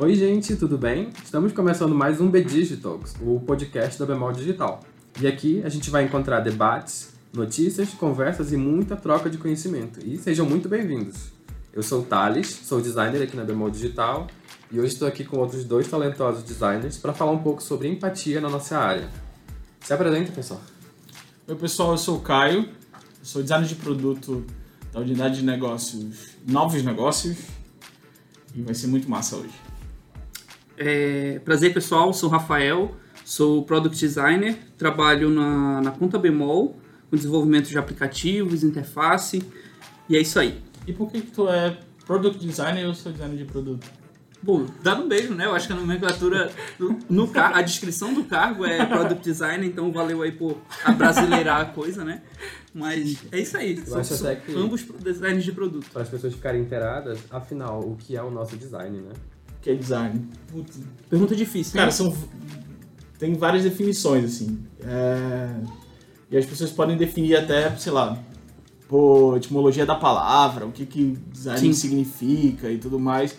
Oi, 0.00 0.14
gente, 0.14 0.54
tudo 0.54 0.78
bem? 0.78 1.10
Estamos 1.24 1.52
começando 1.52 1.92
mais 1.92 2.20
um 2.20 2.30
B-Digitalks, 2.30 3.16
o 3.20 3.40
podcast 3.40 3.98
da 3.98 4.06
Bemol 4.06 4.30
Digital. 4.30 4.78
E 5.20 5.26
aqui 5.26 5.60
a 5.64 5.68
gente 5.68 5.90
vai 5.90 6.04
encontrar 6.04 6.38
debates, 6.38 7.14
notícias, 7.32 7.88
conversas 7.94 8.52
e 8.52 8.56
muita 8.56 8.94
troca 8.94 9.28
de 9.28 9.36
conhecimento. 9.38 9.98
E 10.06 10.16
sejam 10.16 10.46
muito 10.46 10.68
bem-vindos. 10.68 11.32
Eu 11.72 11.82
sou 11.82 12.02
o 12.02 12.04
Thales, 12.04 12.46
sou 12.46 12.80
designer 12.80 13.20
aqui 13.20 13.36
na 13.36 13.42
Bemol 13.42 13.70
Digital 13.70 14.28
e 14.70 14.78
hoje 14.78 14.92
estou 14.92 15.08
aqui 15.08 15.24
com 15.24 15.38
outros 15.38 15.64
dois 15.64 15.88
talentosos 15.88 16.44
designers 16.44 16.96
para 16.96 17.12
falar 17.12 17.32
um 17.32 17.42
pouco 17.42 17.60
sobre 17.60 17.88
empatia 17.88 18.40
na 18.40 18.48
nossa 18.48 18.78
área. 18.78 19.08
Se 19.80 19.92
apresenta, 19.92 20.30
pessoal. 20.30 20.60
Oi, 21.48 21.56
pessoal, 21.56 21.90
eu 21.90 21.98
sou 21.98 22.18
o 22.18 22.20
Caio, 22.20 22.68
sou 23.20 23.42
designer 23.42 23.66
de 23.66 23.74
produto 23.74 24.46
da 24.92 25.00
unidade 25.00 25.40
de 25.40 25.44
negócios 25.44 26.36
Novos 26.46 26.84
Negócios 26.84 27.36
e 28.54 28.62
vai 28.62 28.74
ser 28.74 28.86
muito 28.86 29.10
massa 29.10 29.34
hoje. 29.34 29.77
É, 30.78 31.40
prazer 31.44 31.74
pessoal, 31.74 32.12
sou 32.12 32.28
o 32.28 32.32
Rafael, 32.32 32.94
sou 33.24 33.64
Product 33.64 33.98
Designer, 33.98 34.56
trabalho 34.76 35.28
na, 35.28 35.80
na 35.80 35.90
Conta 35.90 36.18
Bemol, 36.18 36.78
com 37.10 37.16
desenvolvimento 37.16 37.68
de 37.68 37.76
aplicativos, 37.76 38.62
interface, 38.62 39.42
e 40.08 40.16
é 40.16 40.20
isso 40.20 40.38
aí. 40.38 40.62
E 40.86 40.92
por 40.92 41.10
que, 41.10 41.20
que 41.20 41.32
tu 41.32 41.48
é 41.48 41.76
Product 42.06 42.44
Designer 42.44 42.80
e 42.80 42.84
eu 42.84 42.94
sou 42.94 43.12
designer 43.12 43.36
de 43.36 43.44
produto? 43.44 43.86
Bom, 44.40 44.66
dá 44.82 44.94
um 44.94 45.08
beijo, 45.08 45.34
né? 45.34 45.46
Eu 45.46 45.54
acho 45.54 45.66
que 45.66 45.72
a 45.72 45.76
nomenclatura, 45.76 46.50
no, 46.78 46.96
no, 47.10 47.30
a 47.34 47.60
descrição 47.60 48.14
do 48.14 48.22
cargo 48.22 48.64
é 48.64 48.86
Product 48.86 49.22
Designer, 49.22 49.66
então 49.66 49.90
valeu 49.90 50.22
aí 50.22 50.30
por 50.30 50.58
abrasileirar 50.84 51.60
a 51.60 51.64
coisa, 51.64 52.04
né? 52.04 52.22
Mas 52.72 53.18
é 53.32 53.40
isso 53.40 53.56
aí. 53.56 53.82
Eu 53.84 53.98
acho 53.98 54.14
até 54.14 54.36
que 54.36 54.54
ambos 54.54 54.84
designers 55.02 55.44
de 55.44 55.50
produto. 55.50 55.90
Para 55.90 56.02
as 56.02 56.08
pessoas 56.08 56.34
ficarem 56.34 56.62
inteiradas, 56.62 57.18
afinal, 57.30 57.80
o 57.80 57.96
que 57.96 58.16
é 58.16 58.22
o 58.22 58.30
nosso 58.30 58.56
design, 58.56 59.00
né? 59.00 59.12
Que 59.60 59.70
é 59.70 59.74
design? 59.74 60.28
Putz, 60.50 60.80
pergunta 61.08 61.34
difícil, 61.34 61.74
Cara, 61.74 61.86
né? 61.86 61.92
são... 61.92 62.14
tem 63.18 63.34
várias 63.34 63.64
definições, 63.64 64.24
assim. 64.24 64.58
É... 64.82 65.54
E 66.30 66.36
as 66.36 66.44
pessoas 66.44 66.70
podem 66.70 66.96
definir 66.96 67.36
até, 67.36 67.74
sei 67.76 67.92
lá, 67.92 68.18
por 68.88 69.36
etimologia 69.36 69.84
da 69.84 69.94
palavra, 69.94 70.66
o 70.66 70.72
que, 70.72 70.86
que 70.86 71.18
design 71.32 71.60
Sim. 71.60 71.72
significa 71.72 72.70
e 72.70 72.78
tudo 72.78 72.98
mais. 72.98 73.36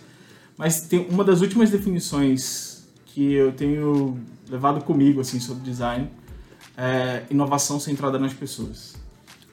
Mas 0.56 0.82
tem 0.82 1.06
uma 1.08 1.24
das 1.24 1.40
últimas 1.40 1.70
definições 1.70 2.86
que 3.06 3.32
eu 3.32 3.52
tenho 3.52 4.18
levado 4.48 4.84
comigo, 4.84 5.20
assim, 5.20 5.40
sobre 5.40 5.62
design, 5.62 6.10
é 6.76 7.24
inovação 7.30 7.80
centrada 7.80 8.18
nas 8.18 8.32
pessoas. 8.32 8.94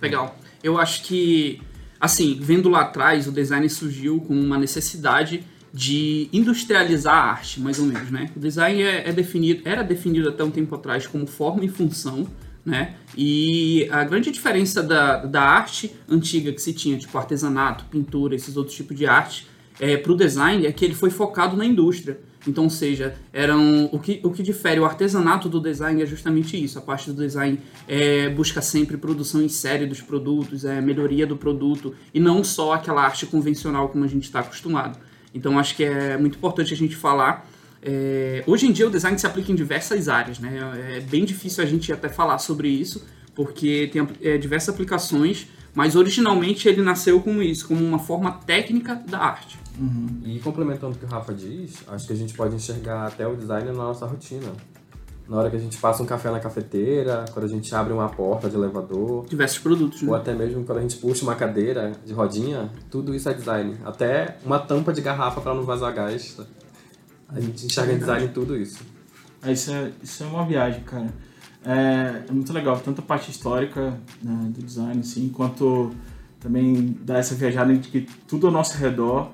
Legal. 0.02 0.36
Eu 0.64 0.78
acho 0.78 1.04
que, 1.04 1.62
assim, 2.00 2.38
vendo 2.42 2.70
lá 2.70 2.82
atrás, 2.82 3.28
o 3.28 3.32
design 3.32 3.70
surgiu 3.70 4.20
com 4.22 4.34
uma 4.34 4.58
necessidade 4.58 5.44
de 5.74 6.30
industrializar 6.34 7.14
a 7.14 7.32
arte, 7.32 7.60
mais 7.60 7.80
ou 7.80 7.86
menos, 7.86 8.10
né? 8.10 8.30
O 8.36 8.40
design 8.40 8.82
é, 8.82 9.10
é, 9.10 9.14
definido, 9.14 9.62
era 9.66 9.84
definido 9.84 10.30
até 10.30 10.44
um 10.44 10.52
tempo 10.52 10.74
atrás 10.76 11.06
como 11.06 11.28
forma 11.28 11.64
e 11.66 11.68
função, 11.68 12.28
né? 12.66 12.96
E 13.16 13.88
a 13.92 14.04
grande 14.04 14.32
diferença 14.32 14.82
da, 14.84 15.26
da 15.26 15.42
arte 15.42 15.94
antiga 16.10 16.52
que 16.52 16.62
se 16.62 16.74
tinha, 16.74 16.98
tipo 16.98 17.18
artesanato, 17.18 17.86
pintura, 17.86 18.36
esses 18.36 18.58
outros 18.58 18.76
tipos 18.76 18.98
de 18.98 19.06
arte, 19.06 19.48
é, 19.80 19.96
para 19.98 20.12
o 20.12 20.16
design 20.16 20.66
é 20.66 20.72
que 20.72 20.84
ele 20.84 20.96
foi 20.96 21.10
focado 21.10 21.56
na 21.56 21.66
indústria. 21.66 22.20
Então, 22.48 22.66
ou 22.66 22.70
seja, 22.70 23.16
eram, 23.34 23.90
o, 23.92 24.00
que, 24.00 24.22
o 24.24 24.32
que 24.32 24.42
difere 24.42 24.80
o 24.80 24.86
artesanato 24.86 25.50
do 25.50 25.60
design 25.60 26.02
é 26.02 26.06
justamente 26.06 26.62
isso. 26.62 26.80
A 26.80 26.82
parte 26.82 27.12
do 27.12 27.22
design 27.22 27.60
é, 27.88 28.30
busca 28.30 28.62
sempre 28.62 28.96
produção 28.96 29.42
em 29.42 29.50
série 29.50 29.86
dos 29.86 30.02
produtos, 30.02 30.64
é, 30.64 30.80
melhoria 30.80 31.28
do 31.28 31.36
produto, 31.36 31.94
e 32.14 32.20
não 32.20 32.44
só 32.44 32.74
aquela 32.74 33.04
arte 33.04 33.26
convencional 33.26 33.90
como 33.90 34.06
a 34.06 34.08
gente 34.08 34.24
está 34.24 34.40
acostumado. 34.40 34.98
Então, 35.34 35.58
acho 35.60 35.76
que 35.76 35.84
é 35.84 36.18
muito 36.18 36.38
importante 36.38 36.74
a 36.74 36.78
gente 36.78 36.96
falar. 36.96 37.48
É, 37.82 38.44
hoje 38.48 38.68
em 38.68 38.72
dia, 38.72 38.88
o 38.88 38.90
design 38.90 39.18
se 39.18 39.28
aplica 39.28 39.52
em 39.52 39.56
diversas 39.56 40.10
áreas. 40.10 40.40
Né? 40.40 40.60
É 40.98 41.00
bem 41.02 41.26
difícil 41.26 41.64
a 41.64 41.68
gente 41.68 41.92
até 41.92 42.10
falar 42.10 42.40
sobre 42.40 42.68
isso, 42.68 43.06
porque 43.36 43.90
tem 43.92 44.08
é, 44.22 44.38
diversas 44.38 44.74
aplicações, 44.74 45.48
mas 45.74 45.96
originalmente 45.96 46.68
ele 46.68 46.82
nasceu 46.82 47.22
como 47.22 47.42
isso, 47.42 47.68
como 47.68 47.84
uma 47.86 48.00
forma 48.00 48.32
técnica 48.32 48.96
da 48.96 49.20
arte. 49.20 49.60
Uhum. 49.80 50.22
E 50.26 50.40
complementando 50.40 50.96
o 50.96 50.98
que 50.98 51.06
o 51.06 51.08
Rafa 51.08 51.34
diz, 51.34 51.84
acho 51.88 52.08
que 52.08 52.14
a 52.14 52.16
gente 52.16 52.34
pode 52.34 52.56
enxergar 52.56 53.06
até 53.06 53.28
o 53.28 53.36
design 53.36 53.68
na 53.68 53.74
nossa 53.74 54.06
rotina. 54.06 54.52
Na 55.28 55.38
hora 55.38 55.50
que 55.50 55.58
a 55.58 55.60
gente 55.60 55.78
passa 55.78 56.02
um 56.02 56.06
café 56.06 56.32
na 56.32 56.40
cafeteira, 56.40 57.26
quando 57.34 57.46
a 57.46 57.50
gente 57.50 57.74
abre 57.76 57.92
uma 57.92 58.08
porta 58.08 58.50
de 58.50 58.56
elevador. 58.56 59.26
Diversos 59.26 59.60
produtos, 59.60 60.02
Ou 60.04 60.12
né? 60.12 60.18
até 60.18 60.34
mesmo 60.34 60.64
quando 60.64 60.78
a 60.78 60.82
gente 60.82 60.96
puxa 60.98 61.24
uma 61.24 61.36
cadeira 61.36 61.92
de 62.06 62.14
rodinha, 62.14 62.72
tudo 62.90 63.14
isso 63.14 63.28
é 63.28 63.34
design. 63.34 63.78
Até 63.84 64.38
uma 64.46 64.58
tampa 64.58 64.94
de 64.94 65.02
garrafa 65.02 65.42
para 65.42 65.54
não 65.54 65.64
vazar 65.64 65.94
gás. 65.94 66.38
A 67.28 67.42
gente 67.42 67.66
enxerga 67.66 67.94
em 67.94 67.98
design 67.98 68.28
tudo 68.30 68.56
isso. 68.56 68.80
É, 69.44 69.52
isso, 69.52 69.72
é, 69.72 69.92
isso 70.02 70.24
é 70.24 70.28
uma 70.28 70.46
viagem, 70.46 70.82
cara. 70.84 71.08
É, 71.66 72.24
é 72.30 72.32
muito 72.32 72.54
legal, 72.54 72.80
tanto 72.80 73.02
a 73.02 73.04
parte 73.04 73.30
histórica 73.30 74.00
né, 74.24 74.52
do 74.56 74.64
design, 74.64 75.02
assim, 75.02 75.28
quanto 75.28 75.92
também 76.40 76.98
dá 77.02 77.18
essa 77.18 77.36
viajada 77.36 77.76
de 77.76 77.90
que 77.90 78.08
tudo 78.28 78.48
ao 78.48 78.54
nosso 78.54 78.78
redor 78.78 79.32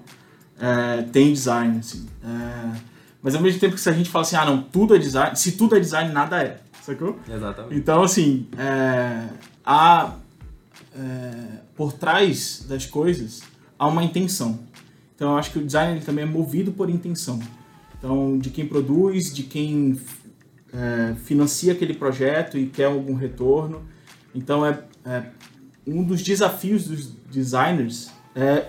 é, 0.59 1.03
tem 1.03 1.31
design, 1.31 1.77
assim. 1.77 2.07
É, 2.23 2.92
mas 3.23 3.33
ao 3.33 3.41
mesmo 3.41 3.59
tempo 3.59 3.75
que 3.75 3.81
se 3.81 3.89
a 3.89 3.93
gente 3.93 4.09
fala 4.09 4.23
assim, 4.23 4.35
ah 4.35 4.45
não, 4.45 4.61
tudo 4.61 4.93
é 4.93 4.99
design, 4.99 5.35
se 5.35 5.53
tudo 5.53 5.77
é 5.77 5.79
design, 5.79 6.11
nada 6.11 6.43
é, 6.43 6.59
sacou? 6.81 7.17
Exatamente. 7.27 7.75
Então, 7.75 8.03
assim, 8.03 8.47
é, 8.57 9.29
há, 9.65 10.15
é, 10.93 11.59
por 11.73 11.93
trás 11.93 12.65
das 12.67 12.85
coisas, 12.85 13.41
há 13.79 13.87
uma 13.87 14.03
intenção. 14.03 14.59
Então, 15.15 15.31
eu 15.31 15.37
acho 15.37 15.51
que 15.51 15.59
o 15.59 15.65
design 15.65 15.93
ele 15.93 16.05
também 16.05 16.25
é 16.25 16.27
movido 16.27 16.73
por 16.73 16.89
intenção. 16.89 17.39
Então, 17.97 18.37
de 18.37 18.49
quem 18.49 18.67
produz, 18.67 19.33
de 19.33 19.43
quem 19.43 19.97
é, 20.73 21.15
financia 21.23 21.71
aquele 21.71 21.93
projeto 21.93 22.57
e 22.57 22.67
quer 22.67 22.85
algum 22.85 23.15
retorno. 23.15 23.83
Então, 24.35 24.65
é, 24.65 24.83
é 25.05 25.23
um 25.87 26.03
dos 26.03 26.21
desafios 26.21 26.85
dos 26.85 27.07
designers 27.31 28.11
é 28.35 28.67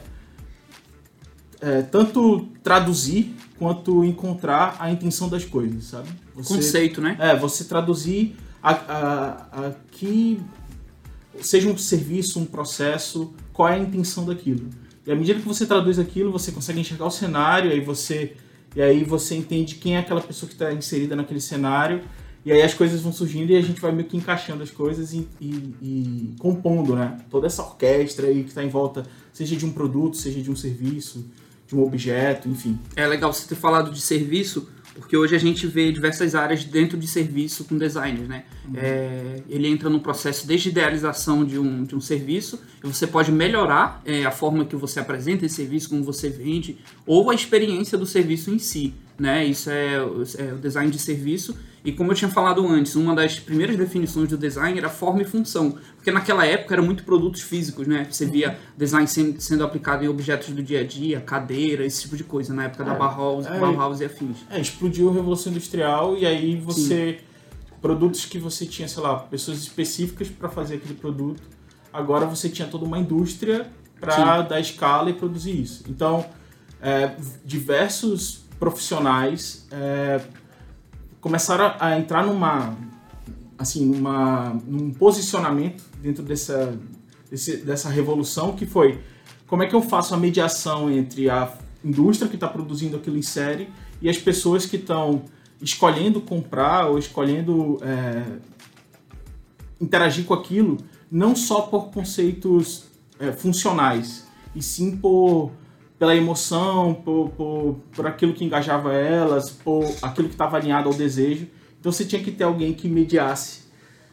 é, 1.64 1.81
tanto 1.81 2.47
traduzir 2.62 3.34
quanto 3.59 4.04
encontrar 4.04 4.76
a 4.78 4.91
intenção 4.91 5.28
das 5.28 5.44
coisas, 5.44 5.84
sabe? 5.84 6.09
Você, 6.34 6.54
Conceito, 6.54 7.00
né? 7.00 7.16
É, 7.19 7.37
você 7.37 7.65
traduzir 7.65 8.37
a, 8.62 8.72
a, 8.72 9.66
a 9.66 9.72
que 9.91 10.41
seja 11.41 11.69
um 11.69 11.76
serviço, 11.76 12.38
um 12.41 12.44
processo, 12.44 13.32
qual 13.53 13.69
é 13.69 13.75
a 13.75 13.78
intenção 13.78 14.25
daquilo. 14.25 14.69
E 15.06 15.12
à 15.12 15.14
medida 15.14 15.38
que 15.38 15.47
você 15.47 15.66
traduz 15.66 15.98
aquilo, 15.98 16.32
você 16.32 16.50
consegue 16.50 16.81
enxergar 16.81 17.06
o 17.06 17.10
cenário, 17.10 17.70
aí 17.70 17.81
você 17.81 18.34
e 18.75 18.82
aí 18.82 19.04
você 19.04 19.37
entende 19.37 19.76
quem 19.76 19.94
é 19.97 20.00
aquela 20.00 20.20
pessoa 20.20 20.48
que 20.48 20.54
está 20.54 20.72
inserida 20.72 21.14
naquele 21.14 21.41
cenário, 21.41 22.03
e 22.44 22.50
aí 22.50 22.60
as 22.60 22.75
coisas 22.75 23.00
vão 23.00 23.12
surgindo 23.12 23.53
e 23.53 23.56
a 23.56 23.60
gente 23.60 23.81
vai 23.81 23.93
meio 23.93 24.09
que 24.09 24.16
encaixando 24.16 24.62
as 24.62 24.70
coisas 24.70 25.14
e, 25.14 25.28
e, 25.41 25.75
e 25.81 26.34
compondo, 26.38 26.97
né? 26.97 27.19
Toda 27.31 27.47
essa 27.47 27.62
orquestra 27.62 28.26
aí 28.26 28.43
que 28.43 28.48
está 28.48 28.64
em 28.64 28.69
volta, 28.69 29.04
seja 29.32 29.54
de 29.54 29.64
um 29.64 29.72
produto, 29.72 30.16
seja 30.16 30.43
de 30.43 30.50
um 30.50 30.56
serviço 30.56 31.25
objeto, 31.82 32.48
enfim. 32.48 32.78
É 32.94 33.06
legal 33.06 33.32
você 33.32 33.48
ter 33.48 33.54
falado 33.54 33.90
de 33.90 34.00
serviço, 34.00 34.68
porque 34.94 35.16
hoje 35.16 35.34
a 35.34 35.38
gente 35.38 35.66
vê 35.66 35.90
diversas 35.90 36.34
áreas 36.34 36.64
dentro 36.64 36.96
de 36.96 37.06
serviço 37.06 37.64
com 37.64 37.76
designers, 37.76 38.28
né? 38.28 38.44
Uhum. 38.66 38.74
É, 38.76 39.42
ele 39.48 39.68
entra 39.68 39.90
no 39.90 40.00
processo 40.00 40.46
desde 40.46 40.68
idealização 40.68 41.44
de 41.44 41.58
um, 41.58 41.84
de 41.84 41.96
um 41.96 42.00
serviço, 42.00 42.60
e 42.82 42.86
você 42.86 43.06
pode 43.06 43.32
melhorar 43.32 44.00
é, 44.04 44.24
a 44.24 44.30
forma 44.30 44.64
que 44.64 44.76
você 44.76 45.00
apresenta 45.00 45.44
esse 45.44 45.56
serviço, 45.56 45.88
como 45.88 46.04
você 46.04 46.28
vende, 46.28 46.78
ou 47.06 47.30
a 47.30 47.34
experiência 47.34 47.98
do 47.98 48.06
serviço 48.06 48.50
em 48.50 48.58
si, 48.58 48.94
né? 49.19 49.44
Isso 49.44 49.70
é, 49.70 49.94
é 49.94 50.52
o 50.52 50.58
design 50.58 50.91
de 50.91 50.98
serviço, 50.98 51.56
e 51.84 51.92
como 51.92 52.12
eu 52.12 52.14
tinha 52.16 52.30
falado 52.30 52.66
antes, 52.66 52.97
uma 52.97 53.14
das 53.14 53.38
primeiras 53.38 53.76
definições 53.76 54.30
do 54.30 54.38
design 54.38 54.78
era 54.78 54.88
forma 54.88 55.20
e 55.20 55.25
função. 55.25 55.76
Porque 55.97 56.10
naquela 56.10 56.47
época 56.47 56.75
eram 56.75 56.84
muito 56.84 57.04
produtos 57.04 57.42
físicos, 57.42 57.86
né? 57.86 58.06
Você 58.10 58.25
via 58.25 58.58
design 58.75 59.06
sendo, 59.06 59.38
sendo 59.38 59.62
aplicado 59.62 60.02
em 60.02 60.08
objetos 60.08 60.49
do 60.49 60.62
dia 60.62 60.81
a 60.81 60.84
dia, 60.84 61.20
cadeira, 61.20 61.84
esse 61.84 62.02
tipo 62.02 62.16
de 62.16 62.25
coisa, 62.25 62.55
na 62.55 62.64
época 62.64 62.84
é, 62.84 62.87
da 62.87 62.94
Bauhaus, 62.94 63.46
é, 63.46 63.58
Bauhaus 63.58 64.00
e 64.00 64.06
afins. 64.06 64.38
É, 64.49 64.58
explodiu 64.58 65.11
a 65.11 65.12
Revolução 65.12 65.52
Industrial 65.52 66.16
e 66.16 66.25
aí 66.25 66.56
você... 66.56 67.19
Sim. 67.20 67.34
Produtos 67.82 68.25
que 68.25 68.38
você 68.38 68.64
tinha, 68.64 68.88
sei 68.88 69.02
lá, 69.02 69.19
pessoas 69.19 69.58
específicas 69.58 70.28
para 70.31 70.49
fazer 70.49 70.76
aquele 70.76 70.94
produto. 70.94 71.43
Agora 71.93 72.25
você 72.25 72.49
tinha 72.49 72.66
toda 72.66 72.87
uma 72.87 72.99
indústria 72.99 73.70
para 74.00 74.40
dar 74.40 74.58
escala 74.58 75.11
e 75.11 75.12
produzir 75.12 75.61
isso. 75.61 75.84
Então, 75.87 76.25
é, 76.81 77.14
diversos 77.44 78.44
profissionais 78.58 79.66
é, 79.70 80.20
começaram 81.20 81.74
a 81.78 81.98
entrar 81.98 82.24
numa 82.24 82.76
assim 83.58 83.86
numa 83.86 84.56
num 84.66 84.92
posicionamento 84.92 85.84
dentro 86.00 86.22
dessa 86.22 86.78
desse, 87.30 87.58
dessa 87.58 87.88
revolução 87.88 88.54
que 88.54 88.66
foi 88.66 89.00
como 89.46 89.62
é 89.62 89.66
que 89.66 89.74
eu 89.74 89.82
faço 89.82 90.14
a 90.14 90.16
mediação 90.16 90.90
entre 90.90 91.30
a 91.30 91.52
indústria 91.84 92.28
que 92.28 92.36
está 92.36 92.48
produzindo 92.48 92.96
aquilo 92.96 93.16
em 93.16 93.22
série 93.22 93.68
e 94.00 94.08
as 94.08 94.18
pessoas 94.18 94.66
que 94.66 94.76
estão 94.76 95.22
escolhendo 95.60 96.20
comprar 96.20 96.88
ou 96.88 96.98
escolhendo 96.98 97.78
é, 97.82 98.22
interagir 99.80 100.24
com 100.24 100.34
aquilo 100.34 100.78
não 101.10 101.36
só 101.36 101.62
por 101.62 101.90
conceitos 101.90 102.84
é, 103.18 103.32
funcionais 103.32 104.26
e 104.54 104.62
sim 104.62 104.96
por 104.96 105.52
pela 106.04 106.14
emoção, 106.14 106.92
por, 106.92 107.30
por, 107.30 107.76
por 107.96 108.06
aquilo 108.06 108.34
que 108.34 108.44
engajava 108.44 108.92
elas, 108.92 109.50
por 109.50 109.82
aquilo 110.02 110.28
que 110.28 110.34
estava 110.34 110.58
alinhado 110.58 110.86
ao 110.86 110.94
desejo. 110.94 111.48
Então 111.80 111.90
você 111.90 112.04
tinha 112.04 112.22
que 112.22 112.30
ter 112.30 112.44
alguém 112.44 112.74
que 112.74 112.86
mediasse 112.86 113.62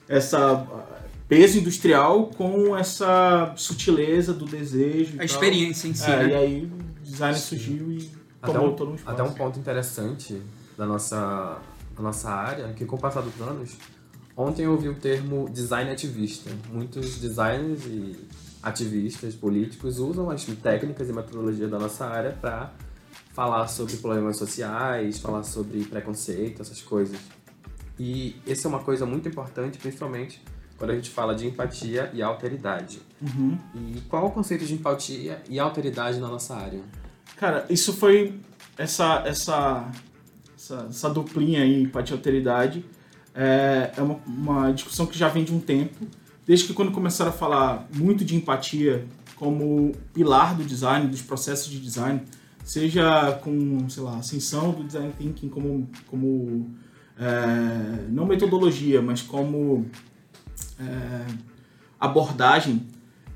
essa 0.07 0.65
peso 1.27 1.59
industrial 1.59 2.27
com 2.27 2.77
essa 2.77 3.53
sutileza 3.57 4.33
do 4.33 4.45
desejo. 4.45 5.19
A 5.19 5.25
experiência 5.25 5.89
em 5.89 5.93
si, 5.93 6.09
é, 6.09 6.15
né? 6.15 6.29
E 6.29 6.33
aí 6.33 6.63
o 6.65 7.03
design 7.03 7.37
surgiu 7.37 7.91
e 7.91 8.09
Até 8.41 8.53
tomou 8.53 8.71
um, 8.71 8.75
todo 8.75 8.91
um 8.91 8.95
espaço. 8.95 9.13
até 9.13 9.29
um 9.29 9.33
ponto 9.33 9.59
interessante 9.59 10.41
da 10.77 10.85
nossa, 10.85 11.59
da 11.93 12.01
nossa 12.01 12.29
área, 12.29 12.71
que 12.71 12.85
com 12.85 12.95
o 12.95 12.99
passar 12.99 13.21
dos 13.21 13.41
anos, 13.41 13.71
ontem 14.37 14.63
eu 14.63 14.71
ouvi 14.71 14.87
o 14.87 14.95
termo 14.95 15.49
design 15.49 15.91
ativista. 15.91 16.49
Muitos 16.71 17.17
designers 17.17 17.85
e 17.85 18.15
ativistas 18.61 19.33
políticos 19.35 19.99
usam 19.99 20.29
as 20.29 20.45
técnicas 20.45 21.09
e 21.09 21.13
metodologias 21.13 21.69
da 21.69 21.79
nossa 21.79 22.05
área 22.05 22.31
para 22.31 22.71
falar 23.33 23.67
sobre 23.67 23.97
problemas 23.97 24.37
sociais, 24.37 25.19
falar 25.19 25.43
sobre 25.43 25.83
preconceito, 25.85 26.61
essas 26.61 26.81
coisas. 26.81 27.17
E 27.99 28.35
essa 28.47 28.67
é 28.67 28.69
uma 28.69 28.79
coisa 28.79 29.05
muito 29.05 29.27
importante, 29.27 29.77
principalmente 29.77 30.41
quando 30.77 30.91
a 30.91 30.95
gente 30.95 31.11
fala 31.11 31.35
de 31.35 31.45
empatia 31.45 32.09
e 32.11 32.23
alteridade. 32.23 33.01
Uhum. 33.21 33.57
E 33.75 34.01
qual 34.09 34.25
o 34.25 34.31
conceito 34.31 34.65
de 34.65 34.73
empatia 34.73 35.41
e 35.47 35.59
alteridade 35.59 36.19
na 36.19 36.27
nossa 36.27 36.55
área? 36.55 36.79
Cara, 37.37 37.65
isso 37.69 37.93
foi 37.93 38.39
essa 38.77 39.21
essa 39.25 39.91
essa, 40.55 40.87
essa 40.89 41.09
duplinha 41.09 41.61
aí, 41.61 41.83
empatia 41.83 42.15
e 42.15 42.17
alteridade, 42.17 42.85
é, 43.33 43.91
é 43.95 44.01
uma, 44.01 44.19
uma 44.25 44.71
discussão 44.71 45.05
que 45.05 45.17
já 45.17 45.27
vem 45.27 45.43
de 45.43 45.53
um 45.53 45.59
tempo, 45.59 46.05
desde 46.45 46.67
que 46.67 46.73
quando 46.73 46.91
começaram 46.91 47.31
a 47.31 47.33
falar 47.33 47.87
muito 47.93 48.25
de 48.25 48.35
empatia 48.35 49.05
como 49.35 49.91
pilar 50.13 50.55
do 50.55 50.63
design, 50.63 51.07
dos 51.07 51.21
processos 51.21 51.71
de 51.71 51.79
design, 51.79 52.21
seja 52.63 53.39
com, 53.43 53.89
sei 53.89 54.03
lá, 54.03 54.17
ascensão 54.17 54.71
do 54.71 54.83
design 54.83 55.11
thinking 55.17 55.49
como, 55.49 55.89
como 56.07 56.69
é, 57.17 58.05
não 58.09 58.25
metodologia, 58.25 59.01
mas 59.01 59.21
como 59.21 59.85
é, 60.79 61.25
abordagem. 61.99 62.85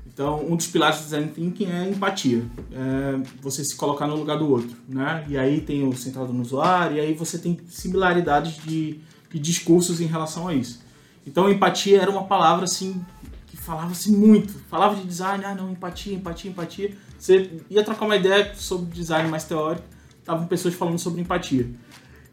Então, 0.06 0.46
um 0.48 0.56
dos 0.56 0.66
pilares 0.66 1.00
do 1.00 1.04
design 1.04 1.28
thinking 1.28 1.66
é 1.66 1.88
empatia, 1.90 2.42
é 2.72 3.20
você 3.42 3.62
se 3.62 3.76
colocar 3.76 4.06
no 4.06 4.16
lugar 4.16 4.38
do 4.38 4.48
outro, 4.48 4.74
né? 4.88 5.26
E 5.28 5.36
aí 5.36 5.60
tem 5.60 5.86
o 5.86 5.92
centrado 5.94 6.32
no 6.32 6.40
usuário, 6.40 6.96
e 6.96 7.00
aí 7.00 7.14
você 7.14 7.36
tem 7.36 7.58
similaridades 7.68 8.56
de, 8.64 9.00
de 9.30 9.38
discursos 9.38 10.00
em 10.00 10.06
relação 10.06 10.48
a 10.48 10.54
isso. 10.54 10.85
Então, 11.26 11.50
empatia 11.50 12.00
era 12.00 12.10
uma 12.10 12.24
palavra 12.24 12.64
assim 12.64 13.04
que 13.46 13.56
falava-se 13.56 14.12
muito, 14.12 14.54
falava 14.70 14.94
de 14.94 15.04
design, 15.04 15.44
ah 15.44 15.54
não, 15.54 15.72
empatia, 15.72 16.14
empatia, 16.14 16.50
empatia. 16.50 16.96
Você 17.18 17.60
ia 17.68 17.82
trocar 17.82 18.04
uma 18.04 18.16
ideia 18.16 18.54
sobre 18.54 18.90
design 18.94 19.28
mais 19.28 19.44
teórico, 19.44 19.86
estavam 20.18 20.46
pessoas 20.46 20.74
falando 20.74 20.98
sobre 20.98 21.20
empatia. 21.20 21.68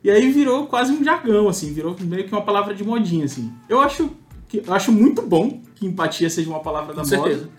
E 0.04 0.12
aí 0.12 0.31
virou 0.31 0.68
quase 0.68 0.92
um 0.92 1.04
jargão, 1.04 1.48
assim, 1.48 1.74
virou 1.74 1.95
meio 2.01 2.25
que 2.25 2.31
uma 2.31 2.42
palavra 2.42 2.74
de 2.74 2.84
modinha, 2.84 3.25
assim. 3.25 3.54
Eu 3.69 3.80
acho, 3.80 4.12
que, 4.50 4.62
eu 4.66 4.74
acho 4.74 4.92
muito 4.92 5.22
bom 5.22 5.62
que 5.75 5.86
empatia 5.86 6.30
seja 6.30 6.50
uma 6.50 6.60
palavra 6.60 6.94
da 6.94 7.04
Com 7.04 7.16
moda. 7.16 7.50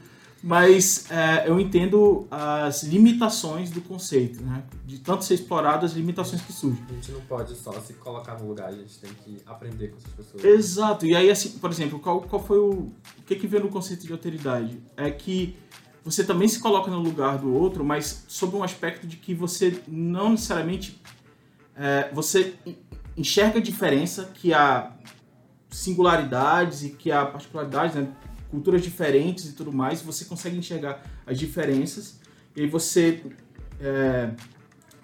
Mas 0.47 1.11
é, 1.11 1.49
eu 1.49 1.59
entendo 1.59 2.29
as 2.31 2.83
limitações 2.83 3.71
do 3.71 3.81
conceito, 3.81 4.43
né? 4.43 4.63
De 4.85 4.99
tanto 4.99 5.25
ser 5.25 5.33
explorado, 5.35 5.87
as 5.87 5.93
limitações 5.95 6.43
que 6.43 6.53
surgem. 6.53 6.85
A 6.91 6.93
gente 6.93 7.13
não 7.13 7.23
pode 7.23 7.57
só 7.57 7.73
se 7.81 7.95
colocar 7.95 8.39
no 8.39 8.47
lugar, 8.47 8.69
a 8.69 8.73
gente 8.73 8.99
tem 8.99 9.11
que 9.25 9.39
aprender 9.47 9.89
com 9.89 9.97
essas 9.97 10.13
pessoas. 10.13 10.45
Exato. 10.45 11.07
E 11.07 11.17
aí, 11.17 11.31
assim, 11.31 11.53
por 11.53 11.71
exemplo, 11.71 11.99
qual, 11.99 12.21
qual 12.21 12.43
foi 12.45 12.59
o... 12.59 12.93
O 13.19 13.23
que 13.25 13.37
que 13.37 13.47
veio 13.47 13.63
no 13.65 13.71
conceito 13.71 14.07
de 14.07 14.13
alteridade? 14.13 14.83
É 14.99 15.11
que 15.11 15.57
você 16.05 16.23
também 16.23 16.47
se 16.47 16.61
coloca 16.61 16.91
no 16.91 17.01
lugar 17.01 17.39
do 17.39 17.51
outro, 17.51 17.83
mas 17.83 18.27
sob 18.29 18.55
um 18.55 18.63
aspecto 18.63 19.07
de 19.07 19.17
que 19.17 19.35
você 19.35 19.81
não 19.89 20.33
necessariamente... 20.33 21.01
é, 21.75 22.11
você 22.13 22.55
en- 22.67 22.77
enxerga 23.17 23.61
a 23.61 23.63
diferença, 23.63 24.31
que 24.35 24.53
há 24.53 24.93
singularidades 25.71 26.85
e 26.85 26.91
que 26.91 27.11
há 27.11 27.25
particularidades, 27.25 27.97
né? 27.97 28.09
Culturas 28.55 28.83
diferentes 28.83 29.47
e 29.47 29.53
tudo 29.53 29.73
mais, 29.73 30.01
você 30.01 30.25
consegue 30.25 30.57
enxergar 30.57 31.03
as 31.27 31.37
diferenças 31.37 32.21
e 32.55 32.69
você 32.69 33.21
é, 33.81 34.31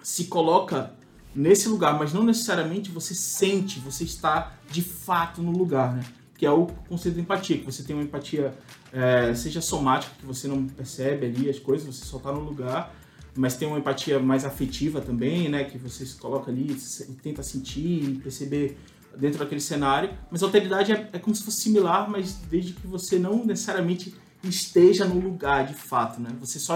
se 0.01 0.25
coloca 0.25 0.93
nesse 1.35 1.67
lugar, 1.67 1.99
mas 1.99 2.13
não 2.13 2.23
necessariamente 2.23 2.89
você 2.89 3.13
sente, 3.13 3.77
você 3.81 4.05
está 4.05 4.53
de 4.69 4.81
fato 4.81 5.41
no 5.41 5.51
lugar, 5.51 5.93
né? 5.93 6.03
Que 6.37 6.45
é 6.45 6.51
o 6.51 6.65
conceito 6.87 7.15
de 7.15 7.21
empatia, 7.21 7.57
que 7.57 7.65
você 7.65 7.83
tem 7.83 7.93
uma 7.93 8.03
empatia, 8.03 8.53
é, 8.93 9.33
seja 9.35 9.59
somática, 9.59 10.13
que 10.17 10.25
você 10.25 10.47
não 10.47 10.65
percebe 10.65 11.25
ali 11.25 11.49
as 11.49 11.59
coisas, 11.59 11.93
você 11.93 12.05
só 12.05 12.17
está 12.17 12.31
no 12.31 12.39
lugar, 12.39 12.95
mas 13.35 13.57
tem 13.57 13.67
uma 13.67 13.79
empatia 13.79 14.17
mais 14.17 14.45
afetiva 14.45 15.01
também, 15.01 15.49
né? 15.49 15.65
Que 15.65 15.77
você 15.77 16.05
se 16.05 16.15
coloca 16.15 16.49
ali 16.49 16.71
e 16.71 17.13
tenta 17.15 17.43
sentir 17.43 18.21
perceber 18.23 18.77
dentro 19.17 19.39
daquele 19.39 19.61
cenário. 19.61 20.09
Mas 20.29 20.41
a 20.41 20.45
alteridade 20.45 20.91
é, 20.91 21.09
é 21.13 21.19
como 21.19 21.35
se 21.35 21.43
fosse 21.43 21.61
similar, 21.61 22.09
mas 22.09 22.33
desde 22.49 22.73
que 22.73 22.87
você 22.87 23.19
não 23.19 23.45
necessariamente 23.45 24.13
esteja 24.43 25.05
no 25.05 25.19
lugar 25.19 25.65
de 25.67 25.73
fato, 25.73 26.19
né? 26.19 26.29
Você 26.39 26.59
só 26.59 26.75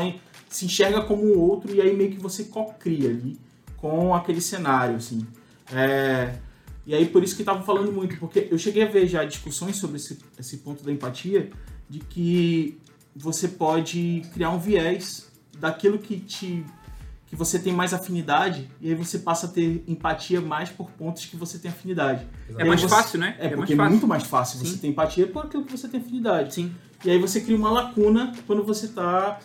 se 0.49 0.65
enxerga 0.65 1.01
como 1.01 1.23
um 1.23 1.39
outro 1.39 1.73
e 1.73 1.81
aí 1.81 1.95
meio 1.95 2.11
que 2.11 2.19
você 2.19 2.45
co-cria 2.45 3.09
ali 3.09 3.39
com 3.77 4.13
aquele 4.13 4.39
cenário, 4.41 4.95
assim. 4.95 5.25
É, 5.73 6.35
E 6.85 6.93
aí 6.93 7.07
por 7.07 7.23
isso 7.23 7.35
que 7.35 7.41
estavam 7.41 7.63
falando 7.63 7.91
muito, 7.91 8.17
porque 8.17 8.47
eu 8.51 8.57
cheguei 8.57 8.83
a 8.83 8.87
ver 8.87 9.07
já 9.07 9.23
discussões 9.25 9.77
sobre 9.77 9.97
esse, 9.97 10.19
esse 10.37 10.57
ponto 10.57 10.83
da 10.83 10.91
empatia, 10.91 11.49
de 11.89 11.99
que 11.99 12.77
você 13.15 13.47
pode 13.47 14.21
criar 14.33 14.51
um 14.51 14.59
viés 14.59 15.31
daquilo 15.57 15.97
que 15.97 16.19
te 16.19 16.63
que 17.35 17.39
você 17.39 17.59
tem 17.59 17.73
mais 17.73 17.93
afinidade 17.93 18.69
e 18.79 18.87
aí 18.89 18.95
você 18.95 19.19
passa 19.19 19.45
a 19.47 19.49
ter 19.49 19.83
empatia 19.87 20.39
mais 20.39 20.69
por 20.69 20.89
pontos 20.91 21.25
que 21.25 21.35
você 21.35 21.59
tem 21.59 21.69
afinidade. 21.69 22.25
É 22.57 22.63
mais 22.63 22.81
você- 22.81 22.87
fácil, 22.89 23.19
né? 23.19 23.35
É, 23.37 23.43
mais 23.47 23.55
porque 23.57 23.73
é 23.73 23.89
muito 23.89 24.07
mais 24.07 24.23
fácil 24.23 24.57
você 24.59 24.71
Sim. 24.71 24.77
ter 24.77 24.87
empatia 24.87 25.27
por 25.27 25.45
aquilo 25.45 25.65
que 25.65 25.71
você 25.77 25.87
tem 25.89 25.99
afinidade. 25.99 26.53
Sim. 26.53 26.73
E 27.03 27.11
aí 27.11 27.19
você 27.19 27.41
cria 27.41 27.57
uma 27.57 27.69
lacuna 27.69 28.33
quando 28.47 28.63
você 28.63 28.85
está 28.85 29.39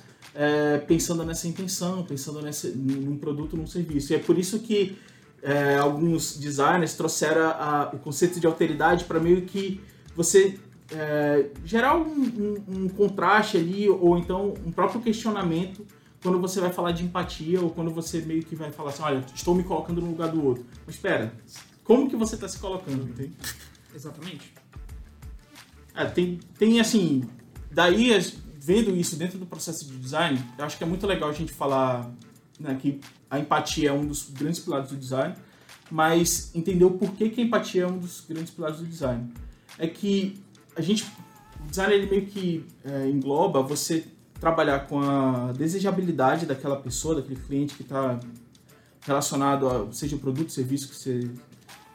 pensando 0.87 1.25
nessa 1.25 1.49
intenção, 1.49 2.05
pensando 2.05 2.41
nesse, 2.41 2.69
num 2.69 3.17
produto, 3.17 3.57
num 3.57 3.67
serviço. 3.67 4.13
E 4.13 4.17
é 4.17 4.19
por 4.19 4.39
isso 4.39 4.61
que 4.61 4.97
é, 5.43 5.77
alguns 5.79 6.37
designers 6.37 6.95
trouxeram 6.95 7.49
a- 7.49 7.91
o 7.95 7.99
conceito 7.99 8.39
de 8.39 8.47
alteridade 8.47 9.05
para 9.05 9.19
meio 9.19 9.43
que 9.43 9.81
você 10.15 10.59
é, 10.93 11.47
gerar 11.65 11.97
um, 11.97 12.03
um- 12.13 12.65
um 12.85 12.89
contraste 12.89 13.57
ali, 13.57 13.89
ou 13.89 14.19
então 14.19 14.55
um 14.67 14.71
próprio 14.73 15.01
questionamento 15.01 15.87
quando 16.23 16.41
você 16.41 16.61
vai 16.61 16.73
falar 16.73 16.93
de 16.93 17.05
empatia, 17.05 17.61
ou 17.61 17.71
quando 17.71 17.91
você 17.91 18.21
meio 18.21 18.45
que 18.45 18.55
vai 18.55 18.71
falar 18.71 18.91
assim, 18.91 19.03
olha, 19.03 19.25
estou 19.35 19.55
me 19.55 19.65
colocando 19.65 20.01
no 20.01 20.09
lugar 20.09 20.29
do 20.29 20.45
outro. 20.45 20.65
Mas 20.87 20.97
espera, 20.97 21.33
como 21.83 22.09
que 22.09 22.17
você 22.17 22.35
está 22.35 22.49
se 22.49 22.59
colocando, 22.59 23.09
entende? 23.09 23.33
Exatamente. 23.95 24.53
É, 25.95 26.05
tem, 26.05 26.39
tem 26.59 26.81
assim, 26.81 27.25
daí 27.71 28.11
vendo 28.61 28.95
isso 28.95 29.17
dentro 29.17 29.39
do 29.39 29.47
processo 29.47 29.87
de 29.87 29.97
design, 29.97 30.39
eu 30.59 30.65
acho 30.65 30.77
que 30.77 30.85
é 30.85 30.87
muito 30.87 31.07
legal 31.07 31.31
a 31.31 31.33
gente 31.33 31.53
falar 31.53 32.11
né, 32.59 32.79
que 32.81 33.01
a 33.29 33.39
empatia 33.39 33.89
é 33.89 33.93
um 33.93 34.07
dos 34.07 34.29
grandes 34.31 34.61
pilares 34.61 34.91
do 34.91 34.97
design, 34.97 35.35
mas 35.91 36.55
entender 36.55 36.85
o 36.85 36.93
porquê 36.93 37.31
que 37.31 37.41
a 37.41 37.45
empatia 37.45 37.85
é 37.85 37.87
um 37.87 37.99
dos 37.99 38.21
grandes 38.21 38.51
pilares 38.51 38.79
do 38.79 38.87
design. 38.87 39.33
É 39.79 39.87
que 39.87 40.39
a 40.77 40.83
gente, 40.83 41.05
o 41.65 41.69
design 41.69 41.95
ele 41.95 42.07
meio 42.07 42.27
que 42.27 42.67
é, 42.85 43.09
engloba 43.09 43.63
você 43.63 44.05
trabalhar 44.41 44.87
com 44.87 44.99
a 44.99 45.53
desejabilidade 45.53 46.47
daquela 46.47 46.77
pessoa, 46.77 47.17
daquele 47.17 47.39
cliente 47.39 47.75
que 47.75 47.83
está 47.83 48.19
relacionado 49.03 49.69
a 49.69 49.93
seja 49.93 50.17
o 50.17 50.19
produto, 50.19 50.51
serviço 50.51 50.89
que 50.89 50.97
você 50.97 51.31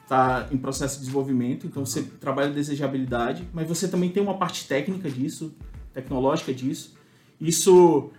está 0.03 0.47
em 0.51 0.57
processo 0.57 0.95
de 0.95 1.01
desenvolvimento, 1.01 1.65
então 1.65 1.83
você 1.83 2.03
trabalha 2.03 2.49
a 2.49 2.53
desejabilidade, 2.53 3.47
mas 3.51 3.67
você 3.67 3.87
também 3.87 4.09
tem 4.11 4.21
uma 4.21 4.37
parte 4.37 4.67
técnica 4.67 5.09
disso, 5.09 5.53
tecnológica 5.93 6.53
disso. 6.53 6.95
Isso, 7.41 8.11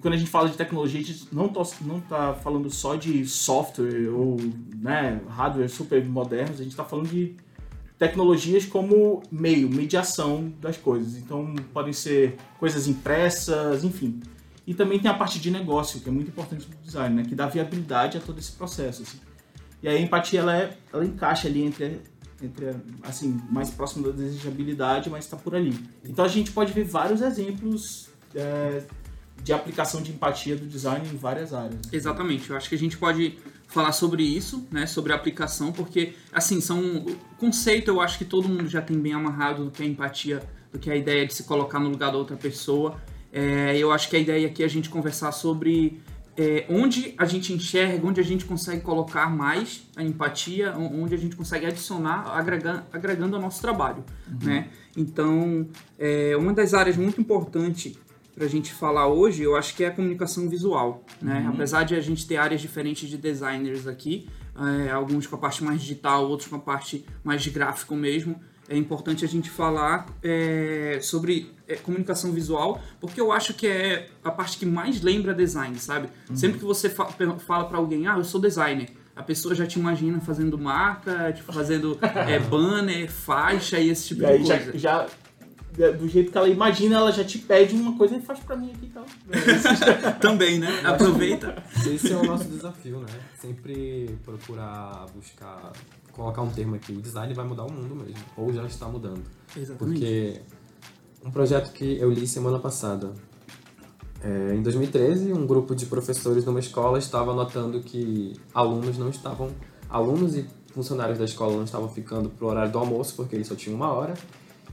quando 0.00 0.14
a 0.14 0.16
gente 0.16 0.30
fala 0.30 0.48
de 0.48 0.56
tecnologia, 0.56 0.98
a 0.98 1.04
gente 1.04 1.28
não 1.30 1.46
está 1.46 1.60
não 1.82 2.00
tá 2.00 2.34
falando 2.34 2.70
só 2.70 2.96
de 2.96 3.26
software 3.26 4.08
ou 4.08 4.38
né, 4.74 5.20
hardware 5.28 5.68
super 5.68 6.02
modernos, 6.06 6.58
a 6.58 6.62
gente 6.62 6.72
está 6.72 6.84
falando 6.84 7.08
de 7.08 7.36
tecnologias 7.98 8.64
como 8.64 9.22
meio, 9.30 9.68
mediação 9.68 10.52
das 10.60 10.76
coisas. 10.76 11.16
Então, 11.16 11.54
podem 11.72 11.92
ser 11.92 12.36
coisas 12.58 12.86
impressas, 12.86 13.84
enfim. 13.84 14.20
E 14.66 14.74
também 14.74 14.98
tem 14.98 15.10
a 15.10 15.14
parte 15.14 15.38
de 15.38 15.50
negócio, 15.50 16.00
que 16.00 16.08
é 16.08 16.12
muito 16.12 16.28
importante 16.28 16.68
no 16.68 16.76
design, 16.84 17.14
né? 17.14 17.22
que 17.26 17.34
dá 17.34 17.46
viabilidade 17.46 18.18
a 18.18 18.20
todo 18.20 18.38
esse 18.38 18.52
processo. 18.52 19.02
assim. 19.02 19.18
E 19.82 19.88
aí 19.88 19.96
a 19.96 20.00
empatia 20.00 20.40
ela, 20.40 20.56
é, 20.56 20.76
ela 20.92 21.04
encaixa 21.04 21.46
ali 21.46 21.62
entre, 21.62 22.00
entre 22.42 22.74
assim, 23.02 23.40
mais 23.48 23.70
próximo 23.70 24.06
da 24.06 24.12
desejabilidade, 24.12 25.08
mas 25.08 25.24
está 25.24 25.36
por 25.36 25.54
ali. 25.54 25.78
Então 26.04 26.24
a 26.24 26.28
gente 26.28 26.50
pode 26.50 26.72
ver 26.72 26.84
vários 26.84 27.22
exemplos 27.22 28.08
é, 28.34 28.82
de 29.42 29.52
aplicação 29.52 30.02
de 30.02 30.10
empatia 30.10 30.56
do 30.56 30.66
design 30.66 31.06
em 31.08 31.16
várias 31.16 31.54
áreas. 31.54 31.80
Exatamente. 31.92 32.50
Eu 32.50 32.56
acho 32.56 32.68
que 32.68 32.74
a 32.74 32.78
gente 32.78 32.98
pode 32.98 33.38
falar 33.66 33.92
sobre 33.92 34.22
isso, 34.22 34.66
né? 34.70 34.86
Sobre 34.86 35.12
a 35.12 35.16
aplicação, 35.16 35.72
porque, 35.72 36.14
assim, 36.32 36.60
são. 36.60 37.04
Conceito 37.38 37.90
eu 37.90 38.00
acho 38.00 38.18
que 38.18 38.24
todo 38.24 38.48
mundo 38.48 38.68
já 38.68 38.80
tem 38.80 38.98
bem 38.98 39.12
amarrado 39.12 39.64
do 39.64 39.70
que 39.70 39.82
é 39.82 39.86
empatia, 39.86 40.42
do 40.72 40.78
que 40.78 40.88
é 40.88 40.94
a 40.94 40.96
ideia 40.96 41.26
de 41.26 41.34
se 41.34 41.44
colocar 41.44 41.78
no 41.78 41.88
lugar 41.88 42.10
da 42.12 42.18
outra 42.18 42.36
pessoa. 42.36 43.00
É, 43.32 43.76
eu 43.76 43.92
acho 43.92 44.08
que 44.08 44.16
a 44.16 44.18
ideia 44.18 44.46
aqui 44.46 44.62
é 44.62 44.66
a 44.66 44.68
gente 44.68 44.88
conversar 44.88 45.32
sobre 45.32 46.00
é, 46.36 46.64
onde 46.68 47.14
a 47.16 47.24
gente 47.24 47.52
enxerga, 47.52 48.06
onde 48.06 48.20
a 48.20 48.24
gente 48.24 48.44
consegue 48.44 48.82
colocar 48.82 49.28
mais 49.30 49.86
a 49.96 50.02
empatia, 50.02 50.74
onde 50.76 51.14
a 51.14 51.18
gente 51.18 51.34
consegue 51.34 51.66
adicionar, 51.66 52.30
agregando, 52.30 52.82
agregando 52.92 53.36
ao 53.36 53.42
nosso 53.42 53.60
trabalho, 53.60 54.04
uhum. 54.28 54.38
né? 54.42 54.68
Então, 54.96 55.68
é, 55.98 56.36
uma 56.36 56.52
das 56.52 56.72
áreas 56.72 56.96
muito 56.96 57.20
importantes 57.20 57.98
para 58.36 58.44
a 58.44 58.48
gente 58.48 58.72
falar 58.72 59.08
hoje, 59.08 59.42
eu 59.42 59.56
acho 59.56 59.74
que 59.74 59.82
é 59.82 59.88
a 59.88 59.90
comunicação 59.90 60.46
visual, 60.46 61.02
né? 61.22 61.40
Uhum. 61.40 61.54
Apesar 61.54 61.84
de 61.84 61.94
a 61.94 62.00
gente 62.02 62.26
ter 62.26 62.36
áreas 62.36 62.60
diferentes 62.60 63.08
de 63.08 63.16
designers 63.16 63.86
aqui, 63.86 64.28
é, 64.54 64.90
alguns 64.90 65.26
com 65.26 65.36
a 65.36 65.38
parte 65.38 65.64
mais 65.64 65.80
digital, 65.80 66.28
outros 66.28 66.48
com 66.48 66.56
a 66.56 66.60
parte 66.60 67.06
mais 67.24 67.42
de 67.42 67.48
gráfico 67.48 67.96
mesmo, 67.96 68.38
é 68.68 68.76
importante 68.76 69.24
a 69.24 69.28
gente 69.28 69.48
falar 69.48 70.06
é, 70.22 70.98
sobre 71.00 71.50
é, 71.66 71.76
comunicação 71.76 72.30
visual, 72.30 72.78
porque 73.00 73.18
eu 73.18 73.32
acho 73.32 73.54
que 73.54 73.66
é 73.66 74.10
a 74.22 74.30
parte 74.30 74.58
que 74.58 74.66
mais 74.66 75.00
lembra 75.00 75.32
design, 75.32 75.78
sabe? 75.78 76.08
Uhum. 76.28 76.36
Sempre 76.36 76.58
que 76.58 76.64
você 76.64 76.90
fa 76.90 77.06
fala 77.38 77.64
para 77.64 77.78
alguém, 77.78 78.06
ah, 78.06 78.18
eu 78.18 78.24
sou 78.24 78.38
designer, 78.38 78.90
a 79.14 79.22
pessoa 79.22 79.54
já 79.54 79.66
te 79.66 79.78
imagina 79.78 80.20
fazendo 80.20 80.58
marca, 80.58 81.32
tipo, 81.32 81.50
fazendo 81.50 81.98
é, 82.28 82.38
banner, 82.38 83.10
faixa 83.10 83.78
e 83.78 83.88
esse 83.88 84.08
tipo 84.08 84.22
e 84.24 84.38
de 84.38 84.44
coisa. 84.44 84.72
Já, 84.76 84.78
já, 84.78 85.06
do 85.76 86.08
jeito 86.08 86.32
que 86.32 86.38
ela 86.38 86.48
imagina, 86.48 86.96
ela 86.96 87.12
já 87.12 87.24
te 87.24 87.38
pede 87.38 87.74
uma 87.74 87.96
coisa 87.96 88.16
e 88.16 88.20
faz 88.20 88.40
para 88.40 88.56
mim 88.56 88.72
aqui 88.74 88.86
e 88.86 88.88
tal. 88.88 89.04
Também, 90.20 90.58
né? 90.58 90.68
Aproveita. 90.84 91.62
Esse 91.86 92.12
é 92.12 92.16
o 92.16 92.24
nosso 92.24 92.44
desafio, 92.44 93.00
né? 93.00 93.06
Sempre 93.38 94.18
procurar 94.24 95.06
buscar 95.14 95.72
colocar 96.12 96.40
um 96.40 96.50
termo 96.50 96.74
aqui, 96.74 96.92
o 96.92 97.00
design 97.00 97.32
vai 97.34 97.44
mudar 97.44 97.64
o 97.64 97.70
mundo 97.70 97.94
mesmo, 97.94 98.24
ou 98.36 98.50
já 98.50 98.64
está 98.64 98.88
mudando. 98.88 99.22
Exatamente. 99.54 100.00
Porque 100.00 100.40
um 101.22 101.30
projeto 101.30 101.72
que 101.72 101.98
eu 101.98 102.10
li 102.10 102.26
semana 102.26 102.58
passada, 102.58 103.12
é, 104.22 104.54
em 104.54 104.62
2013, 104.62 105.32
um 105.34 105.46
grupo 105.46 105.74
de 105.74 105.84
professores 105.84 106.44
numa 106.46 106.58
escola 106.58 106.98
estava 106.98 107.34
notando 107.34 107.80
que 107.80 108.32
alunos 108.54 108.96
não 108.96 109.10
estavam, 109.10 109.50
alunos 109.90 110.36
e 110.36 110.46
funcionários 110.72 111.18
da 111.18 111.26
escola 111.26 111.54
não 111.56 111.64
estavam 111.64 111.88
ficando 111.88 112.30
pro 112.30 112.46
horário 112.46 112.72
do 112.72 112.78
almoço 112.78 113.14
porque 113.14 113.34
eles 113.34 113.46
só 113.46 113.54
tinham 113.54 113.76
uma 113.76 113.92
hora 113.92 114.14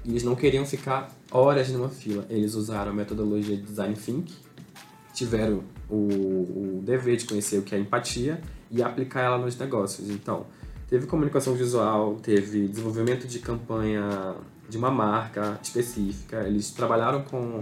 eles 0.05 0.24
não 0.24 0.36
queriam 0.36 0.65
ficar 0.65 1.10
horas 1.31 1.69
numa 1.69 1.89
fila. 1.89 2.25
Eles 2.29 2.55
usaram 2.55 2.91
a 2.91 2.93
metodologia 2.93 3.55
de 3.55 3.63
design 3.63 3.95
think, 3.95 4.33
tiveram 5.13 5.63
o, 5.89 5.95
o 5.95 6.81
dever 6.83 7.17
de 7.17 7.25
conhecer 7.25 7.57
o 7.57 7.62
que 7.62 7.75
é 7.75 7.79
empatia 7.79 8.41
e 8.72 8.81
aplicar 8.81 9.22
ela 9.22 9.38
nos 9.38 9.57
negócios. 9.57 10.10
Então, 10.10 10.45
Teve 10.93 11.07
comunicação 11.07 11.55
visual, 11.55 12.17
teve 12.22 12.67
desenvolvimento 12.67 13.25
de 13.27 13.39
campanha 13.39 14.36
de 14.69 14.77
uma 14.77 14.91
marca 14.91 15.60
específica. 15.60 16.43
Eles 16.45 16.69
trabalharam 16.69 17.24
com 17.24 17.62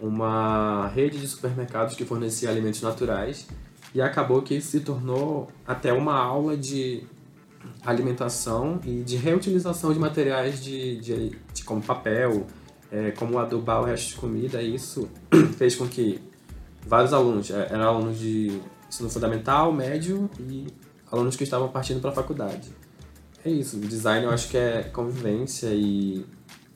uma 0.00 0.88
rede 0.88 1.16
de 1.16 1.28
supermercados 1.28 1.94
que 1.94 2.04
fornecia 2.04 2.50
alimentos 2.50 2.82
naturais 2.82 3.46
e 3.94 4.02
acabou 4.02 4.42
que 4.42 4.60
se 4.60 4.80
tornou 4.80 5.48
até 5.64 5.92
uma 5.92 6.14
aula 6.14 6.56
de 6.56 7.04
alimentação 7.84 8.80
e 8.84 9.02
de 9.02 9.16
reutilização 9.16 9.92
de 9.92 10.00
materiais 10.00 10.60
de, 10.60 10.96
de, 10.96 11.38
como 11.66 11.82
papel, 11.82 12.46
é, 12.90 13.10
como 13.10 13.38
adubar 13.38 13.82
o 13.82 13.84
resto 13.84 14.10
de 14.10 14.14
comida. 14.16 14.62
E 14.62 14.74
isso 14.74 15.10
fez 15.58 15.74
com 15.74 15.86
que 15.86 16.20
vários 16.86 17.12
alunos, 17.12 17.50
é, 17.50 17.68
eram 17.70 17.82
alunos 17.82 18.18
de 18.18 18.58
ensino 18.88 19.10
fundamental, 19.10 19.72
médio 19.72 20.30
e 20.40 20.68
alunos 21.10 21.36
que 21.36 21.44
estavam 21.44 21.68
partindo 21.68 22.00
para 22.00 22.10
a 22.10 22.14
faculdade. 22.14 22.70
É 23.44 23.50
isso, 23.50 23.78
design 23.78 24.24
eu 24.24 24.30
acho 24.30 24.48
que 24.48 24.56
é 24.56 24.84
convivência 24.84 25.68
e, 25.68 26.24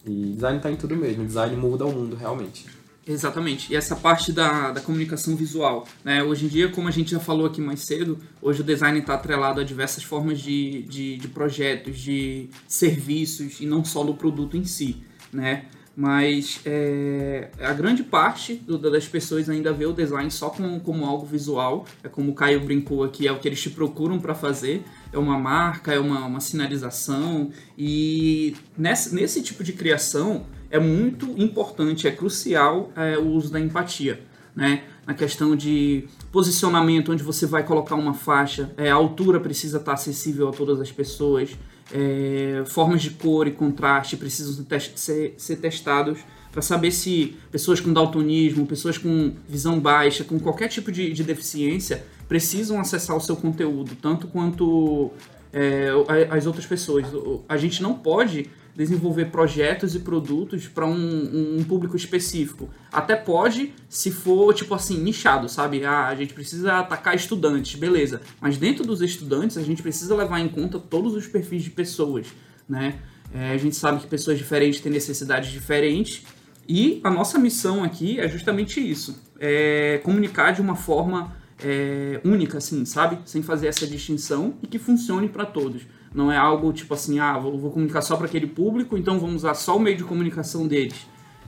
e 0.05 0.33
design 0.35 0.59
está 0.59 0.71
em 0.71 0.77
tudo 0.77 0.95
mesmo, 0.95 1.25
design 1.25 1.57
muda 1.57 1.85
o 1.85 1.93
mundo 1.93 2.15
realmente. 2.15 2.67
Exatamente. 3.11 3.73
E 3.73 3.77
essa 3.77 3.97
parte 3.97 4.33
da, 4.33 4.71
da 4.71 4.81
comunicação 4.81 5.35
visual. 5.35 5.87
Né? 6.05 6.23
Hoje 6.23 6.47
em 6.47 6.49
dia, 6.49 6.69
como 6.69 6.87
a 6.87 6.93
gente 6.93 7.11
já 7.11 7.19
falou 7.19 7.47
aqui 7.47 7.61
mais 7.61 7.81
cedo, 7.81 8.19
hoje 8.41 8.61
o 8.61 8.65
design 8.65 9.01
está 9.01 9.15
atrelado 9.15 9.61
a 9.61 9.65
diversas 9.65 10.05
formas 10.05 10.39
de, 10.39 10.83
de, 10.83 11.17
de, 11.17 11.29
projetos, 11.29 11.99
de 11.99 12.49
serviços 12.69 13.61
e 13.61 13.67
não 13.67 13.85
só 13.85 14.05
do 14.05 14.15
produto 14.15 14.57
em 14.57 14.65
si. 14.65 15.03
Né? 15.33 15.65
Mas 15.97 16.61
é, 16.65 17.51
a 17.59 17.73
grande 17.73 18.05
parte 18.05 18.55
do, 18.55 18.79
das 18.79 19.09
pessoas 19.09 19.49
ainda 19.49 19.73
vê 19.73 19.87
o 19.87 19.93
design 19.93 20.31
só 20.31 20.49
como, 20.49 20.79
como 20.81 21.05
algo 21.05 21.27
visual. 21.27 21.85
É 22.05 22.09
como 22.09 22.31
o 22.31 22.35
Caio 22.35 22.61
brincou 22.61 23.03
aqui, 23.03 23.27
é 23.27 23.33
o 23.33 23.41
que 23.41 23.49
eles 23.49 23.61
te 23.61 23.71
procuram 23.71 24.21
para 24.21 24.37
fazer. 24.37 24.85
É 25.13 25.19
uma 25.19 25.37
marca, 25.37 25.93
é 25.93 25.99
uma, 25.99 26.25
uma 26.27 26.41
sinalização. 26.41 27.51
E 27.77 28.55
nesse, 28.79 29.13
nesse 29.13 29.43
tipo 29.43 29.65
de 29.65 29.73
criação 29.73 30.47
é 30.71 30.79
muito 30.79 31.35
importante, 31.37 32.07
é 32.07 32.11
crucial 32.11 32.93
é, 32.97 33.19
o 33.19 33.27
uso 33.27 33.51
da 33.53 33.59
empatia. 33.59 34.21
Né? 34.55 34.85
Na 35.07 35.15
questão 35.15 35.57
de 35.57 36.05
posicionamento, 36.31 37.13
onde 37.13 37.23
você 37.23 37.47
vai 37.47 37.65
colocar 37.65 37.95
uma 37.95 38.15
faixa, 38.15 38.73
é, 38.77 38.91
a 38.91 38.95
altura 38.95 39.41
precisa 39.41 39.79
estar 39.79 39.95
acessível 39.95 40.49
a 40.49 40.53
todas 40.53 40.81
as 40.81 40.91
pessoas 40.93 41.57
é, 41.93 42.63
formas 42.67 43.03
de 43.03 43.11
cor 43.11 43.47
e 43.47 43.51
contraste 43.51 44.17
precisam 44.17 44.65
ser, 44.95 45.35
ser 45.37 45.57
testados 45.57 46.21
para 46.53 46.63
saber 46.63 46.91
se 46.91 47.37
pessoas 47.51 47.81
com 47.81 47.93
daltonismo, 47.93 48.67
pessoas 48.67 48.99
com 48.99 49.35
visão 49.49 49.79
baixa, 49.79 50.25
com 50.25 50.39
qualquer 50.39 50.69
tipo 50.69 50.91
de, 50.91 51.13
de 51.13 51.23
deficiência, 51.23 52.05
precisam 52.29 52.81
acessar 52.81 53.17
o 53.17 53.21
seu 53.21 53.37
conteúdo, 53.37 53.97
tanto 54.01 54.27
quanto 54.27 55.11
é, 55.53 55.91
as 56.29 56.47
outras 56.47 56.67
pessoas. 56.67 57.07
A 57.49 57.57
gente 57.57 57.81
não 57.83 57.95
pode 57.95 58.51
desenvolver 58.75 59.27
projetos 59.27 59.95
e 59.95 60.01
produtos 60.01 60.69
para 60.69 60.87
um, 60.87 61.59
um, 61.59 61.65
público 61.65 61.97
específico. 61.97 62.71
Até 62.93 63.17
pode, 63.17 63.75
se 63.89 64.11
for, 64.11 64.55
tipo 64.55 64.75
assim, 64.75 64.99
nichado, 64.99 65.49
sabe? 65.49 65.85
Ah, 65.85 66.07
a 66.07 66.15
gente 66.15 66.33
precisa 66.33 66.79
atacar 66.79 67.15
estudantes, 67.15 67.79
beleza. 67.79 68.21
Mas 68.41 68.57
dentro 68.57 68.85
dos 68.85 69.03
estudantes, 69.03 69.57
a 69.57 69.63
gente 69.63 69.83
precisa 69.83 70.15
levar 70.15 70.41
em 70.41 70.49
conta 70.49 70.79
todos 70.79 71.15
os 71.15 71.27
perfis 71.27 71.63
de 71.63 71.71
pessoas, 71.71 72.27
né? 72.69 72.99
É, 73.33 73.53
a 73.53 73.57
gente 73.57 73.77
sabe 73.77 74.01
que 74.01 74.07
pessoas 74.07 74.39
diferentes 74.39 74.81
têm 74.81 74.91
necessidades 74.91 75.51
diferentes 75.51 76.25
e 76.69 77.01
a 77.05 77.11
nossa 77.11 77.39
missão 77.39 77.85
aqui 77.85 78.19
é 78.19 78.29
justamente 78.29 78.81
isso. 78.81 79.23
É 79.39 80.01
comunicar 80.03 80.53
de 80.53 80.61
uma 80.61 80.77
forma 80.77 81.37
é, 81.63 82.21
única, 82.25 82.59
assim, 82.59 82.85
sabe? 82.85 83.19
Sem 83.25 83.43
fazer 83.43 83.69
essa 83.69 83.87
distinção 83.87 84.55
e 84.63 84.67
que 84.67 84.79
funcione 84.79 85.29
para 85.29 85.45
todos. 85.45 85.83
Não 86.15 86.31
é 86.31 86.37
algo 86.37 86.73
tipo 86.73 86.93
assim, 86.95 87.19
ah, 87.19 87.39
vou, 87.39 87.59
vou 87.59 87.71
comunicar 87.71 88.03
só 88.03 88.17
para 88.17 88.27
aquele 88.27 88.47
público, 88.47 88.97
então 88.97 89.19
vamos 89.19 89.37
usar 89.37 89.55
só 89.55 89.77
o 89.77 89.81
meio 89.81 89.97
de 89.97 90.05
comunicação 90.05 90.67
deles. 90.67 91.07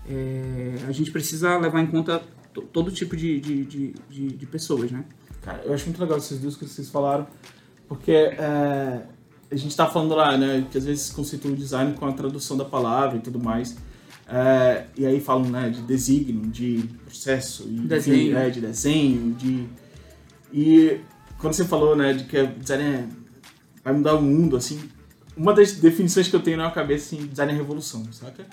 É, 0.08 0.76
a 0.86 0.92
gente 0.92 1.10
precisa 1.10 1.56
levar 1.58 1.80
em 1.80 1.86
conta 1.86 2.22
todo 2.72 2.90
tipo 2.90 3.16
de, 3.16 3.40
de, 3.40 3.64
de, 3.64 3.94
de, 4.08 4.26
de 4.28 4.46
pessoas, 4.46 4.90
né? 4.90 5.04
Cara, 5.40 5.62
eu 5.64 5.74
acho 5.74 5.86
muito 5.86 6.00
legal 6.00 6.18
essas 6.18 6.38
duas 6.38 6.56
que 6.56 6.64
vocês 6.64 6.88
falaram, 6.88 7.26
porque 7.88 8.12
é, 8.12 9.02
a 9.50 9.56
gente 9.56 9.70
está 9.70 9.86
falando 9.86 10.14
lá, 10.14 10.36
né, 10.36 10.66
que 10.70 10.78
às 10.78 10.84
vezes 10.84 11.10
conceitua 11.10 11.50
o 11.50 11.56
design 11.56 11.94
com 11.94 12.06
a 12.06 12.12
tradução 12.12 12.56
da 12.56 12.64
palavra 12.64 13.18
e 13.18 13.20
tudo 13.20 13.42
mais. 13.42 13.76
É, 14.28 14.86
e 14.96 15.04
aí 15.04 15.20
falam 15.20 15.50
né, 15.50 15.68
de 15.68 15.82
designo, 15.82 16.48
de 16.48 16.88
processo, 17.04 17.64
e, 17.68 17.80
desenho. 17.80 18.16
Enfim, 18.16 18.34
é, 18.34 18.50
de 18.50 18.60
desenho, 18.60 19.32
de. 19.34 19.66
E 20.52 21.00
quando 21.38 21.54
você 21.54 21.64
falou 21.64 21.96
né, 21.96 22.12
de 22.12 22.24
que 22.24 22.46
design 22.46 22.84
é 22.84 23.21
vai 23.84 23.92
mudar 23.92 24.14
o 24.14 24.22
mundo, 24.22 24.56
assim. 24.56 24.80
Uma 25.36 25.52
das 25.52 25.72
definições 25.72 26.28
que 26.28 26.36
eu 26.36 26.40
tenho 26.40 26.56
na 26.56 26.64
minha 26.64 26.74
cabeça, 26.74 27.14
assim, 27.14 27.26
design 27.26 27.52
é 27.52 27.56
revolução, 27.56 28.04
saca? 28.12 28.46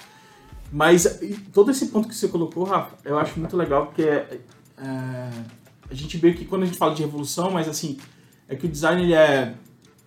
Mas 0.72 1.20
todo 1.52 1.72
esse 1.72 1.88
ponto 1.88 2.08
que 2.08 2.16
você 2.16 2.28
colocou, 2.28 2.64
Rafa, 2.64 2.96
eu 3.04 3.18
acho 3.18 3.40
muito 3.40 3.58
legal, 3.58 3.88
porque 3.88 4.04
é, 4.04 4.40
é, 4.78 5.30
a 5.90 5.94
gente 5.94 6.18
vê 6.18 6.34
que 6.34 6.46
quando 6.46 6.64
a 6.64 6.66
gente 6.66 6.78
fala 6.78 6.94
de 6.94 7.02
revolução, 7.02 7.52
mas 7.52 7.68
assim, 7.68 7.98
é 8.48 8.56
que 8.56 8.66
o 8.66 8.70
design 8.70 9.04
ele 9.04 9.14
é. 9.14 9.56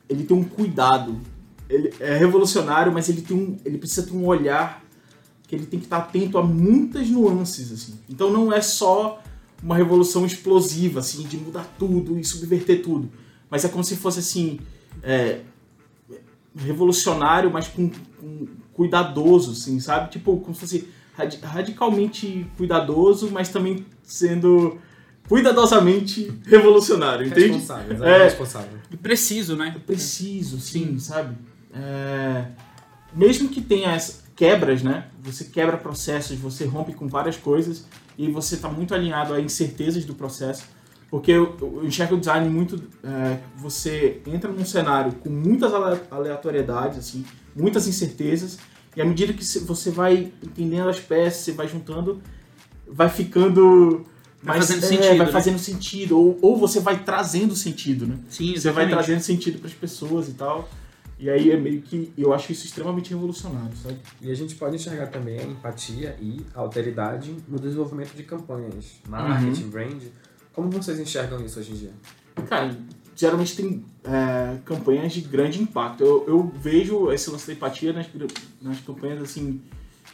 Ele 0.08 0.24
tem 0.24 0.36
um 0.36 0.44
cuidado. 0.44 1.20
Ele 1.68 1.92
é 2.00 2.16
revolucionário, 2.16 2.92
mas 2.92 3.08
ele 3.08 3.22
tem 3.22 3.36
um. 3.36 3.56
Ele 3.64 3.78
precisa 3.78 4.06
ter 4.06 4.12
um 4.12 4.26
olhar 4.26 4.84
que 5.46 5.54
ele 5.54 5.66
tem 5.66 5.78
que 5.78 5.86
estar 5.86 5.98
atento 5.98 6.38
a 6.38 6.42
muitas 6.42 7.08
nuances, 7.08 7.72
assim. 7.72 7.98
Então 8.08 8.32
não 8.32 8.52
é 8.52 8.60
só 8.60 9.22
uma 9.62 9.76
revolução 9.76 10.24
explosiva, 10.26 11.00
assim, 11.00 11.22
de 11.24 11.36
mudar 11.36 11.64
tudo 11.78 12.18
e 12.18 12.24
subverter 12.24 12.82
tudo. 12.82 13.10
Mas 13.50 13.64
é 13.64 13.68
como 13.68 13.84
se 13.84 13.96
fosse 13.96 14.18
assim 14.20 14.58
é, 15.02 15.40
revolucionário, 16.56 17.50
mas 17.50 17.68
com, 17.68 17.90
com, 18.20 18.46
cuidadoso, 18.72 19.52
assim, 19.52 19.78
sabe? 19.80 20.10
Tipo, 20.10 20.38
como 20.38 20.54
se 20.54 20.60
fosse 20.60 20.88
radicalmente 21.42 22.46
cuidadoso, 22.56 23.30
mas 23.30 23.48
também 23.48 23.84
sendo 24.02 24.78
cuidadosamente 25.28 26.32
revolucionário, 26.46 27.26
entende? 27.26 27.58
Responsável, 27.58 28.04
é, 28.04 28.24
responsável. 28.24 28.78
E 28.90 28.96
preciso, 28.96 29.56
né? 29.56 29.76
Preciso, 29.86 30.60
sim, 30.60 30.84
sim. 30.86 30.98
sabe? 30.98 31.36
É, 31.74 32.46
mesmo 33.14 33.48
que 33.48 33.60
tenha 33.60 33.94
as 33.94 34.24
quebras, 34.34 34.82
né? 34.82 35.06
Você 35.22 35.44
quebra 35.44 35.76
processos, 35.76 36.36
você 36.38 36.64
rompe 36.64 36.94
com 36.94 37.06
várias 37.06 37.36
coisas 37.36 37.86
e 38.18 38.30
você 38.30 38.54
está 38.56 38.68
muito 38.68 38.94
alinhado 38.94 39.34
a 39.34 39.40
incertezas 39.40 40.04
do 40.04 40.14
processo 40.14 40.64
porque 41.12 41.30
eu, 41.30 41.54
eu 41.60 41.84
enxergo 41.84 42.14
o 42.14 42.18
design 42.18 42.48
muito. 42.48 42.82
É, 43.04 43.38
você 43.54 44.22
entra 44.26 44.50
num 44.50 44.64
cenário 44.64 45.12
com 45.12 45.28
muitas 45.28 45.70
aleatoriedades, 46.10 46.98
assim, 46.98 47.22
muitas 47.54 47.86
incertezas, 47.86 48.58
e 48.96 49.02
à 49.02 49.04
medida 49.04 49.34
que 49.34 49.44
você 49.44 49.90
vai 49.90 50.32
entendendo 50.42 50.88
as 50.88 50.98
peças, 50.98 51.42
você 51.42 51.52
vai 51.52 51.68
juntando, 51.68 52.22
vai 52.88 53.10
ficando 53.10 54.06
Vai 54.42 54.58
Mas, 54.58 54.66
fazendo 54.66 54.84
é, 54.84 54.88
sentido, 54.88 55.16
vai 55.18 55.26
né? 55.26 55.32
fazendo 55.32 55.58
sentido. 55.58 56.18
Ou, 56.18 56.38
ou 56.42 56.56
você 56.56 56.80
vai 56.80 57.04
trazendo 57.04 57.54
sentido, 57.54 58.08
né? 58.08 58.18
Sim, 58.28 58.46
Você 58.56 58.72
vai 58.72 58.84
exatamente. 58.84 58.90
trazendo 58.90 59.20
sentido 59.20 59.58
para 59.60 59.68
as 59.68 59.74
pessoas 59.74 60.28
e 60.28 60.32
tal. 60.32 60.68
E 61.16 61.30
aí 61.30 61.52
é 61.52 61.56
meio 61.56 61.80
que. 61.80 62.12
Eu 62.18 62.32
acho 62.32 62.50
isso 62.50 62.66
extremamente 62.66 63.10
revolucionário, 63.10 63.76
sabe? 63.76 63.98
E 64.20 64.32
a 64.32 64.34
gente 64.34 64.56
pode 64.56 64.74
enxergar 64.74 65.06
também 65.06 65.38
a 65.38 65.44
empatia 65.44 66.16
e 66.20 66.40
a 66.52 66.58
alteridade 66.60 67.36
no 67.46 67.56
desenvolvimento 67.56 68.16
de 68.16 68.24
campanhas, 68.24 69.00
marketing, 69.08 69.68
brand. 69.68 70.02
Como 70.52 70.70
vocês 70.70 70.98
enxergam 70.98 71.44
isso 71.44 71.58
hoje 71.58 71.72
em 71.72 71.76
dia? 71.76 71.92
Cara, 72.48 72.76
geralmente 73.16 73.56
tem 73.56 73.84
é, 74.04 74.58
campanhas 74.64 75.12
de 75.12 75.20
grande 75.22 75.62
impacto. 75.62 76.02
Eu, 76.02 76.24
eu 76.26 76.52
vejo 76.56 77.10
esse 77.12 77.30
lance 77.30 77.46
da 77.46 77.52
empatia 77.52 77.92
nas, 77.92 78.06
nas 78.60 78.80
campanhas 78.80 79.22
assim 79.22 79.60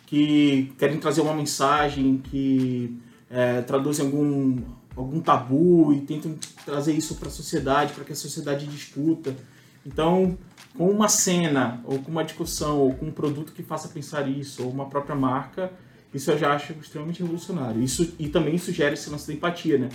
que 0.06 0.72
querem 0.78 0.98
trazer 0.98 1.20
uma 1.20 1.34
mensagem, 1.34 2.18
que 2.18 2.98
é, 3.30 3.60
traduzem 3.62 4.06
algum, 4.06 4.56
algum 4.96 5.20
tabu 5.20 5.92
e 5.92 6.00
tentam 6.00 6.34
trazer 6.64 6.92
isso 6.92 7.16
para 7.16 7.28
a 7.28 7.30
sociedade, 7.30 7.92
para 7.92 8.04
que 8.04 8.12
a 8.12 8.16
sociedade 8.16 8.66
discuta. 8.66 9.36
Então, 9.84 10.38
com 10.76 10.88
uma 10.90 11.08
cena, 11.08 11.80
ou 11.84 11.98
com 11.98 12.10
uma 12.10 12.24
discussão, 12.24 12.78
ou 12.78 12.94
com 12.94 13.06
um 13.06 13.10
produto 13.10 13.52
que 13.52 13.62
faça 13.62 13.88
pensar 13.88 14.28
isso, 14.28 14.62
ou 14.62 14.70
uma 14.70 14.86
própria 14.86 15.14
marca, 15.14 15.70
isso 16.12 16.30
eu 16.30 16.38
já 16.38 16.54
acho 16.54 16.72
extremamente 16.74 17.20
revolucionário. 17.20 17.82
Isso, 17.82 18.14
e 18.18 18.28
também 18.28 18.54
isso 18.54 18.72
gera 18.72 18.94
esse 18.94 19.10
lance 19.10 19.26
da 19.26 19.34
empatia, 19.34 19.76
né? 19.76 19.88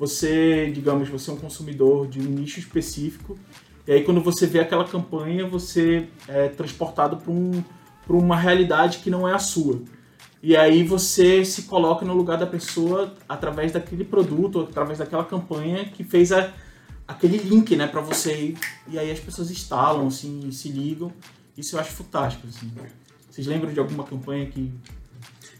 Você, 0.00 0.70
digamos, 0.70 1.10
você 1.10 1.30
é 1.30 1.34
um 1.34 1.36
consumidor 1.36 2.08
de 2.08 2.20
um 2.20 2.24
nicho 2.24 2.58
específico, 2.58 3.38
e 3.86 3.92
aí 3.92 4.02
quando 4.02 4.22
você 4.22 4.46
vê 4.46 4.58
aquela 4.58 4.86
campanha, 4.86 5.46
você 5.46 6.08
é 6.26 6.48
transportado 6.48 7.18
para 7.18 7.30
um, 7.30 7.62
uma 8.08 8.34
realidade 8.34 9.00
que 9.00 9.10
não 9.10 9.28
é 9.28 9.34
a 9.34 9.38
sua. 9.38 9.82
E 10.42 10.56
aí 10.56 10.82
você 10.82 11.44
se 11.44 11.64
coloca 11.64 12.02
no 12.06 12.14
lugar 12.14 12.38
da 12.38 12.46
pessoa 12.46 13.14
através 13.28 13.72
daquele 13.72 14.02
produto, 14.02 14.60
através 14.60 15.00
daquela 15.00 15.22
campanha 15.22 15.84
que 15.84 16.02
fez 16.02 16.32
a, 16.32 16.50
aquele 17.06 17.36
link, 17.36 17.76
né, 17.76 17.86
para 17.86 18.00
você. 18.00 18.54
E 18.88 18.98
aí 18.98 19.10
as 19.10 19.20
pessoas 19.20 19.50
instalam, 19.50 20.06
assim, 20.06 20.50
se 20.50 20.70
ligam. 20.70 21.12
Isso 21.58 21.76
eu 21.76 21.80
acho 21.80 21.90
fantástico, 21.90 22.46
assim. 22.48 22.72
Vocês 23.30 23.46
lembram 23.46 23.70
de 23.70 23.78
alguma 23.78 24.04
campanha 24.04 24.46
que... 24.46 24.72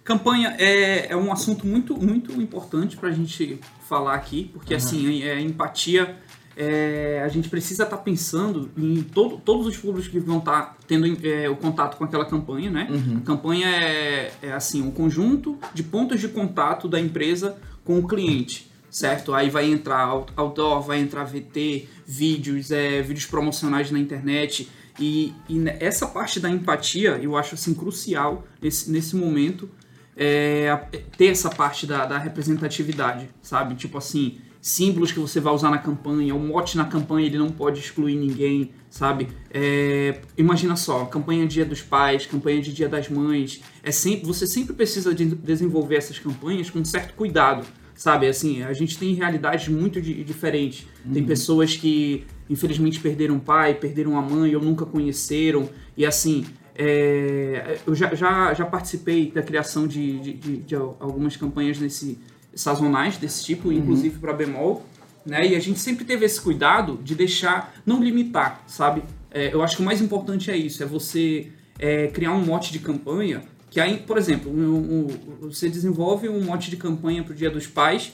Campanha 0.03 0.57
é, 0.59 1.13
é 1.13 1.17
um 1.17 1.31
assunto 1.31 1.67
muito, 1.67 1.95
muito 1.95 2.41
importante 2.41 2.97
para 2.97 3.11
a 3.11 3.13
gente 3.13 3.61
falar 3.91 4.15
aqui, 4.15 4.51
porque 4.55 4.73
Aham. 4.73 4.83
assim, 4.85 5.23
é, 5.25 5.41
empatia, 5.41 6.17
é, 6.57 7.21
a 7.25 7.29
gente 7.29 7.49
precisa 7.49 7.83
estar 7.83 7.97
pensando 7.99 8.71
em 8.79 9.03
todo, 9.03 9.39
todos 9.39 9.67
os 9.67 9.77
públicos 9.77 10.09
que 10.09 10.21
vão 10.21 10.39
estar 10.39 10.77
tendo 10.87 11.07
é, 11.27 11.49
o 11.51 11.57
contato 11.57 11.97
com 11.97 12.05
aquela 12.05 12.25
campanha, 12.25 12.71
né? 12.71 12.89
A 13.17 13.21
campanha 13.27 13.67
é, 13.69 14.33
é 14.43 14.53
assim, 14.53 14.81
um 14.81 14.91
conjunto 14.93 15.59
de 15.75 15.83
pontos 15.83 16.21
de 16.21 16.29
contato 16.29 16.87
da 16.89 17.01
empresa 17.01 17.57
com 17.85 17.99
o 17.99 18.07
cliente, 18.07 18.71
certo? 18.89 19.35
Aí 19.35 19.51
vai 19.51 19.65
entrar 19.71 19.99
out- 20.01 20.33
outdoor, 20.37 20.83
vai 20.83 21.01
entrar 21.01 21.25
VT, 21.25 21.89
vídeos, 22.07 22.71
é, 22.71 23.03
vídeos 23.03 23.27
promocionais 23.27 23.91
na 23.91 23.99
internet. 23.99 24.69
E, 25.01 25.33
e 25.49 25.65
essa 25.81 26.07
parte 26.07 26.39
da 26.39 26.49
empatia 26.51 27.19
eu 27.23 27.37
acho 27.37 27.55
assim 27.55 27.73
crucial 27.75 28.45
nesse, 28.63 28.91
nesse 28.91 29.17
momento 29.17 29.69
é, 30.17 30.77
ter 31.17 31.27
essa 31.27 31.51
parte 31.51 31.87
da, 31.87 32.05
da 32.07 32.19
representatividade, 32.19 33.29
sabe? 33.43 33.75
Tipo 33.75 33.99
assim, 33.99 34.39
símbolos 34.61 35.13
que 35.13 35.19
você 35.19 35.41
vai 35.41 35.55
usar 35.55 35.71
na 35.71 35.79
campanha, 35.79 36.35
o 36.35 36.39
mote 36.39 36.77
na 36.77 36.85
campanha 36.85 37.27
ele 37.27 37.39
não 37.39 37.51
pode 37.51 37.81
excluir 37.81 38.17
ninguém, 38.17 38.73
sabe? 38.91 39.29
É, 39.51 40.21
imagina 40.37 40.77
só, 40.77 41.05
campanha 41.07 41.47
Dia 41.47 41.65
dos 41.65 41.81
Pais, 41.81 42.27
campanha 42.27 42.61
de 42.61 42.73
Dia 42.73 42.89
das 42.89 43.09
Mães, 43.09 43.63
é 43.83 43.91
sempre, 43.91 44.27
você 44.27 44.47
sempre 44.47 44.75
precisa 44.75 45.15
de 45.15 45.25
desenvolver 45.25 45.97
essas 45.97 46.19
campanhas 46.19 46.69
com 46.69 46.81
um 46.81 46.85
certo 46.85 47.15
cuidado, 47.15 47.67
sabe? 47.95 48.27
Assim, 48.27 48.63
a 48.63 48.73
gente 48.73 48.99
tem 48.99 49.15
realidades 49.15 49.69
muito 49.69 50.01
di- 50.01 50.23
diferentes. 50.25 50.87
Tem 51.13 51.25
pessoas 51.25 51.77
que 51.77 52.25
infelizmente 52.49 52.99
perderam 52.99 53.37
um 53.37 53.39
pai, 53.39 53.75
perderam 53.75 54.19
a 54.19 54.23
mãe 54.23 54.55
ou 54.57 54.63
nunca 54.63 54.85
conheceram, 54.85 55.71
e 55.97 56.05
assim, 56.05 56.45
é, 56.77 57.79
eu 57.87 57.95
já, 57.95 58.15
já, 58.15 58.55
já 58.55 58.65
participei 58.65 59.31
da 59.31 59.43
criação 59.43 59.87
de, 59.87 60.19
de, 60.21 60.33
de- 60.35 60.57
de 60.59 60.75
algumas 60.75 61.37
campanhas 61.37 61.79
nesse, 61.79 62.19
sazonais 62.55 63.17
desse 63.17 63.45
tipo, 63.45 63.73
inclusive 63.73 64.19
para 64.19 64.33
bemol, 64.33 64.85
né? 65.25 65.47
E 65.47 65.55
a 65.55 65.61
gente 65.61 65.79
sempre 65.79 66.05
teve 66.05 66.25
esse 66.25 66.41
cuidado 66.41 66.99
de 67.03 67.15
deixar, 67.15 67.75
não 67.85 68.03
limitar, 68.03 68.63
sabe? 68.67 69.03
É, 69.31 69.53
eu 69.55 69.63
acho 69.63 69.77
que 69.77 69.83
o 69.83 69.85
mais 69.85 70.01
importante 70.01 70.51
é 70.51 70.57
isso, 70.57 70.83
é 70.83 70.87
você 70.87 71.49
é, 71.79 72.09
criar 72.09 72.33
um 72.33 72.45
mote 72.45 72.73
de 72.73 72.79
campanha 72.79 73.43
que 73.71 73.79
aí, 73.81 73.99
por 73.99 74.19
exemplo, 74.19 74.51
um- 74.51 75.07
um- 75.07 75.49
você 75.49 75.69
desenvolve 75.69 76.29
um 76.29 76.43
mote 76.43 76.69
de 76.71 76.77
campanha 76.77 77.23
para 77.23 77.33
o 77.33 77.37
Dia 77.37 77.51
dos 77.51 77.67
Pais 77.69 78.13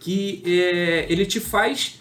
que 0.00 0.42
é, 0.44 1.06
ele 1.08 1.24
te 1.24 1.38
faz 1.40 2.00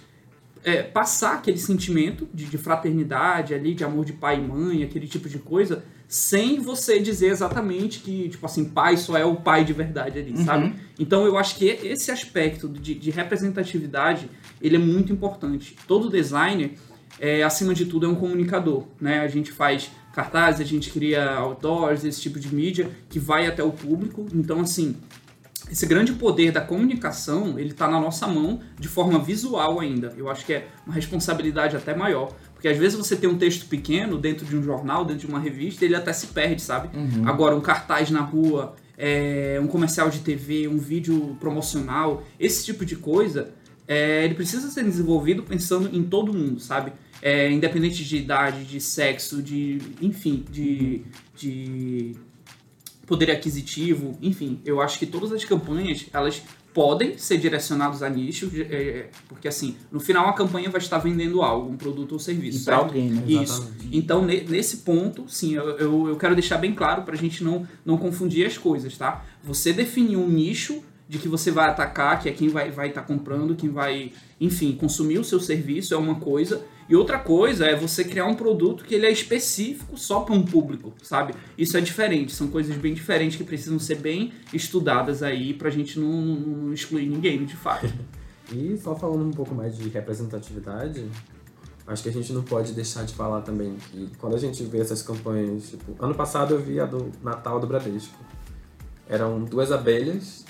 é, 0.64 0.82
passar 0.82 1.36
aquele 1.36 1.60
sentimento 1.60 2.28
de, 2.34 2.46
de 2.46 2.58
fraternidade 2.58 3.54
ali, 3.54 3.76
de 3.76 3.84
amor 3.84 4.04
de 4.04 4.14
pai 4.14 4.38
e 4.38 4.42
mãe, 4.42 4.82
aquele 4.84 5.08
tipo 5.08 5.30
de 5.30 5.38
coisa, 5.38 5.86
sem 6.08 6.60
você 6.60 7.00
dizer 7.00 7.28
exatamente 7.28 8.00
que, 8.00 8.30
tipo 8.30 8.46
assim, 8.46 8.66
pai 8.66 8.98
só 8.98 9.18
é 9.18 9.26
o 9.26 9.36
pai 9.36 9.64
de 9.64 9.74
verdade 9.74 10.20
ali, 10.20 10.38
sabe? 10.38 10.76
Então 11.00 11.26
eu 11.26 11.38
acho 11.38 11.56
que 11.56 11.66
esse 11.66 12.12
aspecto 12.12 12.70
de, 12.70 12.94
de 12.96 13.12
representatividade, 13.12 14.30
ele 14.62 14.76
é 14.76 14.80
muito 14.80 15.12
importante. 15.12 15.76
Todo 15.88 16.10
designer, 16.10 16.74
é, 17.20 17.44
acima 17.44 17.74
de 17.74 17.86
tudo, 17.86 18.06
é 18.06 18.10
um 18.10 18.16
comunicador, 18.16 18.84
né? 19.00 19.20
A 19.20 19.28
gente 19.28 19.52
faz 19.52 19.90
cartazes, 20.14 20.62
a 20.62 20.64
gente 20.64 20.92
cria 20.92 21.32
outdoors, 21.32 22.06
esse 22.06 22.22
tipo 22.22 22.40
de 22.40 22.54
mídia 22.54 22.90
que 23.10 23.20
vai 23.20 23.48
até 23.48 23.64
o 23.64 23.72
público. 23.72 24.26
Então, 24.34 24.62
assim, 24.62 24.96
esse 25.70 25.86
grande 25.86 26.14
poder 26.14 26.52
da 26.52 26.62
comunicação, 26.62 27.58
ele 27.58 27.72
está 27.72 27.88
na 27.88 28.00
nossa 28.00 28.28
mão 28.28 28.62
de 28.80 28.88
forma 28.88 29.20
visual 29.20 29.80
ainda. 29.80 30.14
Eu 30.16 30.30
acho 30.30 30.46
que 30.46 30.54
é 30.54 30.68
uma 30.86 30.94
responsabilidade 30.94 31.76
até 31.76 31.96
maior. 31.96 32.34
Porque 32.66 32.74
às 32.74 32.80
vezes 32.80 32.98
você 32.98 33.16
tem 33.16 33.30
um 33.30 33.38
texto 33.38 33.68
pequeno 33.68 34.18
dentro 34.18 34.44
de 34.44 34.58
um 34.58 34.64
jornal, 34.64 35.06
dentro 35.06 35.28
de 35.28 35.28
uma 35.28 35.40
revista, 35.40 35.86
ele 35.86 35.96
até 35.96 36.12
se 36.12 36.26
perde, 36.28 36.64
sabe? 36.64 36.90
Agora, 37.24 37.56
um 37.56 37.62
cartaz 37.62 38.10
na 38.10 38.22
rua, 38.22 38.76
é, 38.98 39.60
um 39.62 39.68
comercial 39.68 40.10
de 40.10 40.22
TV, 40.22 40.68
um 40.68 40.80
vídeo 40.80 41.38
promocional, 41.40 42.24
esse 42.40 42.66
tipo 42.66 42.84
de 42.84 42.96
coisa, 42.96 43.54
é, 43.88 44.26
ele 44.26 44.34
precisa 44.34 44.72
ser 44.72 44.84
desenvolvido 44.84 45.44
pensando 45.44 45.96
em 45.96 46.02
todo 46.02 46.34
mundo, 46.34 46.60
sabe? 46.60 46.92
É, 47.22 47.52
independente 47.52 48.04
de 48.04 48.18
idade, 48.18 48.64
de 48.64 48.82
sexo, 48.82 49.44
de. 49.44 49.78
enfim, 50.02 50.44
de. 50.50 51.04
de 51.36 52.16
poder 53.06 53.30
aquisitivo, 53.30 54.18
enfim, 54.20 54.60
eu 54.66 54.82
acho 54.82 54.98
que 54.98 55.06
todas 55.06 55.32
as 55.32 55.46
campanhas, 55.46 56.08
elas 56.12 56.42
podem 56.76 57.18
ser 57.18 57.38
direcionadas 57.38 58.04
a 58.04 58.10
nicho, 58.10 58.52
é, 58.54 59.08
porque 59.30 59.48
assim, 59.48 59.78
no 59.90 59.98
final 59.98 60.28
a 60.28 60.34
campanha 60.34 60.70
vai 60.70 60.82
estar 60.82 60.98
vendendo 60.98 61.42
algo, 61.42 61.72
um 61.72 61.78
produto 61.78 62.12
ou 62.12 62.20
serviço. 62.20 62.58
E 62.58 62.62
certo? 62.64 62.80
alguém, 62.82 63.12
né? 63.12 63.24
Isso. 63.26 63.62
Exatamente. 63.62 63.98
Então, 63.98 64.26
ne- 64.26 64.42
nesse 64.42 64.78
ponto, 64.78 65.24
sim, 65.30 65.54
eu, 65.54 65.70
eu, 65.78 66.10
eu 66.10 66.18
quero 66.18 66.36
deixar 66.36 66.58
bem 66.58 66.76
claro 66.76 67.04
pra 67.04 67.16
gente 67.16 67.42
não, 67.42 67.66
não 67.86 67.98
confundir 67.98 68.46
as 68.46 68.58
coisas, 68.58 68.98
tá? 68.98 69.24
Você 69.42 69.72
definir 69.72 70.18
um 70.18 70.28
nicho 70.28 70.84
de 71.08 71.18
que 71.18 71.30
você 71.30 71.50
vai 71.50 71.70
atacar, 71.70 72.22
que 72.22 72.28
é 72.28 72.34
quem 72.34 72.50
vai 72.50 72.68
estar 72.68 72.76
vai 72.76 72.92
tá 72.92 73.02
comprando, 73.02 73.56
quem 73.56 73.70
vai, 73.70 74.12
enfim, 74.42 74.74
consumir 74.74 75.18
o 75.18 75.24
seu 75.24 75.40
serviço 75.40 75.94
é 75.94 75.98
uma 75.98 76.16
coisa. 76.16 76.62
E 76.88 76.96
outra 76.96 77.18
coisa 77.18 77.66
é 77.66 77.76
você 77.76 78.04
criar 78.04 78.26
um 78.28 78.36
produto 78.36 78.84
que 78.84 78.94
ele 78.94 79.06
é 79.08 79.12
específico 79.12 79.98
só 79.98 80.20
para 80.22 80.36
um 80.36 80.44
público, 80.44 80.94
sabe? 81.02 81.34
Isso 81.58 81.76
é 81.78 81.82
diferente, 81.82 82.32
são 82.32 82.48
coisas 82.48 82.76
bem 82.78 82.94
diferentes 82.94 83.38
que 83.38 83.44
precisam 83.44 83.80
ser 83.80 83.96
bem 83.96 84.32
estudadas 84.54 85.24
aí 85.24 85.54
pra 85.54 85.70
gente 85.72 86.00
não, 86.00 86.12
não- 86.12 86.36
não 86.66 86.74
excluir 86.74 87.08
ninguém, 87.08 87.44
de 87.46 87.56
fato. 87.56 87.92
E 88.54 88.78
só 88.78 88.96
falando 88.96 89.26
um 89.26 89.32
pouco 89.32 89.56
mais 89.56 89.76
de 89.76 89.90
representatividade, 89.90 91.04
acho 91.88 92.04
que 92.04 92.10
a 92.10 92.12
gente 92.12 92.32
não 92.32 92.44
pode 92.44 92.74
deixar 92.74 93.04
de 93.04 93.12
falar 93.16 93.42
também 93.42 93.76
que 93.92 94.12
quando 94.20 94.36
a 94.36 94.38
gente 94.38 94.64
vê 94.66 94.82
essas 94.82 95.02
campanhas, 95.02 95.70
tipo, 95.72 95.96
ano 96.00 96.14
passado 96.14 96.54
eu 96.54 96.62
vi 96.62 96.80
a 96.80 96.86
do 96.86 97.12
Natal 97.24 97.60
do 97.60 97.66
Bradesco. 97.66 98.14
Eram 99.10 99.44
duas 99.44 99.72
abelhas, 99.72 100.46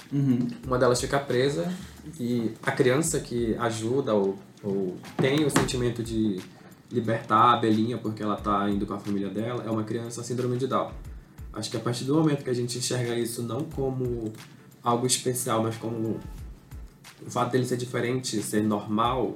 uma 0.67 0.77
delas 0.77 0.99
fica 0.99 1.17
presa 1.19 1.71
e 2.19 2.51
a 2.63 2.71
criança 2.73 3.17
que 3.21 3.55
ajuda 3.59 4.13
ou, 4.13 4.37
ou 4.65 4.97
tem 5.17 5.45
o 5.45 5.49
sentimento 5.49 6.01
de 6.03 6.39
libertar 6.91 7.35
a 7.37 7.53
abelhinha 7.53 7.97
porque 7.97 8.21
ela 8.23 8.35
tá 8.35 8.69
indo 8.69 8.85
com 8.85 8.93
a 8.93 8.99
família 8.99 9.29
dela 9.29 9.63
é 9.65 9.69
uma 9.69 9.83
criança 9.83 10.23
síndrome 10.23 10.57
de 10.57 10.67
Down. 10.67 10.91
Acho 11.53 11.69
que 11.71 11.77
a 11.77 11.79
partir 11.79 12.03
do 12.03 12.15
momento 12.15 12.43
que 12.43 12.49
a 12.49 12.53
gente 12.53 12.77
enxerga 12.77 13.15
isso 13.17 13.41
não 13.43 13.61
como 13.61 14.31
algo 14.83 15.07
especial, 15.07 15.63
mas 15.63 15.77
como 15.77 16.19
o 17.25 17.29
fato 17.29 17.51
dele 17.51 17.65
ser 17.65 17.77
diferente, 17.77 18.41
ser 18.41 18.61
normal. 18.61 19.35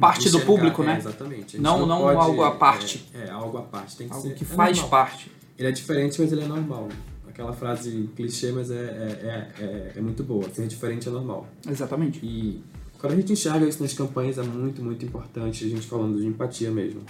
Parte 0.00 0.30
do 0.30 0.40
público, 0.40 0.82
é, 0.82 0.86
né? 0.86 0.96
Exatamente. 0.98 1.58
Não- 1.58 1.84
não 1.84 2.08
algo 2.08 2.42
à 2.42 2.52
parte. 2.52 3.06
É, 3.12 3.26
é, 3.26 3.30
algo 3.30 3.58
à 3.58 3.62
parte. 3.62 3.96
Tem 3.96 4.08
que 4.08 4.14
Algo 4.14 4.26
ser, 4.28 4.34
que 4.34 4.44
é 4.44 4.46
faz 4.46 4.78
normal. 4.78 4.90
parte. 4.90 5.30
Ele 5.58 5.68
é 5.68 5.72
diferente, 5.72 6.20
mas 6.20 6.32
ele 6.32 6.42
é 6.42 6.46
normal. 6.46 6.88
Aquela 7.28 7.52
frase 7.52 8.08
clichê, 8.16 8.50
mas 8.50 8.70
é, 8.70 8.74
é, 8.74 8.78
é, 8.80 9.62
é, 9.64 9.92
é 9.96 10.00
muito 10.00 10.22
boa. 10.24 10.48
Ser 10.50 10.66
diferente 10.66 11.08
é 11.08 11.10
normal. 11.12 11.46
Exatamente. 11.68 12.24
E 12.24 12.62
quando 12.98 13.12
a 13.12 13.16
gente 13.16 13.32
enxerga 13.32 13.66
isso 13.66 13.82
nas 13.82 13.92
campanhas, 13.92 14.38
é 14.38 14.42
muito, 14.42 14.82
muito 14.82 15.04
importante 15.04 15.64
a 15.64 15.68
gente 15.68 15.86
falando 15.86 16.18
de 16.18 16.26
empatia 16.26 16.70
mesmo. 16.70 17.00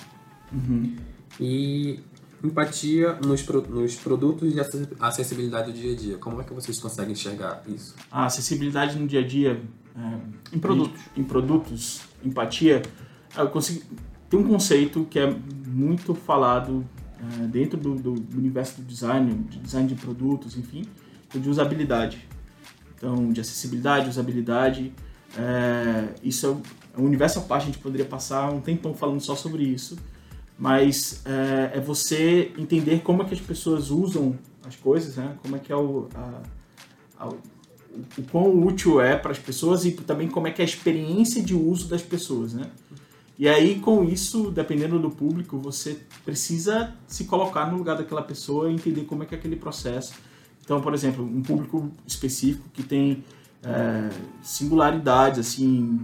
E 1.40 2.00
empatia 2.42 3.14
nos, 3.14 3.42
pro- 3.42 3.66
nos 3.68 3.94
produtos 3.96 4.52
de 4.52 4.60
acess- 4.60 4.88
acessibilidade 5.00 5.72
do 5.72 5.78
dia 5.78 5.92
a 5.92 5.96
dia. 5.96 6.18
Como 6.18 6.40
é 6.40 6.44
que 6.44 6.52
vocês 6.52 6.78
conseguem 6.78 7.12
enxergar 7.12 7.62
isso? 7.68 7.94
A 8.10 8.26
acessibilidade 8.26 8.98
no 8.98 9.06
dia 9.06 9.20
a 9.20 9.26
dia, 9.26 9.60
é, 9.96 10.56
em 10.56 10.58
produtos, 10.58 11.00
em, 11.16 11.24
produtos, 11.24 12.00
empatia, 12.24 12.82
eu 13.36 13.48
consigo 13.48 13.82
tem 14.30 14.38
um 14.38 14.44
conceito 14.46 15.06
que 15.08 15.18
é 15.18 15.34
muito 15.66 16.14
falado 16.14 16.84
é, 17.40 17.46
dentro 17.46 17.78
do, 17.78 17.94
do, 17.94 18.12
universo 18.36 18.82
do 18.82 18.86
design, 18.86 19.32
de 19.48 19.58
design 19.58 19.88
de 19.88 19.94
produtos, 19.94 20.56
enfim, 20.56 20.84
de 21.34 21.48
usabilidade. 21.48 22.28
Então, 22.94 23.32
de 23.32 23.40
acessibilidade, 23.40 24.08
usabilidade, 24.08 24.92
é, 25.36 26.08
isso 26.22 26.62
é 26.94 27.00
um 27.00 27.04
universo 27.04 27.38
à 27.38 27.42
parte, 27.42 27.64
a 27.64 27.66
gente 27.66 27.78
poderia 27.78 28.06
passar 28.06 28.50
um 28.50 28.60
tempão 28.60 28.94
falando 28.94 29.20
só 29.20 29.34
sobre 29.34 29.62
isso, 29.62 29.96
mas 30.58 31.22
é, 31.24 31.78
é, 31.78 31.80
você 31.80 32.52
entender 32.58 33.00
como 33.00 33.22
é 33.22 33.24
que 33.24 33.34
as 33.34 33.40
pessoas 33.40 33.90
usam 33.90 34.38
as 34.66 34.76
coisas, 34.76 35.16
né? 35.16 35.36
como 35.42 35.56
é 35.56 35.58
que 35.58 35.72
é 35.72 35.76
o, 35.76 36.08
a, 36.14 36.42
a, 37.18 37.28
o 37.28 38.22
quão 38.30 38.66
útil 38.66 39.00
é 39.00 39.16
para 39.16 39.30
as 39.30 39.38
pessoas 39.38 39.84
e 39.84 39.92
também 39.92 40.28
como 40.28 40.46
é 40.46 40.50
que 40.50 40.60
é 40.60 40.64
a 40.64 40.68
experiência 40.68 41.42
de 41.42 41.54
uso 41.54 41.88
das 41.88 42.02
pessoas, 42.02 42.54
né? 42.54 42.70
E 43.38 43.48
aí, 43.48 43.78
com 43.78 44.02
isso, 44.02 44.50
dependendo 44.50 44.98
do 44.98 45.10
público, 45.10 45.58
você 45.58 46.00
precisa 46.24 46.92
se 47.06 47.24
colocar 47.24 47.70
no 47.70 47.78
lugar 47.78 47.96
daquela 47.96 48.20
pessoa 48.20 48.68
e 48.68 48.74
entender 48.74 49.04
como 49.04 49.22
é 49.22 49.26
que 49.26 49.34
é 49.34 49.38
aquele 49.38 49.54
processo. 49.54 50.12
Então, 50.64 50.80
por 50.80 50.92
exemplo, 50.92 51.24
um 51.24 51.40
público 51.40 51.88
específico 52.04 52.68
que 52.74 52.82
tem 52.82 53.22
é, 53.62 54.08
singularidades, 54.42 55.38
assim, 55.38 56.00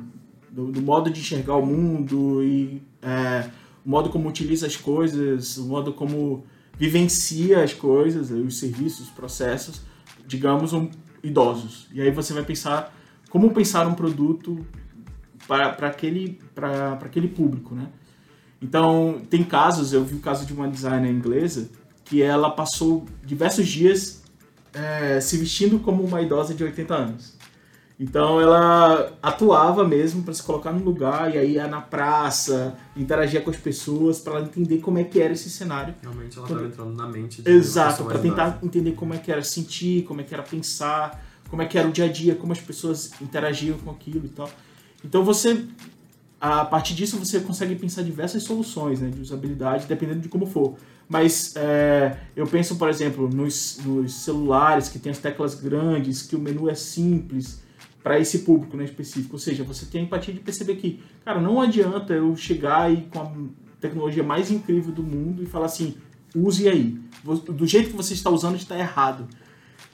do, 0.50 0.70
do, 0.70 0.82
modo 0.82 1.10
de 1.10 1.20
enxergar 1.20 1.56
o 1.56 1.64
mundo 1.64 2.42
e 2.42 2.82
é, 3.02 3.48
o 3.84 3.90
modo 3.90 4.10
como 4.10 4.28
utiliza 4.28 4.66
as 4.66 4.76
coisas, 4.76 5.56
o 5.56 5.66
modo 5.66 5.92
como 5.92 6.44
vivencia 6.76 7.62
as 7.62 7.72
coisas, 7.72 8.30
os 8.30 8.58
serviços, 8.58 9.06
os 9.06 9.10
processos, 9.10 9.82
digamos, 10.26 10.72
um, 10.72 10.90
idosos. 11.22 11.88
E 11.92 12.00
aí 12.00 12.10
você 12.10 12.32
vai 12.32 12.44
pensar 12.44 12.94
como 13.30 13.50
pensar 13.52 13.86
um 13.86 13.94
produto 13.94 14.64
para 15.46 15.88
aquele, 15.88 16.38
aquele 17.00 17.28
público, 17.28 17.74
né? 17.74 17.88
Então, 18.60 19.20
tem 19.28 19.44
casos, 19.44 19.92
eu 19.92 20.04
vi 20.04 20.14
o 20.14 20.20
caso 20.20 20.46
de 20.46 20.52
uma 20.52 20.68
designer 20.68 21.10
inglesa 21.10 21.68
que 22.04 22.22
ela 22.22 22.50
passou 22.50 23.04
diversos 23.24 23.66
dias 23.66 24.22
é, 24.72 25.20
se 25.20 25.36
vestindo 25.36 25.78
como 25.78 26.02
uma 26.02 26.22
idosa 26.22 26.54
de 26.54 26.64
80 26.64 26.94
anos. 26.94 27.33
Então 27.98 28.40
ela 28.40 29.12
atuava 29.22 29.86
mesmo 29.86 30.22
para 30.24 30.34
se 30.34 30.42
colocar 30.42 30.72
no 30.72 30.84
lugar 30.84 31.32
e 31.32 31.38
aí 31.38 31.52
ia 31.52 31.68
na 31.68 31.80
praça, 31.80 32.76
interagia 32.96 33.40
com 33.40 33.50
as 33.50 33.56
pessoas 33.56 34.18
para 34.18 34.40
entender 34.40 34.78
como 34.78 34.98
é 34.98 35.04
que 35.04 35.20
era 35.20 35.32
esse 35.32 35.48
cenário. 35.48 35.94
Realmente 36.02 36.36
ela 36.36 36.46
estava 36.46 36.66
entrando 36.66 36.92
na 36.92 37.06
mente 37.06 37.40
de 37.40 37.50
Exato, 37.50 38.04
para 38.04 38.18
tentar 38.18 38.58
entender 38.62 38.92
como 38.92 39.14
é 39.14 39.18
que 39.18 39.30
era 39.30 39.42
sentir, 39.42 40.02
como 40.04 40.20
é 40.20 40.24
que 40.24 40.34
era 40.34 40.42
pensar, 40.42 41.24
como 41.48 41.62
é 41.62 41.66
que 41.66 41.78
era 41.78 41.86
o 41.86 41.92
dia 41.92 42.06
a 42.06 42.08
dia, 42.08 42.34
como 42.34 42.52
as 42.52 42.60
pessoas 42.60 43.12
interagiam 43.20 43.78
com 43.78 43.92
aquilo 43.92 44.26
e 44.26 44.30
tal. 44.30 44.50
Então 45.04 45.22
você, 45.22 45.64
a 46.40 46.64
partir 46.64 46.94
disso, 46.94 47.16
você 47.16 47.38
consegue 47.38 47.76
pensar 47.76 48.02
diversas 48.02 48.42
soluções 48.42 49.00
né, 49.00 49.08
de 49.08 49.20
usabilidade, 49.20 49.86
dependendo 49.86 50.20
de 50.20 50.28
como 50.28 50.46
for. 50.46 50.74
Mas 51.08 51.54
é, 51.54 52.18
eu 52.34 52.46
penso, 52.46 52.76
por 52.76 52.88
exemplo, 52.88 53.28
nos, 53.28 53.78
nos, 53.84 54.14
celulares 54.14 54.88
que 54.88 54.98
tem 54.98 55.12
as 55.12 55.18
teclas 55.18 55.54
grandes, 55.54 56.22
que 56.22 56.34
o 56.34 56.40
menu 56.40 56.68
é 56.68 56.74
simples 56.74 57.62
para 58.04 58.20
esse 58.20 58.40
público 58.40 58.76
né, 58.76 58.84
específico. 58.84 59.32
Ou 59.32 59.38
seja, 59.38 59.64
você 59.64 59.86
tem 59.86 60.02
a 60.02 60.04
empatia 60.04 60.34
de 60.34 60.40
perceber 60.40 60.76
que, 60.76 61.02
cara, 61.24 61.40
não 61.40 61.60
adianta 61.60 62.12
eu 62.12 62.36
chegar 62.36 62.82
aí 62.82 63.08
com 63.10 63.18
a 63.18 63.32
tecnologia 63.80 64.22
mais 64.22 64.50
incrível 64.50 64.92
do 64.92 65.02
mundo 65.02 65.42
e 65.42 65.46
falar 65.46 65.66
assim, 65.66 65.94
use 66.36 66.68
aí. 66.68 67.00
Do 67.24 67.66
jeito 67.66 67.90
que 67.90 67.96
você 67.96 68.12
está 68.12 68.28
usando 68.28 68.56
está 68.56 68.78
errado. 68.78 69.26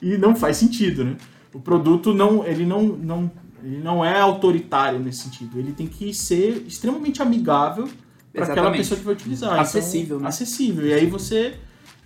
E 0.01 0.17
não 0.17 0.35
faz 0.35 0.57
sentido, 0.57 1.05
né? 1.05 1.15
O 1.53 1.59
produto 1.59 2.13
não, 2.13 2.45
ele 2.45 2.65
não, 2.65 2.83
não 2.83 3.31
ele 3.63 3.77
não 3.77 4.03
é 4.03 4.19
autoritário 4.19 4.99
nesse 4.99 5.23
sentido. 5.23 5.57
Ele 5.57 5.71
tem 5.71 5.87
que 5.87 6.13
ser 6.13 6.65
extremamente 6.67 7.21
amigável 7.21 7.87
para 8.33 8.45
aquela 8.45 8.71
pessoa 8.71 8.97
que 8.99 9.05
vai 9.05 9.13
utilizar. 9.13 9.57
Acessível. 9.57 10.17
Então, 10.17 10.19
né? 10.19 10.27
Acessível. 10.27 10.87
E 10.87 10.93
aí 10.93 11.05
você 11.05 11.53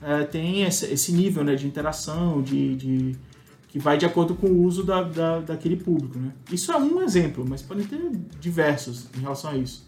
é, 0.02 0.24
tem 0.24 0.64
esse, 0.64 0.86
esse, 0.86 1.12
nível 1.12 1.44
né, 1.44 1.56
de 1.56 1.66
interação, 1.66 2.42
de, 2.42 2.76
de, 2.76 3.16
que 3.76 3.80
vai 3.80 3.98
de 3.98 4.06
acordo 4.06 4.36
com 4.36 4.48
o 4.48 4.64
uso 4.64 4.86
da, 4.86 5.04
da, 5.04 5.40
daquele 5.42 5.76
público. 5.76 6.18
Né? 6.18 6.32
Isso 6.50 6.72
é 6.72 6.78
um 6.78 7.02
exemplo, 7.02 7.46
mas 7.46 7.62
podem 7.62 7.86
ter 7.86 8.00
diversos 8.40 9.08
em 9.18 9.20
relação 9.20 9.52
a 9.52 9.58
isso. 9.58 9.86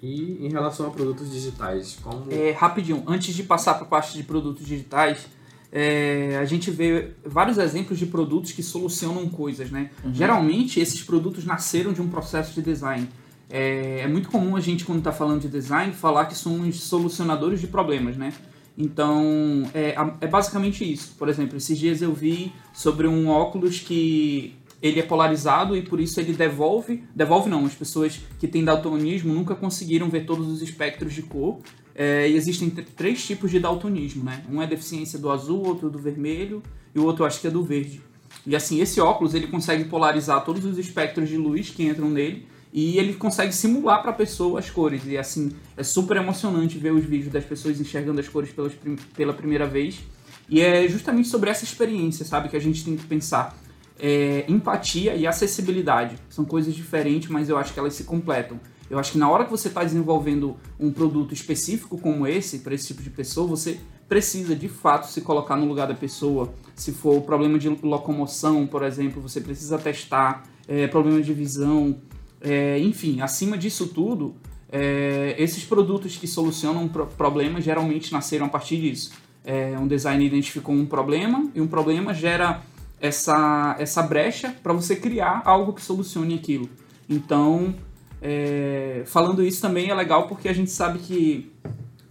E 0.00 0.46
em 0.46 0.48
relação 0.48 0.86
a 0.86 0.90
produtos 0.92 1.28
digitais, 1.28 1.98
como. 2.00 2.30
É, 2.30 2.52
rapidinho, 2.52 3.02
antes 3.08 3.34
de 3.34 3.42
passar 3.42 3.74
para 3.74 3.82
a 3.82 3.88
parte 3.88 4.16
de 4.16 4.22
produtos 4.22 4.64
digitais, 4.64 5.26
é, 5.72 6.38
a 6.40 6.44
gente 6.44 6.70
vê 6.70 7.14
vários 7.26 7.58
exemplos 7.58 7.98
de 7.98 8.06
produtos 8.06 8.52
que 8.52 8.62
solucionam 8.62 9.28
coisas, 9.28 9.68
né? 9.68 9.90
Uhum. 10.04 10.14
Geralmente, 10.14 10.78
esses 10.78 11.02
produtos 11.02 11.44
nasceram 11.44 11.92
de 11.92 12.00
um 12.00 12.08
processo 12.08 12.54
de 12.54 12.62
design. 12.62 13.08
É, 13.50 14.02
é 14.02 14.06
muito 14.06 14.28
comum 14.28 14.54
a 14.54 14.60
gente, 14.60 14.84
quando 14.84 14.98
está 14.98 15.10
falando 15.10 15.40
de 15.40 15.48
design, 15.48 15.92
falar 15.92 16.26
que 16.26 16.36
somos 16.36 16.84
solucionadores 16.84 17.60
de 17.60 17.66
problemas, 17.66 18.16
né? 18.16 18.32
Então, 18.80 19.68
é, 19.74 19.96
é 20.20 20.26
basicamente 20.28 20.90
isso. 20.90 21.16
Por 21.18 21.28
exemplo, 21.28 21.56
esses 21.56 21.76
dias 21.76 22.00
eu 22.00 22.12
vi 22.14 22.52
sobre 22.72 23.08
um 23.08 23.28
óculos 23.28 23.80
que 23.80 24.54
ele 24.80 25.00
é 25.00 25.02
polarizado 25.02 25.76
e 25.76 25.82
por 25.82 25.98
isso 25.98 26.20
ele 26.20 26.32
devolve, 26.32 27.02
devolve 27.12 27.50
não, 27.50 27.66
as 27.66 27.74
pessoas 27.74 28.20
que 28.38 28.46
têm 28.46 28.62
daltonismo 28.64 29.34
nunca 29.34 29.56
conseguiram 29.56 30.08
ver 30.08 30.24
todos 30.24 30.46
os 30.46 30.62
espectros 30.62 31.12
de 31.12 31.22
cor 31.22 31.58
é, 31.92 32.30
e 32.30 32.36
existem 32.36 32.70
três 32.70 33.26
tipos 33.26 33.50
de 33.50 33.58
daltonismo, 33.58 34.22
né? 34.22 34.44
Um 34.48 34.62
é 34.62 34.66
deficiência 34.68 35.18
do 35.18 35.28
azul, 35.32 35.66
outro 35.66 35.90
do 35.90 35.98
vermelho 35.98 36.62
e 36.94 37.00
o 37.00 37.04
outro 37.04 37.24
acho 37.24 37.40
que 37.40 37.48
é 37.48 37.50
do 37.50 37.64
verde. 37.64 38.00
E 38.46 38.54
assim, 38.54 38.80
esse 38.80 39.00
óculos 39.00 39.34
ele 39.34 39.48
consegue 39.48 39.84
polarizar 39.86 40.44
todos 40.44 40.64
os 40.64 40.78
espectros 40.78 41.28
de 41.28 41.36
luz 41.36 41.70
que 41.70 41.82
entram 41.82 42.08
nele 42.08 42.46
e 42.72 42.98
ele 42.98 43.14
consegue 43.14 43.52
simular 43.52 44.02
para 44.02 44.10
a 44.10 44.14
pessoa 44.14 44.58
as 44.58 44.70
cores. 44.70 45.02
E 45.06 45.16
assim, 45.16 45.52
é 45.76 45.82
super 45.82 46.16
emocionante 46.16 46.78
ver 46.78 46.92
os 46.92 47.04
vídeos 47.04 47.32
das 47.32 47.44
pessoas 47.44 47.80
enxergando 47.80 48.20
as 48.20 48.28
cores 48.28 48.50
pelas, 48.50 48.72
pela 49.16 49.32
primeira 49.32 49.66
vez. 49.66 50.00
E 50.48 50.60
é 50.60 50.86
justamente 50.88 51.28
sobre 51.28 51.50
essa 51.50 51.64
experiência, 51.64 52.24
sabe, 52.24 52.48
que 52.48 52.56
a 52.56 52.60
gente 52.60 52.84
tem 52.84 52.96
que 52.96 53.06
pensar. 53.06 53.56
É, 54.00 54.44
empatia 54.48 55.16
e 55.16 55.26
acessibilidade 55.26 56.16
são 56.28 56.44
coisas 56.44 56.74
diferentes, 56.74 57.28
mas 57.28 57.48
eu 57.48 57.58
acho 57.58 57.72
que 57.72 57.80
elas 57.80 57.94
se 57.94 58.04
completam. 58.04 58.60
Eu 58.88 58.98
acho 58.98 59.12
que 59.12 59.18
na 59.18 59.28
hora 59.28 59.44
que 59.44 59.50
você 59.50 59.68
está 59.68 59.84
desenvolvendo 59.84 60.56
um 60.78 60.90
produto 60.90 61.34
específico 61.34 61.98
como 61.98 62.26
esse, 62.26 62.60
para 62.60 62.74
esse 62.74 62.86
tipo 62.86 63.02
de 63.02 63.10
pessoa, 63.10 63.46
você 63.46 63.78
precisa 64.08 64.56
de 64.56 64.68
fato 64.68 65.08
se 65.08 65.20
colocar 65.20 65.56
no 65.56 65.66
lugar 65.66 65.86
da 65.86 65.94
pessoa. 65.94 66.54
Se 66.74 66.92
for 66.92 67.20
problema 67.22 67.58
de 67.58 67.68
locomoção, 67.68 68.66
por 68.66 68.82
exemplo, 68.82 69.20
você 69.20 69.40
precisa 69.40 69.78
testar, 69.78 70.44
é, 70.66 70.86
problema 70.86 71.20
de 71.20 71.34
visão, 71.34 72.00
é, 72.40 72.78
enfim, 72.78 73.20
acima 73.20 73.56
disso 73.56 73.88
tudo, 73.88 74.34
é, 74.70 75.34
esses 75.38 75.64
produtos 75.64 76.16
que 76.16 76.26
solucionam 76.26 76.88
problemas 76.88 77.64
geralmente 77.64 78.12
nasceram 78.12 78.46
a 78.46 78.48
partir 78.48 78.80
disso. 78.80 79.12
É, 79.44 79.78
um 79.78 79.86
designer 79.86 80.26
identificou 80.26 80.74
um 80.74 80.84
problema 80.84 81.50
e 81.54 81.60
um 81.60 81.66
problema 81.66 82.12
gera 82.12 82.62
essa, 83.00 83.76
essa 83.78 84.02
brecha 84.02 84.54
para 84.62 84.72
você 84.72 84.96
criar 84.96 85.42
algo 85.44 85.72
que 85.72 85.82
solucione 85.82 86.34
aquilo. 86.34 86.68
Então, 87.08 87.74
é, 88.20 89.02
falando 89.06 89.42
isso 89.42 89.62
também 89.62 89.90
é 89.90 89.94
legal 89.94 90.26
porque 90.26 90.48
a 90.48 90.52
gente 90.52 90.70
sabe 90.70 90.98
que 90.98 91.50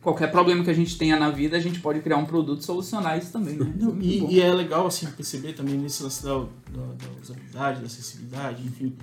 qualquer 0.01 0.31
problema 0.31 0.63
que 0.63 0.69
a 0.69 0.73
gente 0.73 0.97
tenha 0.97 1.19
na 1.19 1.29
vida, 1.29 1.57
a 1.57 1.59
gente 1.59 1.79
pode 1.81 1.99
criar 1.99 2.17
um 2.17 2.25
produto 2.25 2.61
e 2.61 2.65
solucionar 2.65 3.17
isso 3.17 3.31
também. 3.31 3.55
Né? 3.55 3.73
Não, 3.77 3.97
e, 3.99 4.35
e, 4.35 4.41
é 4.41 4.51
legal 4.53 4.87
assim 4.87 5.05
perceber 5.07 5.53
também 5.53 5.77
nesse 5.77 6.01
lance 6.01 6.23
da, 6.23 6.33
da, 6.33 6.45
da 6.93 7.21
usabilidade, 7.21 7.81
da 7.81 7.85
acessibilidade, 7.87 8.65
enfim, 8.65 8.95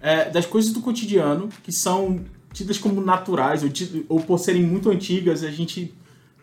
é, 0.00 0.30
das 0.30 0.46
coisas 0.46 0.72
do 0.72 0.80
cotidiano 0.80 1.48
que 1.62 1.72
são 1.72 2.20
tidas 2.52 2.78
como 2.78 3.00
naturais 3.00 3.62
ou, 3.62 3.70
ou 4.08 4.20
por 4.20 4.38
serem 4.38 4.62
muito 4.62 4.90
antigas, 4.90 5.44
a 5.44 5.50
gente 5.50 5.94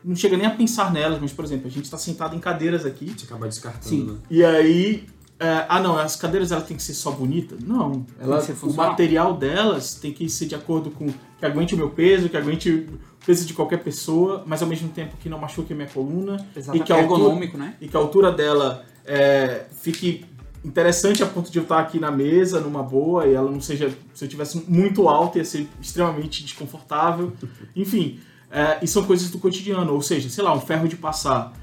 não 0.04 0.16
chega 0.16 0.38
nem 0.38 0.46
a 0.46 0.52
pensar 0.52 0.94
nelas, 0.94 1.20
mas 1.20 1.34
por 1.34 1.44
exemplo, 1.44 1.68
a 1.68 1.72
gente 1.72 1.86
está 1.86 1.98
sentado 1.98 2.36
em 2.36 2.40
cadeiras 2.40 2.86
aqui. 2.86 3.08
Gente 3.08 3.26
acaba 3.26 3.48
descartando, 3.48 3.90
Sim. 3.90 4.06
né? 4.06 4.18
E 4.30 4.44
aí 4.44 5.08
é, 5.38 5.66
ah, 5.68 5.82
não, 5.82 5.98
as 5.98 6.16
cadeiras 6.16 6.52
elas 6.52 6.66
têm 6.66 6.78
que 6.78 6.84
ser 6.84 6.94
só 6.94 7.12
bonitas? 7.12 7.60
Não. 7.60 8.06
Ela, 8.20 8.42
o 8.64 8.74
material 8.74 9.36
delas 9.36 9.96
tem 9.96 10.14
que 10.14 10.30
ser 10.30 10.46
de 10.46 10.56
acordo 10.56 10.90
com 10.92 11.08
que 11.38 11.46
aguente 11.46 11.76
o 11.76 11.78
meu 11.78 11.90
peso, 11.90 12.30
que 12.30 12.38
aguente 12.38 12.70
o 12.70 13.00
peso 13.26 13.46
de 13.46 13.54
qualquer 13.54 13.84
pessoa, 13.84 14.44
mas 14.46 14.62
ao 14.62 14.68
mesmo 14.68 14.88
tempo 14.90 15.18
que 15.18 15.28
não 15.28 15.38
machuque 15.38 15.74
a 15.74 15.76
minha 15.76 15.90
coluna. 15.90 16.46
Exatamente. 16.56 16.84
E 16.84 16.86
que 16.86 16.94
a 16.94 17.00
ergonômico, 17.00 17.58
altura, 17.58 17.72
né? 17.72 17.76
E 17.82 17.88
que 17.90 17.98
a 17.98 18.00
altura 18.00 18.32
dela 18.32 18.86
é, 19.06 19.66
fique 19.74 20.24
interessante 20.66 21.24
a 21.24 21.26
ponto 21.26 21.52
de 21.52 21.58
eu 21.58 21.64
estar 21.64 21.80
aqui 21.80 22.00
na 22.00 22.12
mesa, 22.12 22.60
numa 22.60 22.84
boa, 22.84 23.28
e 23.28 23.34
ela 23.34 23.50
não 23.50 23.62
seja. 23.62 23.96
Se 24.14 24.26
eu 24.26 24.30
tivesse 24.30 24.64
muito 24.68 25.08
alta, 25.08 25.38
ia 25.38 25.46
ser 25.46 25.68
extremamente 25.82 26.44
desconfortável. 26.44 27.32
Enfim, 27.76 28.20
é, 28.52 28.80
e 28.82 28.88
são 28.88 29.06
coisas 29.06 29.30
do 29.30 29.38
cotidiano, 29.38 29.94
ou 29.94 30.02
seja, 30.02 30.30
sei 30.30 30.44
lá, 30.44 30.54
um 30.54 30.62
ferro 30.62 30.88
de 30.88 30.96
passar 30.96 31.54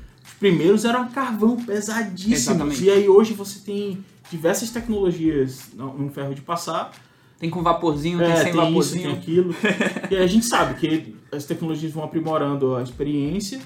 primeiros 0.42 0.84
eram 0.84 1.08
carvão 1.08 1.56
pesadíssimos. 1.56 2.48
Exatamente. 2.48 2.84
E 2.84 2.90
aí 2.90 3.08
hoje 3.08 3.32
você 3.32 3.60
tem 3.60 4.04
diversas 4.28 4.70
tecnologias 4.70 5.70
no 5.72 6.10
ferro 6.10 6.34
de 6.34 6.40
passar. 6.40 6.90
Tem 7.38 7.48
com 7.48 7.62
vaporzinho, 7.62 8.20
é, 8.20 8.26
tem 8.26 8.36
sem 8.36 8.44
tem 8.46 8.54
vaporzinho. 8.54 9.10
Isso, 9.10 9.10
tem 9.10 9.18
aquilo. 9.18 9.54
e 10.10 10.16
a 10.16 10.26
gente 10.26 10.44
sabe 10.44 10.74
que 10.74 11.14
as 11.30 11.44
tecnologias 11.44 11.92
vão 11.92 12.02
aprimorando 12.02 12.74
a 12.74 12.82
experiência, 12.82 13.60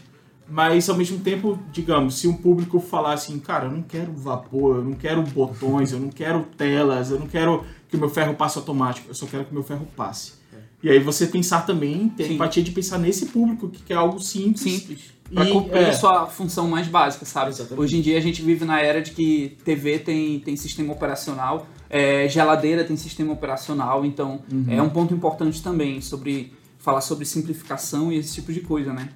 mas 0.49 0.89
ao 0.89 0.97
mesmo 0.97 1.19
tempo, 1.21 1.59
digamos, 1.73 2.19
se 2.19 2.29
um 2.29 2.35
público 2.35 2.79
falar 2.81 3.15
assim, 3.15 3.39
cara, 3.39 3.67
eu 3.67 3.73
não 3.73 3.83
quero 3.83 4.13
vapor, 4.13 4.77
eu 4.77 4.85
não 4.85 4.93
quero 4.93 5.23
botões, 5.23 5.93
eu 5.93 5.99
não 6.01 6.09
quero 6.09 6.45
telas, 6.57 7.11
eu 7.11 7.19
não 7.19 7.27
quero 7.27 7.65
que 7.89 7.97
o 7.97 7.99
meu 8.01 8.09
ferro 8.09 8.35
passe 8.35 8.59
automático, 8.59 9.09
eu 9.09 9.15
só 9.15 9.27
quero 9.27 9.45
que 9.45 9.51
o 9.51 9.55
meu 9.55 9.63
ferro 9.65 9.87
passe. 9.97 10.35
E 10.83 10.91
aí 10.91 10.99
você 11.01 11.27
pensar 11.27 11.63
também, 11.67 12.09
ter 12.11 12.25
Sim. 12.29 12.35
empatia 12.35 12.63
de 12.63 12.71
pensar 12.71 12.99
nesse 12.99 13.27
público, 13.27 13.69
que 13.69 13.83
quer 13.83 13.95
algo 13.95 14.21
simples. 14.21 14.61
Simples. 14.81 15.01
Pra 15.33 15.45
E, 15.45 15.51
cumprir 15.53 15.83
é. 15.83 15.91
a 15.91 15.93
sua 15.93 16.27
função 16.27 16.69
mais 16.69 16.87
básica, 16.87 17.25
sabe? 17.25 17.51
Exatamente. 17.51 17.81
Hoje 17.81 17.97
em 17.97 18.01
dia 18.01 18.17
a 18.17 18.21
gente 18.21 18.41
vive 18.43 18.65
na 18.65 18.81
era 18.81 19.03
de 19.03 19.11
que 19.11 19.57
TV 19.65 19.99
tem, 19.99 20.39
tem 20.39 20.55
sistema 20.55 20.93
operacional, 20.93 21.67
é, 21.91 22.29
geladeira 22.29 22.85
tem 22.85 22.97
sistema 22.97 23.33
operacional, 23.33 24.05
então 24.05 24.41
Uhum. 24.53 24.67
é 24.69 24.81
um 24.81 24.89
ponto 24.91 25.13
importante 25.13 25.61
também 25.61 26.01
sobre 26.01 26.53
falar 26.79 27.01
sobre 27.01 27.25
simplificação 27.25 28.13
e 28.13 28.19
esse 28.19 28.35
tipo 28.35 28.53
de 28.53 28.61
coisa, 28.61 28.93
né? 28.93 29.09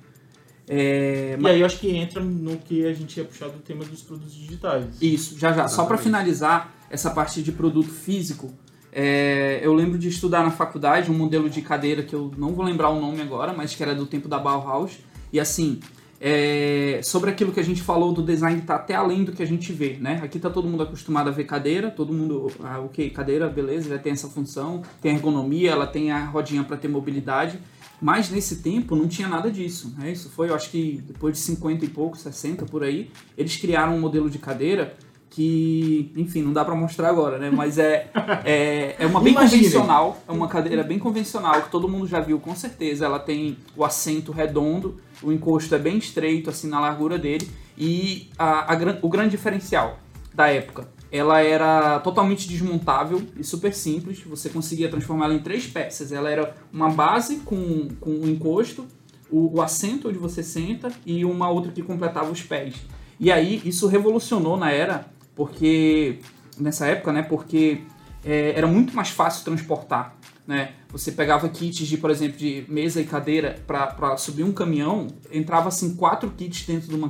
É, 0.72 1.36
E 1.36 1.46
aí 1.48 1.60
eu 1.60 1.66
acho 1.66 1.80
que 1.80 1.90
entra 1.90 2.22
no 2.22 2.56
que 2.56 2.86
a 2.86 2.92
gente 2.92 3.16
ia 3.16 3.24
puxar 3.24 3.48
do 3.48 3.58
tema 3.58 3.84
dos 3.84 4.02
produtos 4.02 4.32
digitais. 4.32 4.84
Isso, 5.02 5.36
já 5.36 5.52
já. 5.52 5.66
Só 5.66 5.84
para 5.84 5.96
Exatamente. 5.96 6.02
finalizar 6.04 6.72
essa 6.88 7.10
parte 7.10 7.42
de 7.42 7.50
produto 7.50 7.90
físico, 7.90 8.54
é, 8.92 9.58
eu 9.64 9.74
lembro 9.74 9.98
de 9.98 10.08
estudar 10.08 10.44
na 10.44 10.52
faculdade 10.52 11.10
um 11.10 11.14
modelo 11.14 11.50
de 11.50 11.60
cadeira 11.60 12.04
que 12.04 12.14
eu 12.14 12.30
não 12.38 12.54
vou 12.54 12.64
lembrar 12.64 12.90
o 12.90 13.00
nome 13.00 13.20
agora, 13.20 13.52
mas 13.52 13.74
que 13.74 13.82
era 13.82 13.96
do 13.96 14.06
tempo 14.06 14.28
da 14.28 14.38
Bauhaus. 14.38 14.92
E 15.32 15.40
assim, 15.40 15.80
é, 16.20 17.00
sobre 17.02 17.30
aquilo 17.30 17.50
que 17.50 17.58
a 17.58 17.64
gente 17.64 17.82
falou 17.82 18.12
do 18.12 18.22
design 18.22 18.60
tá 18.62 18.76
até 18.76 18.94
além 18.94 19.24
do 19.24 19.32
que 19.32 19.42
a 19.42 19.46
gente 19.46 19.72
vê, 19.72 19.96
né? 20.00 20.20
Aqui 20.22 20.38
tá 20.38 20.50
todo 20.50 20.68
mundo 20.68 20.84
acostumado 20.84 21.28
a 21.28 21.32
ver 21.32 21.44
cadeira, 21.44 21.90
todo 21.90 22.12
mundo, 22.12 22.48
ah, 22.62 22.78
ok, 22.78 23.10
cadeira, 23.10 23.48
beleza, 23.48 23.88
já 23.88 23.98
tem 23.98 24.12
essa 24.12 24.28
função, 24.28 24.82
tem 25.02 25.16
ergonomia, 25.16 25.72
ela 25.72 25.86
tem 25.86 26.12
a 26.12 26.24
rodinha 26.26 26.62
para 26.62 26.76
ter 26.76 26.86
mobilidade. 26.86 27.58
Mas 28.00 28.30
nesse 28.30 28.56
tempo 28.56 28.96
não 28.96 29.06
tinha 29.06 29.28
nada 29.28 29.50
disso. 29.50 29.94
Né? 29.98 30.12
Isso 30.12 30.30
foi, 30.30 30.48
eu 30.48 30.54
acho 30.54 30.70
que 30.70 31.02
depois 31.06 31.34
de 31.34 31.40
50 31.40 31.84
e 31.84 31.88
pouco, 31.88 32.16
60 32.16 32.64
por 32.66 32.82
aí, 32.82 33.10
eles 33.36 33.56
criaram 33.56 33.94
um 33.94 34.00
modelo 34.00 34.30
de 34.30 34.38
cadeira 34.38 34.96
que, 35.30 36.10
enfim, 36.16 36.42
não 36.42 36.52
dá 36.52 36.64
pra 36.64 36.74
mostrar 36.74 37.08
agora, 37.08 37.38
né? 37.38 37.50
Mas 37.50 37.78
é, 37.78 38.10
é, 38.44 38.96
é 38.98 39.06
uma 39.06 39.20
bem 39.20 39.32
Imaginem. 39.32 39.62
convencional, 39.62 40.20
é 40.28 40.32
uma 40.32 40.48
cadeira 40.48 40.82
bem 40.82 40.98
convencional, 40.98 41.62
que 41.62 41.70
todo 41.70 41.88
mundo 41.88 42.06
já 42.06 42.18
viu 42.18 42.40
com 42.40 42.54
certeza. 42.56 43.04
Ela 43.04 43.20
tem 43.20 43.56
o 43.76 43.84
assento 43.84 44.32
redondo, 44.32 44.96
o 45.22 45.30
encosto 45.30 45.72
é 45.72 45.78
bem 45.78 45.98
estreito, 45.98 46.50
assim, 46.50 46.68
na 46.68 46.80
largura 46.80 47.16
dele, 47.16 47.48
e 47.78 48.28
a, 48.36 48.74
a 48.74 48.76
o 49.02 49.08
grande 49.08 49.30
diferencial 49.30 50.00
da 50.34 50.48
época, 50.48 50.88
ela 51.12 51.40
era 51.40 51.98
totalmente 52.00 52.48
desmontável 52.48 53.22
e 53.36 53.42
super 53.42 53.74
simples, 53.74 54.22
você 54.22 54.48
conseguia 54.48 54.88
transformá-la 54.88 55.34
em 55.34 55.40
três 55.40 55.66
peças. 55.66 56.12
Ela 56.12 56.30
era 56.30 56.54
uma 56.72 56.88
base 56.88 57.36
com, 57.40 57.88
com 58.00 58.10
o 58.10 58.28
encosto, 58.28 58.86
o, 59.30 59.58
o 59.58 59.62
assento 59.62 60.08
onde 60.08 60.18
você 60.18 60.42
senta 60.42 60.90
e 61.04 61.24
uma 61.24 61.48
outra 61.50 61.72
que 61.72 61.82
completava 61.82 62.30
os 62.30 62.42
pés. 62.42 62.74
E 63.18 63.30
aí 63.30 63.60
isso 63.64 63.86
revolucionou 63.86 64.56
na 64.56 64.70
era, 64.70 65.06
porque 65.34 66.20
nessa 66.58 66.86
época, 66.86 67.12
né? 67.12 67.22
Porque 67.22 67.82
é, 68.24 68.52
era 68.56 68.66
muito 68.66 68.94
mais 68.94 69.10
fácil 69.10 69.44
transportar, 69.44 70.16
né? 70.46 70.72
Você 70.90 71.12
pegava 71.12 71.48
kits 71.48 71.86
de, 71.86 71.96
por 71.96 72.10
exemplo, 72.10 72.36
de 72.36 72.64
mesa 72.68 73.00
e 73.00 73.04
cadeira 73.04 73.56
para 73.66 74.16
subir 74.16 74.44
um 74.44 74.52
caminhão, 74.52 75.08
entrava 75.30 75.68
assim 75.68 75.94
quatro 75.94 76.30
kits 76.30 76.66
dentro 76.66 76.88
de, 76.88 76.94
uma, 76.94 77.08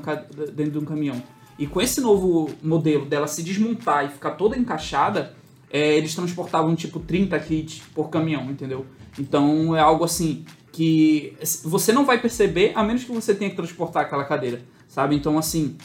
dentro 0.54 0.72
de 0.72 0.78
um 0.78 0.84
caminhão. 0.84 1.22
E 1.60 1.66
com 1.66 1.78
esse 1.78 2.00
novo 2.00 2.50
modelo 2.62 3.04
dela 3.04 3.28
se 3.28 3.42
desmontar 3.42 4.06
e 4.06 4.08
ficar 4.08 4.30
toda 4.30 4.56
encaixada, 4.56 5.34
é, 5.70 5.94
eles 5.94 6.14
transportavam 6.14 6.74
tipo 6.74 6.98
30 6.98 7.38
kits 7.38 7.82
por 7.94 8.08
caminhão, 8.08 8.50
entendeu? 8.50 8.86
Então 9.18 9.76
é 9.76 9.80
algo 9.80 10.02
assim 10.02 10.42
que 10.72 11.36
você 11.62 11.92
não 11.92 12.06
vai 12.06 12.18
perceber 12.18 12.72
a 12.74 12.82
menos 12.82 13.04
que 13.04 13.12
você 13.12 13.34
tenha 13.34 13.50
que 13.50 13.56
transportar 13.56 14.04
aquela 14.04 14.24
cadeira, 14.24 14.62
sabe? 14.88 15.14
Então 15.14 15.36
assim, 15.36 15.76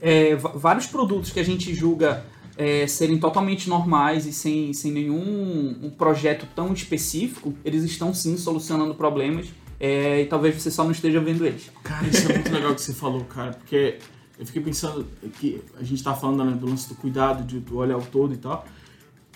é, 0.00 0.34
vários 0.34 0.88
produtos 0.88 1.30
que 1.30 1.38
a 1.38 1.44
gente 1.44 1.72
julga 1.72 2.26
é, 2.58 2.84
serem 2.88 3.16
totalmente 3.16 3.68
normais 3.68 4.26
e 4.26 4.32
sem, 4.32 4.72
sem 4.72 4.90
nenhum 4.90 5.78
um 5.80 5.90
projeto 5.90 6.44
tão 6.56 6.72
específico, 6.72 7.54
eles 7.64 7.84
estão 7.84 8.12
sim 8.12 8.36
solucionando 8.36 8.96
problemas 8.96 9.46
é, 9.78 10.22
e 10.22 10.26
talvez 10.26 10.60
você 10.60 10.72
só 10.72 10.82
não 10.82 10.90
esteja 10.90 11.20
vendo 11.20 11.46
eles. 11.46 11.70
Cara, 11.84 12.04
isso 12.08 12.28
é 12.30 12.34
muito 12.34 12.52
legal 12.52 12.74
que 12.74 12.80
você 12.80 12.92
falou, 12.92 13.24
cara, 13.24 13.52
porque 13.52 13.98
eu 14.38 14.44
fiquei 14.46 14.62
pensando 14.62 15.06
que 15.38 15.62
a 15.78 15.82
gente 15.84 16.02
tá 16.02 16.14
falando 16.14 16.44
né, 16.44 16.52
do 16.56 16.66
lance 16.66 16.88
do 16.88 16.94
cuidado, 16.94 17.44
de, 17.44 17.60
do 17.60 17.76
olhar 17.76 17.94
ao 17.94 18.02
todo 18.02 18.34
e 18.34 18.36
tal, 18.36 18.66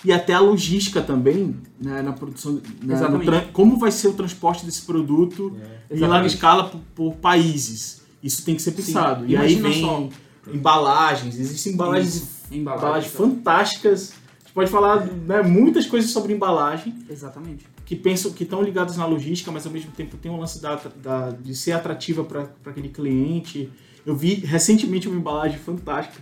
e 0.04 0.12
até 0.12 0.32
a 0.32 0.40
logística 0.40 1.00
também, 1.02 1.56
né, 1.80 2.02
na 2.02 2.12
produção, 2.12 2.60
né, 2.82 3.48
como 3.52 3.78
vai 3.78 3.90
ser 3.90 4.08
o 4.08 4.12
transporte 4.12 4.64
desse 4.64 4.82
produto 4.82 5.56
É. 5.90 5.96
em 5.96 6.00
larga 6.00 6.26
escala 6.26 6.64
por, 6.68 6.80
por 6.94 7.14
países. 7.16 8.02
Isso 8.22 8.44
tem 8.44 8.54
que 8.56 8.62
ser 8.62 8.72
pensado. 8.72 9.24
E 9.26 9.36
aí 9.36 9.54
vem 9.56 9.80
só. 9.80 10.08
embalagens, 10.52 11.38
existem 11.38 11.72
embalagens, 11.72 12.14
Isso, 12.16 12.28
embalagem. 12.52 12.82
embalagens 12.86 13.12
fantásticas. 13.12 14.12
A 14.12 14.44
gente 14.44 14.52
pode 14.54 14.70
falar 14.70 15.04
né, 15.06 15.42
muitas 15.42 15.86
coisas 15.86 16.10
sobre 16.10 16.32
embalagem 16.32 16.94
Exatamente. 17.08 17.64
que 17.84 17.94
pensam 17.94 18.32
que 18.32 18.42
estão 18.44 18.62
ligados 18.62 18.96
na 18.96 19.06
logística, 19.06 19.50
mas 19.52 19.66
ao 19.66 19.72
mesmo 19.72 19.90
tempo 19.92 20.16
tem 20.16 20.30
um 20.30 20.38
lance 20.40 20.60
da, 20.60 20.76
da- 21.02 21.30
de 21.30 21.54
ser 21.54 21.72
atrativa 21.72 22.24
para 22.24 22.48
aquele 22.66 22.88
cliente. 22.88 23.70
Eu 24.06 24.14
vi 24.16 24.34
recentemente 24.34 25.08
uma 25.08 25.16
embalagem 25.18 25.58
fantástica 25.58 26.20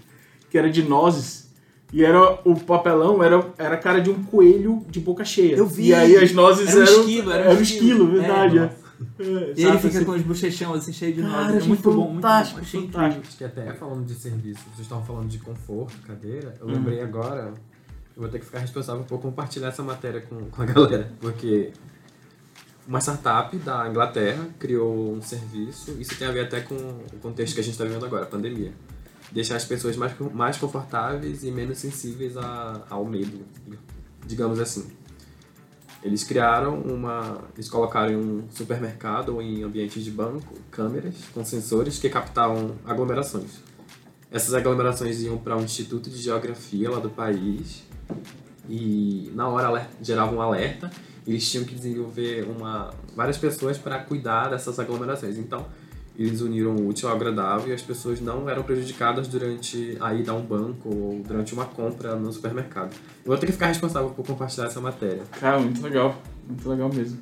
que 0.51 0.57
era 0.59 0.71
de 0.71 0.83
nozes 0.83 1.51
e 1.93 2.05
era 2.05 2.41
o 2.45 2.59
papelão 2.59 3.23
era 3.23 3.45
era 3.59 3.75
a 3.75 3.79
cara 3.79 4.01
de 4.01 4.11
um 4.11 4.23
coelho 4.25 4.85
de 4.89 4.99
boca 5.01 5.25
cheia. 5.25 5.57
Eu 5.57 5.67
vi. 5.67 5.89
E 5.89 5.95
aí 5.95 6.17
as 6.17 6.33
nozes 6.33 6.69
Era 6.69 6.79
um 6.79 6.83
eram 6.83 7.01
esquilo, 7.01 7.31
era 7.33 7.51
um 7.51 7.57
um 7.57 7.61
esquilo. 7.63 7.87
esquilo, 7.91 8.07
verdade. 8.13 8.59
É, 8.59 8.63
é. 8.63 8.87
É, 9.21 9.53
E 9.57 9.65
ele 9.65 9.79
fica 9.79 9.97
assim. 9.99 10.05
com 10.07 10.13
os 10.13 10.23
bochechão 10.23 10.73
assim, 10.75 10.93
cheio 10.93 11.15
de 11.15 11.21
Cara, 11.23 11.53
nós. 11.53 11.65
É 11.65 11.69
muito 11.69 11.83
bom, 11.83 11.97
muito 11.97 12.07
bom. 12.09 12.15
fantástico, 12.15 12.61
Achei 12.61 12.81
fantástico. 12.83 13.25
Acho 13.29 13.37
que 13.37 13.45
até 13.45 13.73
falando 13.75 14.07
de 14.07 14.15
serviço, 14.15 14.61
vocês 14.71 14.81
estavam 14.81 15.05
falando 15.05 15.29
de 15.29 15.39
conforto, 15.39 15.95
cadeira, 16.07 16.55
eu 16.61 16.67
Hum. 16.67 16.73
lembrei 16.73 17.03
agora, 17.03 17.53
eu 18.17 18.23
vou 18.23 18.29
ter 18.31 18.39
que 18.39 18.47
ficar 18.47 18.61
responsável 18.61 19.05
por 19.05 19.21
compartilhar 19.21 19.69
essa 19.69 19.83
matéria 19.83 20.23
com, 20.23 20.47
com 20.47 20.63
a 20.63 20.65
galera, 20.65 21.13
porque 21.21 21.73
uma 22.87 23.01
startup 23.01 23.57
da 23.59 23.89
Inglaterra 23.89 24.47
criou 24.59 25.13
um 25.13 25.21
serviço, 25.21 25.93
isso 26.01 26.17
tem 26.17 26.29
a 26.29 26.31
ver 26.31 26.45
até 26.47 26.61
com 26.61 26.75
o 26.75 27.19
contexto 27.21 27.55
que 27.55 27.61
a 27.61 27.63
gente 27.65 27.73
está 27.73 27.85
vivendo 27.85 28.07
agora, 28.07 28.25
a 28.25 28.29
pandemia. 28.29 28.73
Deixar 29.33 29.57
as 29.57 29.65
pessoas 29.65 29.97
mais, 29.97 30.13
mais 30.33 30.57
confortáveis 30.57 31.43
e 31.43 31.51
menos 31.51 31.79
sensíveis 31.79 32.37
a, 32.37 32.83
ao 32.89 33.05
medo, 33.05 33.45
digamos 34.25 34.61
assim. 34.61 34.87
Eles 36.03 36.23
criaram 36.23 36.79
uma. 36.79 37.43
Eles 37.55 37.69
colocaram 37.69 38.13
em 38.13 38.17
um 38.17 38.45
supermercado 38.51 39.31
ou 39.31 39.43
em 39.43 39.65
ambientes 39.65 40.05
de 40.05 40.11
banco 40.11 40.55
câmeras 40.71 41.17
com 41.35 41.45
sensores 41.45 41.99
que 41.99 42.09
captavam 42.09 42.77
aglomerações. 42.85 43.61
Essas 44.31 44.55
aglomerações 44.55 45.21
iam 45.23 45.37
para 45.39 45.57
um 45.57 45.63
instituto 45.63 46.09
de 46.09 46.19
geografia 46.19 46.89
lá 46.89 47.01
do 47.01 47.11
país 47.11 47.83
e 48.69 49.33
na 49.35 49.49
hora 49.49 49.89
geravam 50.01 50.37
um 50.37 50.41
alerta. 50.41 50.91
Eles 51.27 51.51
tinham 51.51 51.65
que 51.65 51.75
desenvolver 51.75 52.47
uma, 52.49 52.91
várias 53.15 53.37
pessoas 53.37 53.77
para 53.77 53.99
cuidar 53.99 54.51
dessas 54.51 54.79
aglomerações. 54.79 55.37
Então, 55.37 55.67
eles 56.19 56.41
uniram 56.41 56.75
o 56.75 56.89
útil 56.89 57.09
ao 57.09 57.17
agradável 57.17 57.69
e 57.69 57.73
as 57.73 57.83
pessoas 57.83 58.21
não 58.21 58.49
eram 58.49 58.63
prejudicadas 58.63 59.29
durante 59.29 59.97
a 60.01 60.15
ida 60.15 60.33
a 60.33 60.35
um 60.35 60.43
banco 60.43 60.89
ou 60.89 61.23
durante 61.27 61.53
uma 61.53 61.67
compra 61.67 62.17
no 62.17 62.33
supermercado. 62.33 62.95
Eu 63.25 63.29
vou 63.31 63.37
ter 63.37 63.47
que 63.47 63.53
ficar 63.53 63.67
responsável 63.67 64.11
por 64.11 64.25
compartilhar 64.25 64.67
essa 64.67 64.81
matéria. 64.81 65.23
Cara, 65.39 65.59
muito 65.59 65.83
legal. 65.83 66.17
Muito 66.49 66.69
legal 66.69 66.89
mesmo. 66.93 67.19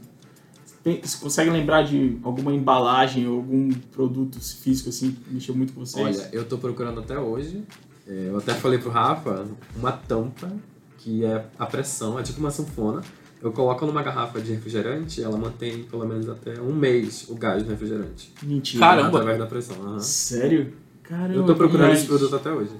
Você 0.85 1.19
consegue 1.19 1.49
lembrar 1.49 1.83
de 1.83 2.19
alguma 2.23 2.53
embalagem 2.53 3.27
ou 3.27 3.37
algum 3.37 3.71
produto 3.73 4.39
físico 4.39 4.91
assim 4.91 5.13
que 5.13 5.33
mexeu 5.33 5.55
muito 5.55 5.73
com 5.73 5.81
vocês? 5.81 6.19
Olha, 6.19 6.29
eu 6.31 6.45
tô 6.45 6.59
procurando 6.59 7.01
até 7.01 7.19
hoje. 7.19 7.65
É, 8.07 8.29
Eu 8.29 8.37
até 8.37 8.53
falei 8.53 8.79
pro 8.79 8.91
Rafa 8.91 9.47
uma 9.75 9.93
tampa 9.93 10.53
que 10.99 11.25
é 11.25 11.47
a 11.59 11.67
pressão, 11.67 12.19
é 12.19 12.23
tipo 12.23 12.39
uma 12.39 12.51
sanfona. 12.51 13.03
Eu 13.45 13.53
coloco 13.53 13.85
numa 13.85 14.03
garrafa 14.03 14.41
de 14.41 14.53
refrigerante 14.53 15.23
ela 15.23 15.37
mantém 15.37 15.85
pelo 15.85 16.07
menos 16.07 16.27
até 16.31 16.59
um 16.59 16.75
mês 16.75 17.27
o 17.29 17.35
gás 17.35 17.63
do 17.63 17.69
refrigerante. 17.69 18.33
Mentira. 18.43 18.81
Caramba. 18.81 19.09
Através 19.09 19.39
da 19.39 19.45
pressão. 19.45 19.77
aham. 19.85 19.99
Sério? 19.99 20.73
Caramba. 21.03 21.35
Eu 21.35 21.45
tô 21.45 21.55
procurando 21.55 21.93
esse 21.93 22.07
produto 22.07 22.35
até 22.35 22.51
hoje. 22.51 22.71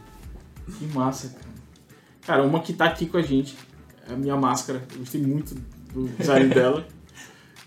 Que 0.79 0.87
massa, 0.87 1.29
cara. 1.29 1.55
Cara, 2.27 2.43
uma 2.45 2.61
que 2.61 2.73
tá 2.73 2.87
aqui 2.87 3.05
com 3.05 3.19
a 3.19 3.23
gente 3.23 3.55
é 4.09 4.15
a 4.15 4.17
minha 4.17 4.39
máscara. 4.39 4.83
Eu 4.95 5.01
gostei 5.01 5.21
muito 5.21 5.55
do 5.93 6.09
design 6.19 6.49
dela. 6.55 6.87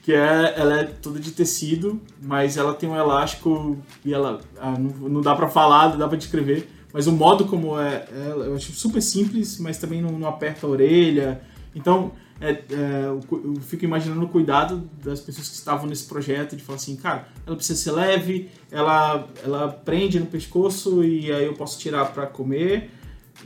Que 0.02 0.14
é, 0.14 0.56
ela 0.58 0.80
é 0.80 0.84
toda 0.86 1.20
de 1.20 1.30
tecido, 1.34 2.02
mas 2.20 2.58
ela 2.58 2.74
tem 2.74 2.90
um 2.90 2.96
elástico 2.96 3.78
e 4.04 4.12
ela 4.12 4.42
ah, 4.60 4.72
não, 4.72 5.08
não 5.08 5.22
dá 5.22 5.36
pra 5.36 5.48
falar, 5.48 5.90
não 5.92 6.00
dá 6.00 6.08
pra 6.08 6.18
descrever. 6.18 6.68
Mas 6.92 7.06
o 7.06 7.12
modo 7.12 7.46
como 7.46 7.80
é, 7.80 8.08
ela, 8.28 8.46
eu 8.46 8.56
acho 8.56 8.72
super 8.72 9.02
simples, 9.02 9.60
mas 9.60 9.78
também 9.78 10.02
não, 10.02 10.18
não 10.18 10.28
aperta 10.28 10.66
a 10.66 10.70
orelha. 10.72 11.42
Então, 11.76 12.12
é, 12.39 12.52
é, 12.52 13.06
eu, 13.06 13.21
eu 13.32 13.56
fico 13.62 13.84
imaginando 13.84 14.23
o 14.23 14.30
cuidado 14.30 14.89
das 15.04 15.19
pessoas 15.19 15.50
que 15.50 15.56
estavam 15.56 15.88
nesse 15.88 16.06
projeto 16.06 16.56
de 16.56 16.63
falar 16.63 16.78
assim, 16.78 16.95
cara, 16.95 17.28
ela 17.45 17.56
precisa 17.56 17.80
ser 17.80 17.91
leve, 17.91 18.50
ela, 18.71 19.28
ela 19.43 19.69
prende 19.69 20.19
no 20.19 20.28
pescoço 20.28 21.04
e 21.04 21.32
aí 21.32 21.45
eu 21.45 21.54
posso 21.54 21.80
tirar 21.80 22.06
pra 22.13 22.28
comer. 22.28 22.91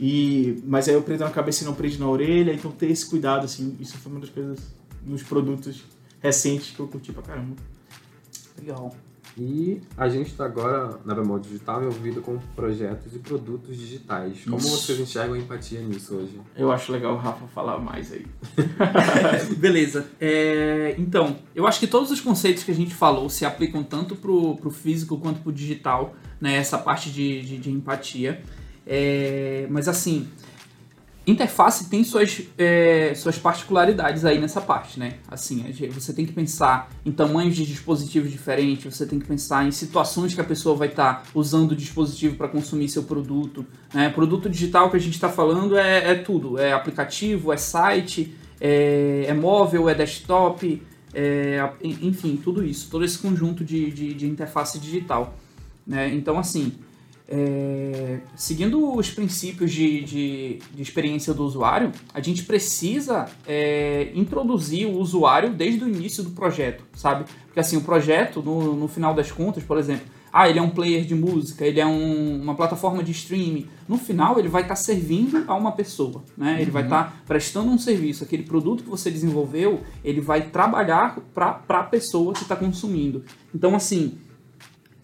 E, 0.00 0.62
mas 0.64 0.88
aí 0.88 0.94
eu 0.94 1.02
prendo 1.02 1.24
na 1.24 1.30
cabeça 1.30 1.64
e 1.64 1.66
não 1.66 1.74
prende 1.74 1.98
na 1.98 2.08
orelha, 2.08 2.52
então 2.52 2.70
ter 2.70 2.90
esse 2.90 3.06
cuidado, 3.06 3.44
assim, 3.44 3.76
isso 3.78 3.98
foi 3.98 4.12
uma 4.12 4.20
das 4.20 4.30
coisas 4.30 4.58
nos 5.04 5.22
produtos 5.22 5.82
recentes 6.20 6.74
que 6.74 6.80
eu 6.80 6.88
curti 6.88 7.12
pra 7.12 7.22
caramba. 7.22 7.56
Legal. 8.58 8.94
E 9.36 9.80
a 9.96 10.08
gente 10.08 10.30
está 10.30 10.44
agora 10.44 10.98
na 11.04 11.14
Bemol 11.14 11.38
Digital 11.38 11.82
envolvido 11.82 12.20
com 12.20 12.38
projetos 12.54 13.14
e 13.14 13.18
produtos 13.18 13.76
digitais. 13.76 14.44
Como 14.44 14.58
Isso. 14.58 14.68
vocês 14.68 15.00
enxergam 15.00 15.34
a 15.34 15.38
empatia 15.38 15.80
nisso 15.80 16.16
hoje? 16.16 16.38
Eu 16.54 16.70
acho 16.70 16.92
legal 16.92 17.14
o 17.14 17.16
Rafa 17.16 17.46
falar 17.46 17.78
mais 17.78 18.12
aí. 18.12 18.26
Beleza. 19.56 20.06
É, 20.20 20.94
então, 20.98 21.36
eu 21.54 21.66
acho 21.66 21.80
que 21.80 21.86
todos 21.86 22.10
os 22.10 22.20
conceitos 22.20 22.62
que 22.62 22.70
a 22.70 22.74
gente 22.74 22.94
falou 22.94 23.30
se 23.30 23.46
aplicam 23.46 23.82
tanto 23.82 24.14
pro, 24.14 24.56
pro 24.56 24.70
físico 24.70 25.16
quanto 25.16 25.40
pro 25.40 25.52
digital, 25.52 26.14
né? 26.40 26.56
Essa 26.56 26.76
parte 26.76 27.10
de, 27.10 27.42
de, 27.42 27.58
de 27.58 27.70
empatia. 27.70 28.42
É, 28.86 29.66
mas 29.70 29.88
assim, 29.88 30.28
interface 31.26 31.88
tem 31.88 32.02
suas, 32.02 32.42
é, 32.58 33.12
suas 33.14 33.38
particularidades 33.38 34.24
aí 34.24 34.40
nessa 34.40 34.60
parte, 34.60 34.98
né? 34.98 35.14
Assim, 35.28 35.64
você 35.92 36.12
tem 36.12 36.26
que 36.26 36.32
pensar 36.32 36.90
em 37.06 37.12
tamanhos 37.12 37.54
de 37.54 37.64
dispositivos 37.64 38.30
diferentes, 38.30 38.96
você 38.96 39.06
tem 39.06 39.18
que 39.18 39.26
pensar 39.26 39.66
em 39.66 39.70
situações 39.70 40.34
que 40.34 40.40
a 40.40 40.44
pessoa 40.44 40.74
vai 40.74 40.88
estar 40.88 41.24
usando 41.34 41.72
o 41.72 41.76
dispositivo 41.76 42.36
para 42.36 42.48
consumir 42.48 42.88
seu 42.88 43.04
produto. 43.04 43.64
Né? 43.94 44.08
Produto 44.08 44.48
digital 44.48 44.90
que 44.90 44.96
a 44.96 45.00
gente 45.00 45.14
está 45.14 45.28
falando 45.28 45.76
é, 45.76 46.10
é 46.10 46.14
tudo, 46.16 46.58
é 46.58 46.72
aplicativo, 46.72 47.52
é 47.52 47.56
site, 47.56 48.34
é, 48.60 49.26
é 49.28 49.34
móvel, 49.34 49.88
é 49.88 49.94
desktop, 49.94 50.82
é, 51.14 51.70
enfim, 51.82 52.36
tudo 52.42 52.64
isso, 52.64 52.88
todo 52.90 53.04
esse 53.04 53.18
conjunto 53.18 53.64
de, 53.64 53.90
de, 53.90 54.14
de 54.14 54.26
interface 54.26 54.78
digital. 54.78 55.36
Né? 55.86 56.12
Então, 56.14 56.38
assim, 56.38 56.72
é, 57.34 58.20
seguindo 58.36 58.94
os 58.94 59.10
princípios 59.10 59.72
de, 59.72 60.02
de, 60.02 60.58
de 60.74 60.82
experiência 60.82 61.32
do 61.32 61.42
usuário, 61.44 61.90
a 62.12 62.20
gente 62.20 62.42
precisa 62.44 63.26
é, 63.46 64.12
introduzir 64.14 64.86
o 64.86 64.98
usuário 64.98 65.50
desde 65.50 65.82
o 65.82 65.88
início 65.88 66.22
do 66.22 66.30
projeto, 66.30 66.84
sabe? 66.92 67.24
Porque 67.46 67.58
assim, 67.58 67.78
o 67.78 67.80
projeto, 67.80 68.42
no, 68.42 68.76
no 68.76 68.86
final 68.86 69.14
das 69.14 69.32
contas, 69.32 69.64
por 69.64 69.78
exemplo, 69.78 70.04
ah, 70.30 70.48
ele 70.48 70.58
é 70.58 70.62
um 70.62 70.70
player 70.70 71.04
de 71.04 71.14
música, 71.14 71.64
ele 71.66 71.78
é 71.80 71.86
um- 71.86 72.40
uma 72.42 72.54
plataforma 72.54 73.02
de 73.02 73.12
streaming. 73.12 73.66
No 73.86 73.98
final, 73.98 74.38
ele 74.38 74.48
vai 74.48 74.62
estar 74.62 74.76
servindo 74.76 75.44
a 75.46 75.54
uma 75.54 75.72
pessoa, 75.72 76.22
né? 76.36 76.56
Ele 76.60 76.70
vai 76.70 76.84
estar 76.84 77.22
prestando 77.26 77.70
um 77.70 77.76
serviço. 77.78 78.24
Aquele 78.24 78.42
produto 78.42 78.82
que 78.82 78.88
você 78.88 79.10
desenvolveu, 79.10 79.80
ele 80.02 80.22
vai 80.22 80.40
trabalhar 80.48 81.18
para 81.34 81.62
a 81.68 81.82
pessoa 81.82 82.32
que 82.32 82.42
está 82.42 82.56
consumindo. 82.56 83.22
Então, 83.54 83.74
assim, 83.74 84.14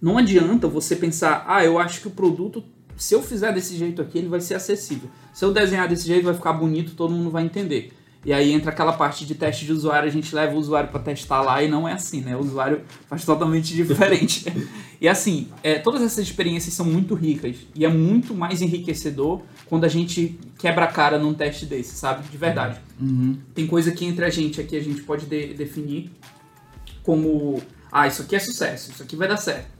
não 0.01 0.17
adianta 0.19 0.67
você 0.69 0.95
pensar, 0.97 1.45
ah, 1.47 1.65
eu 1.65 1.79
acho 1.79 2.01
que 2.01 2.09
o 2.09 2.11
produto, 2.11 2.63
se 2.97 3.15
eu 3.15 3.23
fizer 3.23 3.53
desse 3.53 3.77
jeito 3.77 4.01
aqui, 4.03 4.19
ele 4.19 4.29
vai 4.29 4.41
ser 4.41 4.55
acessível. 4.55 5.09
Se 5.33 5.45
eu 5.45 5.53
desenhar 5.53 5.89
desse 5.89 6.07
jeito, 6.07 6.25
vai 6.25 6.35
ficar 6.35 6.53
bonito, 6.53 6.95
todo 6.95 7.13
mundo 7.15 7.31
vai 7.31 7.45
entender. 7.45 7.93
E 8.25 8.33
aí 8.33 8.53
entra 8.53 8.73
aquela 8.73 8.93
parte 8.93 9.25
de 9.25 9.35
teste 9.37 9.65
de 9.65 9.73
usuário, 9.73 10.09
a 10.09 10.13
gente 10.13 10.35
leva 10.35 10.53
o 10.55 10.59
usuário 10.59 10.91
para 10.91 10.99
testar 11.01 11.41
lá 11.41 11.63
e 11.63 11.69
não 11.69 11.89
é 11.89 11.93
assim, 11.93 12.21
né? 12.21 12.37
O 12.37 12.41
usuário 12.41 12.83
faz 13.09 13.25
totalmente 13.25 13.73
diferente. 13.77 14.45
e 15.01 15.09
assim, 15.09 15.49
é, 15.63 15.79
todas 15.79 16.03
essas 16.03 16.19
experiências 16.27 16.75
são 16.75 16.85
muito 16.85 17.15
ricas 17.15 17.57
e 17.77 17.85
é 17.85 17.89
muito 17.89 18.35
mais 18.35 18.61
enriquecedor 18.61 19.43
quando 19.67 19.85
a 19.85 19.89
gente 19.89 20.39
quebra 20.59 20.85
a 20.87 20.89
cara 20.89 21.17
num 21.17 21.33
teste 21.33 21.65
desse, 21.65 21.95
sabe? 21.95 22.29
De 22.29 22.37
verdade. 22.37 22.81
Tem 23.55 23.67
coisa 23.69 23.93
que 23.93 24.05
entre 24.05 24.25
a 24.25 24.31
gente 24.31 24.61
aqui 24.61 24.77
a 24.77 24.83
gente 24.83 25.01
pode 25.03 25.25
de- 25.27 25.55
definir 25.55 26.11
como, 27.05 27.63
ah, 27.91 28.09
isso 28.09 28.23
aqui 28.23 28.35
é 28.35 28.41
sucesso, 28.41 28.91
isso 28.91 29.03
aqui 29.03 29.15
vai 29.15 29.29
dar 29.29 29.37
certo. 29.37 29.78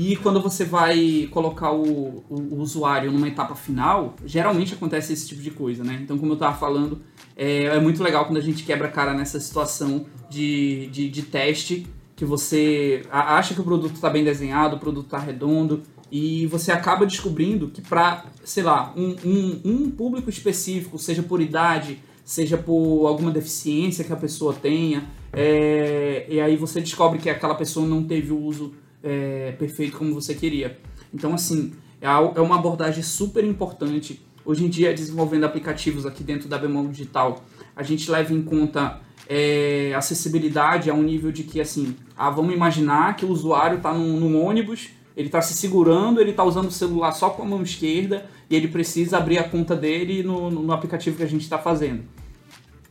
E 0.00 0.14
quando 0.14 0.40
você 0.40 0.64
vai 0.64 1.28
colocar 1.32 1.72
o, 1.72 2.22
o- 2.30 2.54
o 2.54 2.60
usuário 2.60 3.10
numa 3.10 3.26
etapa 3.26 3.56
final, 3.56 4.14
geralmente 4.24 4.72
acontece 4.72 5.12
esse 5.12 5.26
tipo 5.26 5.42
de 5.42 5.50
coisa, 5.50 5.82
né? 5.82 5.98
Então, 6.00 6.16
como 6.16 6.34
eu 6.34 6.36
tava 6.36 6.56
falando, 6.56 7.00
é, 7.36 7.64
é 7.64 7.80
muito 7.80 8.00
legal 8.00 8.24
quando 8.24 8.36
a 8.36 8.40
gente 8.40 8.62
quebra 8.62 8.86
a 8.86 8.90
cara 8.92 9.12
nessa 9.12 9.40
situação 9.40 10.06
de, 10.30 10.86
de, 10.92 11.08
de 11.10 11.22
teste, 11.22 11.84
que 12.14 12.24
você 12.24 13.02
acha 13.10 13.54
que 13.54 13.60
o 13.60 13.64
produto 13.64 13.94
está 13.96 14.08
bem 14.08 14.22
desenhado, 14.22 14.76
o 14.76 14.78
produto 14.78 15.06
está 15.06 15.18
redondo, 15.18 15.82
e 16.12 16.46
você 16.46 16.70
acaba 16.70 17.04
descobrindo 17.04 17.66
que 17.66 17.82
para, 17.82 18.24
sei 18.44 18.62
lá, 18.62 18.92
um, 18.96 19.16
um, 19.24 19.60
um 19.64 19.90
público 19.90 20.30
específico, 20.30 20.96
seja 20.96 21.24
por 21.24 21.40
idade, 21.40 21.98
seja 22.24 22.56
por 22.56 23.06
alguma 23.08 23.32
deficiência 23.32 24.04
que 24.04 24.12
a 24.12 24.16
pessoa 24.16 24.54
tenha, 24.54 25.04
é, 25.32 26.24
e 26.28 26.40
aí 26.40 26.56
você 26.56 26.80
descobre 26.80 27.18
que 27.18 27.28
aquela 27.28 27.56
pessoa 27.56 27.84
não 27.84 28.04
teve 28.04 28.32
o 28.32 28.38
uso 28.40 28.72
é, 29.02 29.52
perfeito 29.52 29.96
como 29.96 30.14
você 30.14 30.34
queria. 30.34 30.78
Então, 31.12 31.34
assim, 31.34 31.72
é 32.00 32.06
é 32.06 32.40
uma 32.40 32.56
abordagem 32.56 33.02
super 33.02 33.44
importante. 33.44 34.22
Hoje 34.44 34.64
em 34.64 34.68
dia, 34.68 34.94
desenvolvendo 34.94 35.44
aplicativos 35.44 36.06
aqui 36.06 36.22
dentro 36.22 36.48
da 36.48 36.56
Bemol 36.56 36.88
Digital, 36.88 37.44
a 37.76 37.82
gente 37.82 38.10
leva 38.10 38.32
em 38.32 38.42
conta 38.42 39.00
é, 39.28 39.92
acessibilidade 39.94 40.90
a 40.90 40.94
um 40.94 41.02
nível 41.02 41.30
de 41.30 41.42
que, 41.42 41.60
assim, 41.60 41.94
ah, 42.16 42.30
vamos 42.30 42.54
imaginar 42.54 43.14
que 43.16 43.24
o 43.24 43.30
usuário 43.30 43.76
está 43.76 43.92
num, 43.92 44.18
num 44.18 44.42
ônibus, 44.42 44.88
ele 45.16 45.28
está 45.28 45.42
se 45.42 45.54
segurando, 45.54 46.20
ele 46.20 46.30
está 46.30 46.44
usando 46.44 46.68
o 46.68 46.70
celular 46.70 47.12
só 47.12 47.30
com 47.30 47.42
a 47.42 47.46
mão 47.46 47.62
esquerda 47.62 48.26
e 48.48 48.56
ele 48.56 48.68
precisa 48.68 49.18
abrir 49.18 49.38
a 49.38 49.44
conta 49.44 49.76
dele 49.76 50.22
no, 50.22 50.50
no 50.50 50.72
aplicativo 50.72 51.16
que 51.16 51.22
a 51.22 51.28
gente 51.28 51.42
está 51.42 51.58
fazendo. 51.58 52.04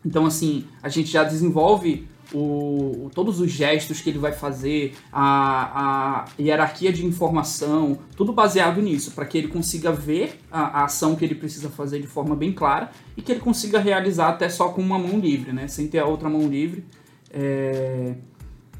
Então, 0.05 0.25
assim, 0.25 0.65
a 0.83 0.89
gente 0.89 1.09
já 1.09 1.23
desenvolve 1.23 2.07
o, 2.33 3.09
todos 3.13 3.39
os 3.39 3.51
gestos 3.51 4.01
que 4.01 4.09
ele 4.09 4.19
vai 4.19 4.31
fazer, 4.31 4.95
a, 5.11 6.25
a 6.25 6.25
hierarquia 6.39 6.91
de 6.91 7.05
informação, 7.05 7.99
tudo 8.15 8.33
baseado 8.33 8.81
nisso, 8.81 9.11
para 9.11 9.25
que 9.25 9.37
ele 9.37 9.47
consiga 9.47 9.91
ver 9.91 10.39
a, 10.51 10.81
a 10.81 10.85
ação 10.85 11.15
que 11.15 11.23
ele 11.23 11.35
precisa 11.35 11.69
fazer 11.69 11.99
de 11.99 12.07
forma 12.07 12.35
bem 12.35 12.51
clara 12.51 12.91
e 13.15 13.21
que 13.21 13.31
ele 13.31 13.41
consiga 13.41 13.79
realizar 13.79 14.29
até 14.29 14.49
só 14.49 14.69
com 14.69 14.81
uma 14.81 14.99
mão 14.99 15.19
livre, 15.19 15.53
né? 15.53 15.67
Sem 15.67 15.87
ter 15.87 15.99
a 15.99 16.05
outra 16.05 16.29
mão 16.29 16.47
livre. 16.47 16.83
É, 17.31 18.15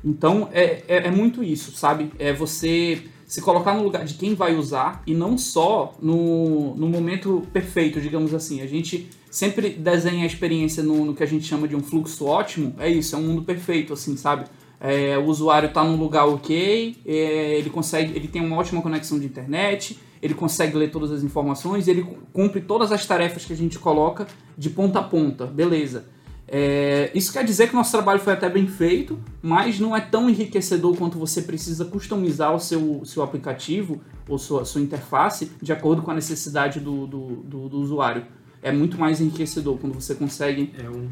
Então, 0.04 0.50
é, 0.52 0.84
é, 0.88 1.08
é 1.08 1.12
muito 1.12 1.44
isso, 1.44 1.72
sabe? 1.72 2.12
É 2.20 2.32
você 2.32 3.04
se 3.28 3.42
colocar 3.42 3.74
no 3.74 3.84
lugar 3.84 4.06
de 4.06 4.13
quem 4.13 4.34
vai 4.34 4.56
usar 4.56 5.04
e 5.06 5.13
não 5.13 5.38
só 5.38 5.94
no, 6.02 6.74
no 6.76 6.88
momento 6.88 7.46
perfeito, 7.52 8.00
digamos 8.00 8.34
assim. 8.34 8.62
A 8.62 8.66
gente 8.66 9.10
sempre 9.30 9.70
desenha 9.70 10.24
a 10.24 10.26
experiência 10.26 10.82
no, 10.82 11.04
no 11.04 11.13
que 11.13 11.22
a 11.22 11.28
gente 11.28 11.46
chama 11.46 11.68
de 11.68 11.76
um 11.76 11.84
fluxo 11.84 12.26
ótimo. 12.26 12.74
É 12.80 12.90
isso, 12.90 13.16
é 13.16 13.20
um 13.20 13.24
mundo 13.24 13.42
perfeito, 13.42 13.92
assim, 13.92 14.16
sabe? 14.16 14.46
É, 14.80 15.18
o 15.18 15.26
usuário 15.26 15.68
está 15.68 15.84
num 15.84 15.98
lugar 15.98 16.26
ok, 16.26 16.96
é, 17.06 17.58
ele 17.58 17.70
consegue, 17.70 18.16
ele 18.16 18.28
tem 18.28 18.42
uma 18.42 18.56
ótima 18.56 18.82
conexão 18.82 19.20
de 19.20 19.26
internet, 19.26 20.00
ele 20.22 20.34
consegue 20.34 20.78
ler 20.78 20.90
todas 20.90 21.12
as 21.12 21.24
informações, 21.24 21.88
ele 21.88 22.08
cumpre 22.32 22.62
todas 22.62 22.92
as 22.92 23.06
tarefas 23.06 23.44
que 23.44 23.52
a 23.52 23.56
gente 23.58 23.78
coloca 23.78 24.26
de 24.58 24.70
ponta 24.70 25.00
a 25.00 25.04
ponta, 25.04 25.46
beleza. 25.46 26.06
É, 26.50 27.12
isso 27.14 27.34
quer 27.34 27.44
dizer 27.44 27.68
que 27.68 27.74
o 27.74 27.78
nosso 27.78 27.92
trabalho 27.92 28.20
foi 28.20 28.32
até 28.34 28.50
bem 28.50 28.68
feito, 28.68 29.20
mas 29.42 29.80
não 29.80 29.96
é 29.96 30.00
tão 30.00 30.30
enriquecedor 30.30 30.96
quanto 30.96 31.18
você 31.20 31.42
precisa 31.42 31.84
customizar 31.84 32.56
o 32.56 32.60
seu, 32.60 33.02
seu 33.04 33.22
aplicativo 33.22 34.00
ou 34.30 34.38
sua, 34.38 34.64
sua 34.64 34.80
interface 34.82 35.52
de 35.62 35.74
acordo 35.74 36.02
com 36.02 36.12
a 36.12 36.14
necessidade 36.16 36.80
do, 36.80 37.06
do, 37.06 37.26
do- 37.44 37.70
do 37.70 37.78
usuário. 37.80 38.26
É 38.62 38.72
muito 38.72 38.98
mais 38.98 39.20
enriquecedor 39.22 39.78
quando 39.78 39.94
você 39.94 40.16
consegue, 40.16 40.74
É 40.78 40.90
um, 40.90 41.10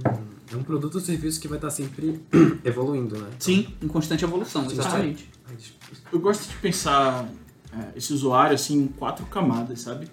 é 0.53 0.55
um 0.55 0.63
produto 0.63 0.95
ou 0.95 1.01
serviço 1.01 1.39
que 1.39 1.47
vai 1.47 1.57
estar 1.57 1.69
sempre 1.69 2.19
evoluindo, 2.63 3.17
né? 3.17 3.29
sim, 3.37 3.67
em 3.81 3.87
constante 3.87 4.23
evolução, 4.23 4.65
exatamente. 4.71 5.29
Eu 6.11 6.19
gosto 6.19 6.49
de 6.49 6.55
pensar 6.57 7.29
é, 7.73 7.97
esse 7.97 8.13
usuário 8.13 8.55
assim 8.55 8.77
em 8.83 8.87
quatro 8.87 9.25
camadas, 9.27 9.81
sabe? 9.81 10.07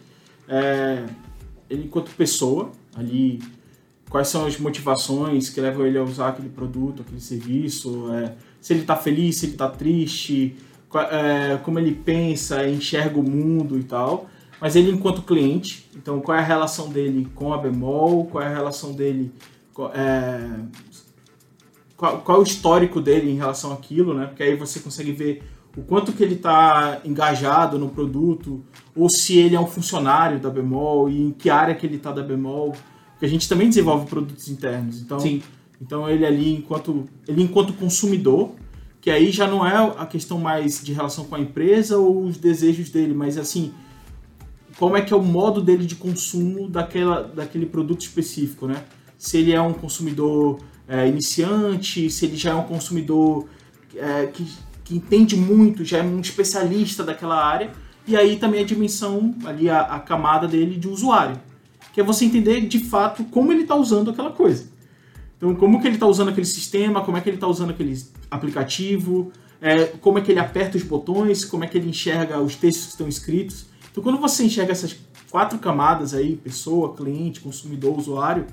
É, 0.49 1.05
ele 1.71 1.85
enquanto 1.85 2.11
pessoa, 2.11 2.71
ali, 2.95 3.41
quais 4.13 4.29
são 4.29 4.45
as 4.45 4.59
motivações 4.59 5.49
que 5.49 5.59
levam 5.59 5.87
ele 5.87 5.97
a 5.97 6.03
usar 6.03 6.29
aquele 6.29 6.51
produto, 6.51 7.01
aquele 7.01 7.21
serviço, 7.21 8.13
é, 8.13 8.35
se 8.61 8.75
ele 8.75 8.83
tá 8.85 8.95
feliz, 8.95 9.37
se 9.37 9.47
ele 9.47 9.57
tá 9.57 9.71
triste, 9.71 10.55
qua- 10.91 11.09
é, 11.11 11.57
como 11.65 11.79
ele 11.79 11.93
pensa, 11.95 12.69
enxerga 12.69 13.19
o 13.19 13.23
mundo 13.23 13.79
e 13.79 13.85
tal. 13.85 14.29
Mas 14.61 14.77
ele 14.77 14.91
enquanto 14.91 15.23
cliente, 15.23 15.89
então 15.97 16.21
qual 16.21 16.37
é 16.37 16.41
a 16.41 16.45
relação 16.45 16.91
dele 16.91 17.27
com 17.35 17.55
a 17.55 17.59
Bemol, 17.59 18.27
qual 18.27 18.45
é 18.45 18.49
a 18.49 18.55
relação 18.55 18.93
dele 18.93 19.33
é, 19.95 20.51
qual, 21.97 22.19
qual 22.19 22.39
é 22.39 22.41
o 22.41 22.45
histórico 22.45 23.01
dele 23.01 23.31
em 23.31 23.37
relação 23.37 23.73
àquilo, 23.73 24.13
né? 24.13 24.27
Porque 24.27 24.43
aí 24.43 24.55
você 24.57 24.79
consegue 24.81 25.13
ver 25.13 25.43
o 25.75 25.81
quanto 25.81 26.13
que 26.13 26.23
ele 26.23 26.35
está 26.35 27.01
engajado 27.03 27.79
no 27.79 27.89
produto, 27.89 28.63
ou 28.95 29.09
se 29.09 29.39
ele 29.39 29.57
é 29.57 29.61
um 29.61 29.67
funcionário 29.67 30.39
da 30.39 30.51
Bemol 30.51 31.09
e 31.09 31.19
em 31.23 31.31
que 31.31 31.49
área 31.49 31.75
que 31.75 31.87
ele 31.87 31.97
está 31.97 32.13
da 32.13 32.23
Bemol. 32.23 32.75
Porque 33.23 33.31
a 33.31 33.39
gente 33.39 33.49
também 33.49 33.69
desenvolve 33.69 34.07
produtos 34.07 34.49
internos, 34.49 35.01
então, 35.01 35.21
Sim. 35.21 35.41
então 35.81 36.11
ele 36.11 36.27
ali 36.27 36.57
enquanto 36.57 37.09
ele 37.29 37.41
enquanto 37.41 37.73
consumidor, 37.73 38.51
que 39.01 39.09
aí 39.13 39.31
já 39.31 39.47
não 39.47 39.65
é 39.65 39.77
a 39.97 40.05
questão 40.07 40.41
mais 40.41 40.83
de 40.83 40.93
relação 40.93 41.25
com 41.27 41.37
a 41.37 41.39
empresa 41.39 41.99
ou 41.99 42.25
os 42.25 42.37
desejos 42.37 42.91
dele, 42.91 43.15
mas 43.15 43.39
assim 43.39 43.73
como 44.77 44.97
é 44.97 45.03
que 45.03 45.13
é 45.15 45.17
o 45.17 45.23
modo 45.23 45.63
dele 45.63 45.87
de 45.87 45.95
consumo 45.95 46.69
daquela, 46.69 47.23
daquele 47.23 47.65
produto 47.65 48.01
específico, 48.01 48.67
né? 48.67 48.83
Se 49.17 49.39
ele 49.39 49.53
é 49.53 49.63
um 49.63 49.73
consumidor 49.73 50.59
é, 50.89 51.07
iniciante, 51.07 52.11
se 52.11 52.27
ele 52.27 52.37
já 52.37 52.51
é 52.51 52.55
um 52.57 52.65
consumidor 52.65 53.47
é, 53.95 54.27
que, 54.27 54.45
que 54.83 54.97
entende 54.97 55.37
muito, 55.37 55.85
já 55.85 55.99
é 55.99 56.03
um 56.03 56.19
especialista 56.19 57.05
daquela 57.05 57.41
área, 57.41 57.71
e 58.05 58.17
aí 58.17 58.35
também 58.35 58.63
a 58.63 58.67
dimensão, 58.67 59.33
ali 59.45 59.71
a, 59.71 59.83
a 59.83 60.01
camada 60.01 60.49
dele 60.49 60.77
de 60.77 60.89
usuário, 60.89 61.41
que 61.93 62.01
é 62.01 62.05
você 62.05 62.25
entender 62.25 62.61
de 62.63 62.79
fato 62.79 63.25
como 63.25 63.53
ele 63.53 63.63
está 63.63 63.77
usando 63.77 64.11
aquela 64.11 64.31
coisa. 64.31 64.67
Então, 65.37 65.55
como 65.55 65.81
que 65.81 65.89
ele 65.89 65.97
está 65.97 66.07
usando 66.07 66.29
aquele 66.29 66.47
sistema, 66.47 67.03
como 67.03 67.17
é 67.17 67.21
que 67.21 67.29
ele 67.29 67.37
está 67.37 67.49
usando 67.49 67.71
aquele 67.71 68.01
aplicativo, 68.31 69.33
é, 69.61 69.87
como 70.01 70.19
é 70.19 70.23
que 70.23 70.31
ele 70.31 70.41
aperta 70.41 70.77
os 70.77 70.83
botões, 70.83 71.45
como 71.45 71.65
é 71.65 71.67
que 71.67 71.77
ele 71.77 71.89
enxerga 71.89 72.41
os 72.41 72.57
textos 72.57 72.87
que 72.87 72.91
estão 72.93 73.09
escritos. 73.09 73.67
Então, 73.91 74.03
quando 74.03 74.19
você 74.19 74.45
enxerga 74.45 74.73
essas 74.73 74.97
quatro 75.31 75.59
camadas 75.59 76.15
aí, 76.15 76.37
pessoa, 76.37 76.95
cliente, 76.95 77.41
consumidor, 77.41 77.99
usuário, 77.99 78.47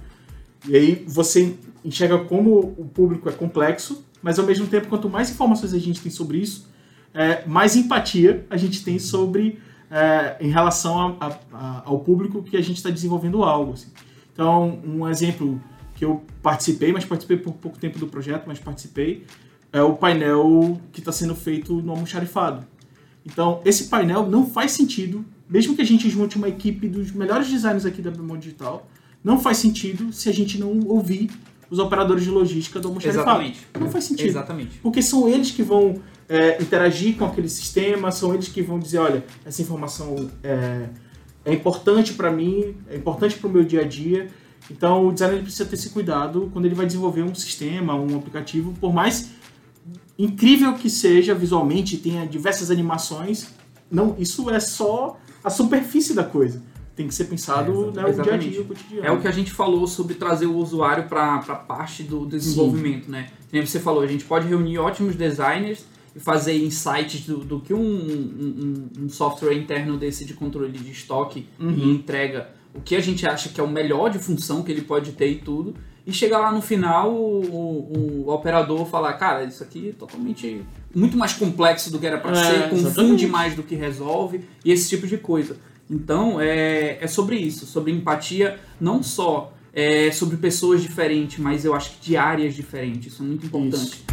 e 0.68 0.76
aí 0.76 1.06
você 1.08 1.56
enxerga 1.86 2.18
como 2.20 2.76
o 2.78 2.86
público 2.86 3.30
é 3.30 3.32
complexo, 3.32 4.04
mas 4.22 4.38
ao 4.38 4.46
mesmo 4.46 4.68
tempo, 4.68 4.88
quanto 4.88 5.10
mais 5.10 5.30
informações 5.30 5.74
a 5.74 5.80
gente 5.80 6.02
tem 6.02 6.12
sobre 6.12 6.40
isso, 6.40 6.68
é, 7.14 7.46
mais 7.46 7.76
empatia 7.76 8.46
a 8.50 8.58
gente 8.58 8.84
tem 8.84 9.00
sobre 9.00 9.60
é, 9.92 10.38
em 10.40 10.50
relação 10.50 11.18
a, 11.20 11.38
a, 11.52 11.84
ao 11.86 12.00
público 12.00 12.44
que 12.44 12.56
a 12.56 12.62
gente 12.62 12.78
está 12.78 12.90
desenvolvendo 12.90 13.44
algo. 13.44 13.74
Assim. 13.74 13.90
Então, 14.34 14.80
um 14.86 15.08
exemplo 15.08 15.62
que 15.96 16.06
eu 16.06 16.24
participei, 16.42 16.94
mas 16.94 17.04
participei 17.04 17.38
por 17.38 17.54
pouco 17.54 17.78
tempo 17.78 18.00
do 18.00 18.08
projeto, 18.08 18.46
mas 18.48 18.60
participei, 18.60 19.26
é 19.72 19.82
o 19.82 19.94
painel 19.96 20.80
que 20.92 21.00
está 21.00 21.12
sendo 21.12 21.36
feito 21.36 21.74
no 21.82 21.92
almoxarifado. 21.92 22.66
Então, 23.26 23.62
esse 23.66 23.86
painel 23.86 24.28
não 24.30 24.50
faz 24.50 24.72
sentido, 24.72 25.26
mesmo 25.50 25.76
que 25.76 25.82
a 25.82 25.86
gente 25.86 26.10
junte 26.10 26.38
uma 26.38 26.48
equipe 26.48 26.88
dos 26.88 27.12
melhores 27.12 27.50
designers 27.50 27.86
aqui 27.86 28.02
da 28.02 28.12
Bemol 28.12 28.38
Digital, 28.38 28.88
não 29.24 29.40
faz 29.40 29.58
sentido 29.58 30.14
se 30.14 30.30
a 30.30 30.34
gente 30.34 30.58
não 30.58 30.80
ouvir 30.88 31.30
os 31.70 31.78
operadores 31.78 32.24
de 32.24 32.30
logística 32.30 32.80
do 32.80 32.88
almoxarifado. 32.88 33.30
Exatamente. 33.30 33.68
Não 33.80 33.92
faz 33.92 34.06
sentido. 34.06 34.28
Exatamente. 34.28 34.80
Porque 34.80 35.02
são 35.02 35.28
eles 35.28 35.52
que 35.52 35.62
vão 35.62 36.02
é, 36.30 36.62
interagir 36.62 37.18
com 37.18 37.26
aquele 37.26 37.50
sistema, 37.50 38.12
são 38.12 38.34
eles 38.36 38.48
que 38.48 38.62
vão 38.62 38.78
dizer, 38.78 39.00
olha, 39.00 39.26
essa 39.44 39.64
informação 39.64 40.30
é, 40.44 40.88
é 41.44 41.52
importante 41.52 42.14
para 42.14 42.32
mim, 42.32 42.76
é 42.88 42.96
importante 42.96 43.36
para 43.36 43.50
o 43.50 43.52
meu 43.52 43.64
dia 43.64 43.82
a 43.82 43.84
dia. 43.84 44.28
Então 44.70 45.08
o 45.08 45.12
designer 45.12 45.42
precisa 45.42 45.66
ter 45.66 45.76
esse 45.76 45.90
cuidado 45.90 46.50
quando 46.54 46.66
ele 46.66 46.76
vai 46.76 46.86
desenvolver 46.86 47.24
um 47.24 47.34
sistema, 47.34 47.96
um 47.96 48.18
aplicativo, 48.18 48.74
por 48.80 48.94
mais 48.94 49.32
incrível 50.18 50.76
que 50.76 50.90
seja 50.90 51.34
visualmente, 51.34 51.98
tenha 51.98 52.28
diversas 52.28 52.70
animações, 52.70 53.48
não, 53.90 54.16
isso 54.20 54.48
é 54.52 54.60
só 54.60 55.18
a 55.44 55.50
superfície 55.50 56.14
da 56.14 56.24
coisa. 56.24 56.62
Tem 56.96 57.08
que 57.08 57.16
ser 57.16 57.24
pensado 57.24 57.94
É, 57.96 58.04
né, 58.04 58.06
o 58.06 58.22
dia 58.22 58.34
a 58.34 58.38
dia, 58.38 58.62
o 58.62 58.66
cotidiano. 58.66 59.08
É 59.08 59.10
o 59.10 59.22
que 59.22 59.28
a 59.28 59.32
gente 59.32 59.52
falou 59.52 59.88
sobre 59.88 60.16
trazer 60.16 60.46
o 60.46 60.58
usuário 60.58 61.08
para 61.08 61.36
a 61.36 61.56
parte 61.56 62.04
do 62.04 62.26
desenvolvimento, 62.26 63.10
né? 63.10 63.30
Que 63.50 63.58
nem 63.58 63.66
você 63.66 63.80
falou, 63.80 64.04
a 64.04 64.08
gente 64.08 64.26
pode 64.26 64.48
reunir 64.48 64.78
ótimos 64.78 65.16
designers 65.16 65.86
fazer 66.20 66.58
insights 66.64 67.26
do, 67.26 67.38
do 67.38 67.60
que 67.60 67.74
um, 67.74 67.80
um- 67.82 68.90
um- 69.06 69.10
software 69.10 69.54
interno 69.54 69.98
desse 69.98 70.26
de 70.26 70.34
controle 70.34 70.72
de 70.78 70.92
estoque 70.92 71.46
Uhum. 71.60 71.72
e 71.78 71.84
entrega, 71.92 72.50
o 72.74 72.82
que 72.82 72.96
a 72.96 73.00
gente 73.02 73.26
acha 73.28 73.50
que 73.50 73.60
é 73.60 73.64
o 73.64 73.68
melhor 73.70 74.10
de 74.10 74.20
função 74.20 74.62
que 74.62 74.72
ele 74.72 74.82
pode 74.82 75.14
ter 75.14 75.28
e 75.30 75.36
tudo, 75.36 75.74
e 76.06 76.12
chegar 76.14 76.40
lá 76.40 76.52
no 76.52 76.62
final 76.62 77.12
o, 77.14 77.42
o- 77.42 78.24
o 78.28 78.32
operador 78.34 78.86
falar, 78.86 79.14
cara, 79.14 79.44
isso 79.44 79.64
aqui 79.64 79.90
é 79.90 79.92
totalmente 79.94 80.62
muito 80.94 81.16
mais 81.18 81.34
complexo 81.34 81.92
do 81.92 82.00
que 82.00 82.06
era 82.08 82.18
para 82.18 82.32
É, 82.32 82.44
ser, 82.44 82.70
confunde 82.70 82.88
exatamente. 82.88 83.28
mais 83.28 83.56
do 83.56 83.64
que 83.64 83.76
resolve 83.76 84.42
e 84.66 84.72
esse 84.72 84.90
tipo 84.90 85.06
de 85.08 85.18
coisa. 85.18 85.58
Então 85.90 86.40
é, 86.40 86.98
é 87.02 87.08
sobre 87.08 87.36
isso, 87.38 87.66
sobre 87.66 87.92
empatia, 87.92 88.60
não 88.80 89.02
só 89.04 89.54
é, 89.72 90.12
sobre 90.12 90.38
pessoas 90.38 90.82
diferentes, 90.82 91.38
mas 91.40 91.64
eu 91.64 91.74
acho 91.76 91.92
que 91.92 92.02
de 92.10 92.18
áreas 92.18 92.56
diferentes. 92.56 93.14
Isso 93.14 93.22
é 93.22 93.26
muito 93.26 93.46
importante. 93.46 94.04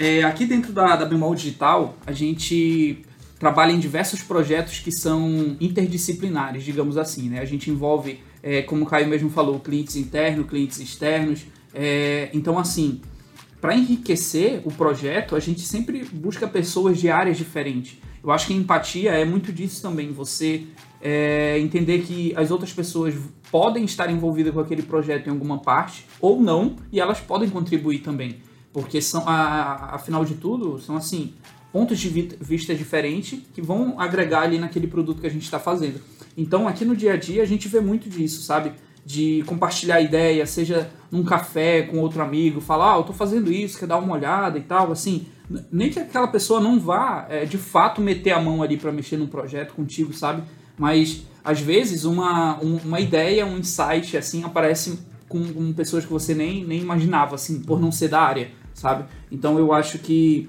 É, 0.00 0.22
aqui 0.22 0.46
dentro 0.46 0.72
da, 0.72 0.96
da 0.96 1.04
Bemol 1.04 1.34
Digital, 1.34 1.94
a 2.06 2.12
gente 2.12 3.04
trabalha 3.38 3.70
em 3.70 3.78
diversos 3.78 4.22
projetos 4.22 4.78
que 4.78 4.90
são 4.90 5.58
interdisciplinares, 5.60 6.64
digamos 6.64 6.96
assim. 6.96 7.28
Né? 7.28 7.38
A 7.38 7.44
gente 7.44 7.70
envolve, 7.70 8.18
é, 8.42 8.62
como 8.62 8.84
o 8.84 8.86
Caio 8.86 9.06
mesmo 9.06 9.28
falou, 9.28 9.60
clientes 9.60 9.96
internos, 9.96 10.48
clientes 10.48 10.80
externos. 10.80 11.44
É, 11.74 12.30
então, 12.32 12.58
assim, 12.58 13.02
para 13.60 13.76
enriquecer 13.76 14.62
o 14.64 14.70
projeto, 14.72 15.36
a 15.36 15.38
gente 15.38 15.60
sempre 15.60 16.02
busca 16.10 16.48
pessoas 16.48 16.98
de 16.98 17.10
áreas 17.10 17.36
diferentes. 17.36 17.98
Eu 18.24 18.30
acho 18.30 18.46
que 18.46 18.54
a 18.54 18.56
empatia 18.56 19.10
é 19.10 19.26
muito 19.26 19.52
disso 19.52 19.82
também. 19.82 20.12
Você 20.12 20.64
é, 21.02 21.58
entender 21.58 22.00
que 22.04 22.32
as 22.36 22.50
outras 22.50 22.72
pessoas 22.72 23.14
podem 23.50 23.84
estar 23.84 24.10
envolvidas 24.10 24.54
com 24.54 24.60
aquele 24.60 24.82
projeto 24.82 25.26
em 25.26 25.30
alguma 25.30 25.58
parte 25.58 26.06
ou 26.22 26.40
não, 26.40 26.76
e 26.90 26.98
elas 26.98 27.20
podem 27.20 27.50
contribuir 27.50 27.98
também. 27.98 28.38
Porque 28.72 29.00
são, 29.02 29.28
a- 29.28 29.90
afinal 29.94 30.24
de 30.24 30.34
tudo, 30.34 30.78
são 30.80 30.96
assim, 30.96 31.32
pontos 31.72 31.98
de 31.98 32.08
vi- 32.08 32.36
vista 32.40 32.74
diferentes 32.74 33.40
que 33.54 33.60
vão 33.60 33.98
agregar 34.00 34.42
ali 34.42 34.58
naquele 34.58 34.86
produto 34.86 35.20
que 35.20 35.26
a 35.26 35.30
gente 35.30 35.42
está 35.44 35.58
fazendo. 35.58 36.00
Então, 36.36 36.68
aqui 36.68 36.84
no 36.84 36.94
dia 36.94 37.14
a 37.14 37.16
dia, 37.16 37.42
a 37.42 37.46
gente 37.46 37.66
vê 37.68 37.80
muito 37.80 38.08
disso, 38.08 38.42
sabe? 38.42 38.72
De 39.04 39.42
compartilhar 39.46 40.00
ideia, 40.00 40.46
seja 40.46 40.90
num 41.10 41.24
café 41.24 41.82
com 41.82 41.98
outro 41.98 42.22
amigo, 42.22 42.60
falar, 42.60 42.94
ah, 42.94 42.98
eu 42.98 43.02
tô 43.02 43.12
fazendo 43.12 43.50
isso, 43.52 43.78
quer 43.78 43.86
dar 43.86 43.98
uma 43.98 44.14
olhada 44.14 44.56
e 44.58 44.62
tal, 44.62 44.92
assim. 44.92 45.26
Nem 45.72 45.90
que 45.90 45.98
aquela 45.98 46.28
pessoa 46.28 46.60
não 46.60 46.78
vá, 46.78 47.26
é, 47.28 47.44
de 47.44 47.58
fato, 47.58 48.00
meter 48.00 48.30
a 48.30 48.40
mão 48.40 48.62
ali 48.62 48.76
para 48.76 48.92
mexer 48.92 49.16
no 49.16 49.26
projeto 49.26 49.74
contigo, 49.74 50.12
sabe? 50.12 50.42
Mas, 50.78 51.24
às 51.44 51.60
vezes, 51.60 52.04
uma, 52.04 52.62
um- 52.62 52.76
uma 52.84 53.00
ideia, 53.00 53.44
um 53.44 53.58
insight, 53.58 54.16
assim, 54.16 54.44
aparece 54.44 55.00
com, 55.28 55.52
com 55.52 55.72
pessoas 55.72 56.04
que 56.04 56.12
você 56.12 56.34
nem, 56.34 56.64
nem 56.64 56.80
imaginava, 56.80 57.34
assim, 57.34 57.60
por 57.62 57.80
não 57.80 57.90
ser 57.90 58.08
da 58.08 58.20
área, 58.20 58.50
sabe? 58.74 59.04
Então, 59.30 59.58
eu 59.58 59.72
acho 59.72 59.98
que 59.98 60.48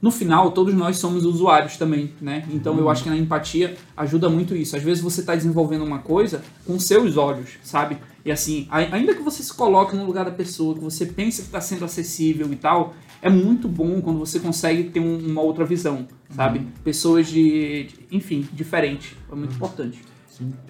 no 0.00 0.12
final, 0.12 0.52
todos 0.52 0.72
nós 0.74 0.96
somos 0.98 1.24
usuários 1.24 1.76
também, 1.76 2.12
né? 2.20 2.46
Então 2.52 2.78
eu 2.78 2.88
acho 2.88 3.02
que 3.02 3.08
na 3.10 3.16
empatia 3.16 3.76
ajuda 3.96 4.28
muito 4.28 4.54
isso. 4.54 4.76
Às 4.76 4.82
vezes 4.84 5.02
você 5.02 5.18
está 5.22 5.34
desenvolvendo 5.34 5.84
uma 5.84 5.98
coisa 5.98 6.40
com 6.64 6.78
seus 6.78 7.16
olhos, 7.16 7.50
sabe? 7.64 7.98
E 8.24 8.30
assim, 8.30 8.68
ai- 8.70 8.88
ainda 8.92 9.12
que 9.12 9.22
você 9.22 9.42
se 9.42 9.52
coloque 9.52 9.96
no 9.96 10.06
lugar 10.06 10.24
da 10.24 10.30
pessoa, 10.30 10.74
que 10.76 10.80
você 10.80 11.04
pense 11.04 11.40
que 11.42 11.48
está 11.48 11.60
sendo 11.60 11.84
acessível 11.84 12.46
e 12.52 12.54
tal, 12.54 12.94
é 13.20 13.28
muito 13.28 13.66
bom 13.66 14.00
quando 14.00 14.20
você 14.20 14.38
consegue 14.38 14.84
ter 14.84 15.00
um- 15.00 15.18
uma 15.18 15.40
outra 15.42 15.64
visão, 15.64 16.06
sabe? 16.30 16.64
Pessoas 16.84 17.26
de, 17.26 17.88
de- 17.88 17.94
enfim, 18.12 18.46
diferente. 18.52 19.16
É 19.32 19.34
muito 19.34 19.56
importante. 19.56 20.00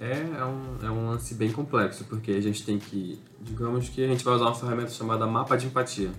É, 0.01 0.13
é, 0.41 0.45
um, 0.47 0.87
é 0.87 0.91
um 0.91 1.09
lance 1.11 1.35
bem 1.35 1.51
complexo, 1.53 2.03
porque 2.09 2.31
a 2.31 2.41
gente 2.41 2.65
tem 2.65 2.79
que. 2.79 3.19
Digamos 3.43 3.91
que 3.91 4.03
a 4.03 4.09
gente 4.09 4.25
vai 4.25 4.33
usar 4.37 4.47
uma 4.47 4.55
ferramenta 4.55 4.89
chamada 4.89 5.27
mapa 5.27 5.55
de 5.59 5.67
empatia. 5.67 6.11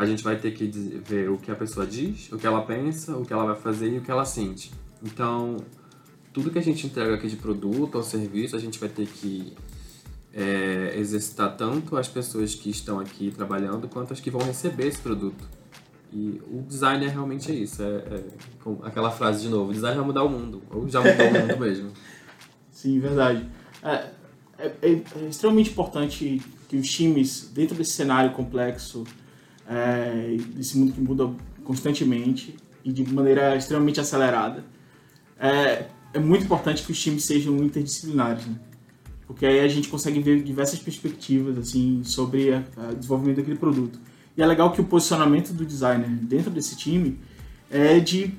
A 0.00 0.06
gente 0.06 0.24
vai 0.24 0.34
ter 0.34 0.52
que 0.52 0.64
ver 0.64 1.28
o 1.28 1.36
que 1.36 1.50
a 1.50 1.54
pessoa 1.54 1.86
diz, 1.86 2.32
o 2.32 2.38
que 2.38 2.46
ela 2.46 2.62
pensa, 2.62 3.14
o 3.18 3.22
que 3.22 3.34
ela 3.34 3.44
vai 3.44 3.54
fazer 3.54 3.92
e 3.92 3.98
o 3.98 4.00
que 4.00 4.10
ela 4.10 4.24
sente. 4.24 4.72
Então, 5.02 5.58
tudo 6.32 6.50
que 6.50 6.58
a 6.58 6.62
gente 6.62 6.86
entrega 6.86 7.16
aqui 7.16 7.28
de 7.28 7.36
produto 7.36 7.96
ou 7.96 8.02
serviço, 8.02 8.56
a 8.56 8.58
gente 8.58 8.78
vai 8.78 8.88
ter 8.88 9.06
que 9.06 9.52
é, 10.32 10.94
exercitar 10.96 11.54
tanto 11.54 11.98
as 11.98 12.08
pessoas 12.08 12.54
que 12.54 12.70
estão 12.70 12.98
aqui 12.98 13.30
trabalhando 13.30 13.88
quanto 13.88 14.14
as 14.14 14.20
que 14.20 14.30
vão 14.30 14.40
receber 14.40 14.86
esse 14.86 14.98
produto. 15.00 15.46
E 16.10 16.40
o 16.50 16.62
design 16.62 17.04
é 17.04 17.08
realmente 17.10 17.52
isso. 17.52 17.82
É, 17.82 17.86
é 17.86 18.24
aquela 18.84 19.10
frase 19.10 19.42
de 19.42 19.50
novo: 19.50 19.70
o 19.70 19.74
design 19.74 19.98
vai 19.98 20.06
mudar 20.06 20.24
o 20.24 20.30
mundo. 20.30 20.62
Ou 20.70 20.88
já 20.88 21.00
mudou 21.02 21.26
o 21.26 21.40
mundo 21.46 21.60
mesmo. 21.60 21.90
Sim, 22.72 22.98
verdade. 23.00 23.46
É, 23.82 24.08
é- 24.58 24.74
é- 24.80 25.02
é 25.24 25.28
extremamente 25.28 25.72
importante 25.72 26.40
que 26.70 26.76
os 26.78 26.90
times, 26.90 27.50
dentro 27.52 27.74
desse 27.76 27.92
cenário 27.92 28.32
complexo, 28.32 29.04
é, 29.70 30.36
desse 30.52 30.76
mundo 30.76 30.92
que 30.92 31.00
muda 31.00 31.30
constantemente 31.62 32.56
e 32.84 32.92
de 32.92 33.04
maneira 33.12 33.54
extremamente 33.56 34.00
acelerada, 34.00 34.64
é, 35.38 35.86
é 36.12 36.18
muito 36.18 36.44
importante 36.44 36.82
que 36.82 36.90
os 36.90 37.00
times 37.00 37.24
sejam 37.24 37.56
interdisciplinares, 37.58 38.44
né? 38.46 38.56
Porque 39.26 39.46
aí 39.46 39.60
a 39.60 39.68
gente 39.68 39.88
consegue 39.88 40.18
ver 40.18 40.42
diversas 40.42 40.80
perspectivas 40.80 41.56
assim 41.56 42.02
sobre 42.02 42.50
o 42.50 42.94
desenvolvimento 42.96 43.36
daquele 43.36 43.56
produto. 43.56 44.00
E 44.36 44.42
é 44.42 44.46
legal 44.46 44.72
que 44.72 44.80
o 44.80 44.84
posicionamento 44.84 45.52
do 45.52 45.64
designer 45.64 46.08
dentro 46.08 46.50
desse 46.50 46.76
time 46.76 47.16
é 47.70 48.00
de 48.00 48.34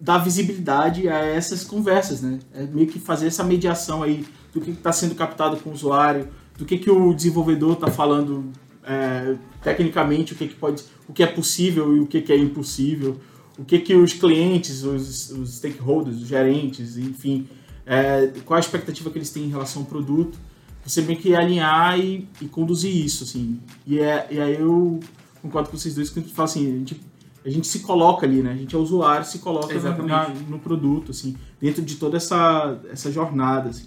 dar 0.00 0.18
visibilidade 0.18 1.08
a 1.08 1.18
essas 1.18 1.64
conversas, 1.64 2.20
né? 2.22 2.38
É 2.54 2.62
meio 2.62 2.86
que 2.86 3.00
fazer 3.00 3.26
essa 3.26 3.42
mediação 3.42 4.04
aí 4.04 4.24
do 4.54 4.60
que 4.60 4.70
está 4.70 4.92
sendo 4.92 5.16
captado 5.16 5.56
com 5.56 5.70
o 5.70 5.72
usuário, 5.72 6.28
do 6.56 6.64
que, 6.64 6.78
que 6.78 6.90
o 6.90 7.12
desenvolvedor 7.12 7.72
está 7.72 7.90
falando 7.90 8.52
é, 8.86 9.34
tecnicamente, 9.62 10.32
o 10.32 10.36
que, 10.36 10.46
que 10.46 10.54
pode, 10.54 10.82
o 11.08 11.12
que 11.12 11.22
é 11.22 11.26
possível 11.26 11.94
e 11.96 12.00
o 12.00 12.06
que, 12.06 12.22
que 12.22 12.32
é 12.32 12.38
impossível, 12.38 13.18
o 13.58 13.64
que, 13.64 13.78
que 13.80 13.94
os 13.94 14.12
clientes, 14.12 14.84
os, 14.84 15.30
os 15.30 15.56
stakeholders, 15.56 16.18
os 16.18 16.28
gerentes, 16.28 16.96
enfim, 16.96 17.48
é, 17.84 18.30
qual 18.44 18.56
a 18.56 18.60
expectativa 18.60 19.10
que 19.10 19.18
eles 19.18 19.30
têm 19.30 19.44
em 19.44 19.48
relação 19.50 19.82
ao 19.82 19.88
produto. 19.88 20.38
Você 20.84 21.02
meio 21.02 21.18
que 21.18 21.34
alinhar 21.34 21.98
e, 21.98 22.28
e 22.40 22.46
conduzir 22.46 22.94
isso, 22.94 23.24
assim. 23.24 23.58
E, 23.84 23.98
é, 23.98 24.28
e 24.30 24.38
aí 24.40 24.54
eu 24.54 25.00
concordo 25.42 25.68
com 25.68 25.76
vocês 25.76 25.96
dois 25.96 26.10
que 26.10 26.20
a 26.20 26.22
gente 26.22 26.32
fala 26.32 26.48
assim, 26.48 26.66
a 26.72 26.78
gente, 26.78 27.00
a 27.44 27.50
gente 27.50 27.66
se 27.66 27.80
coloca 27.80 28.24
ali, 28.24 28.40
né? 28.40 28.52
A 28.52 28.56
gente 28.56 28.74
é 28.74 28.78
usuário, 28.78 29.26
se 29.26 29.40
coloca 29.40 29.74
na- 30.06 30.28
no 30.28 30.60
produto, 30.60 31.10
assim, 31.10 31.36
dentro 31.60 31.82
de 31.82 31.96
toda 31.96 32.16
essa, 32.16 32.80
essa 32.90 33.10
jornada, 33.10 33.70
assim. 33.70 33.86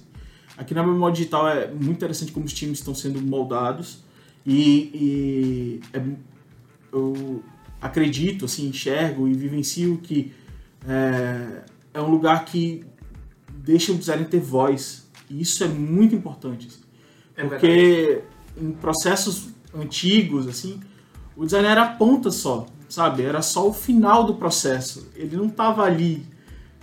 Aqui 0.58 0.74
na 0.74 0.84
Memória 0.84 1.16
Digital 1.16 1.48
é 1.48 1.68
muito 1.72 1.92
interessante 1.92 2.34
como 2.34 2.46
os 2.46 2.52
times 2.52 2.80
estão 2.80 2.94
sendo 2.94 3.22
moldados 3.22 4.00
e, 4.52 4.92
e 4.94 5.82
é- 5.94 6.02
eu 6.92 7.44
acredito, 7.80 8.46
assim, 8.46 8.68
enxergo 8.68 9.28
e 9.28 9.34
vivencio 9.34 9.98
que 10.02 10.32
é, 10.88 11.62
é 11.94 12.02
um 12.02 12.10
lugar 12.10 12.46
que 12.46 12.84
deixa 13.54 13.92
o 13.92 13.96
designer 13.96 14.28
ter 14.28 14.40
voz. 14.40 15.08
E 15.30 15.42
isso 15.42 15.64
é 15.64 15.68
muito 15.68 16.16
importante. 16.16 16.68
assim. 16.68 16.80
É 17.38 17.46
porque 17.46 18.24
em 18.60 18.72
processos 18.72 19.50
antigos, 19.74 20.48
assim, 20.48 20.80
o 21.36 21.46
design 21.46 21.68
era 21.68 21.84
a 21.84 21.88
ponta 21.94 22.32
só, 22.32 22.66
sabe? 22.90 23.22
Era 23.24 23.44
só 23.44 23.70
o 23.70 23.74
final 23.74 24.24
do 24.24 24.36
processo. 24.36 25.10
Ele 25.16 25.38
não 25.38 25.46
estava 25.46 25.84
ali 25.84 26.26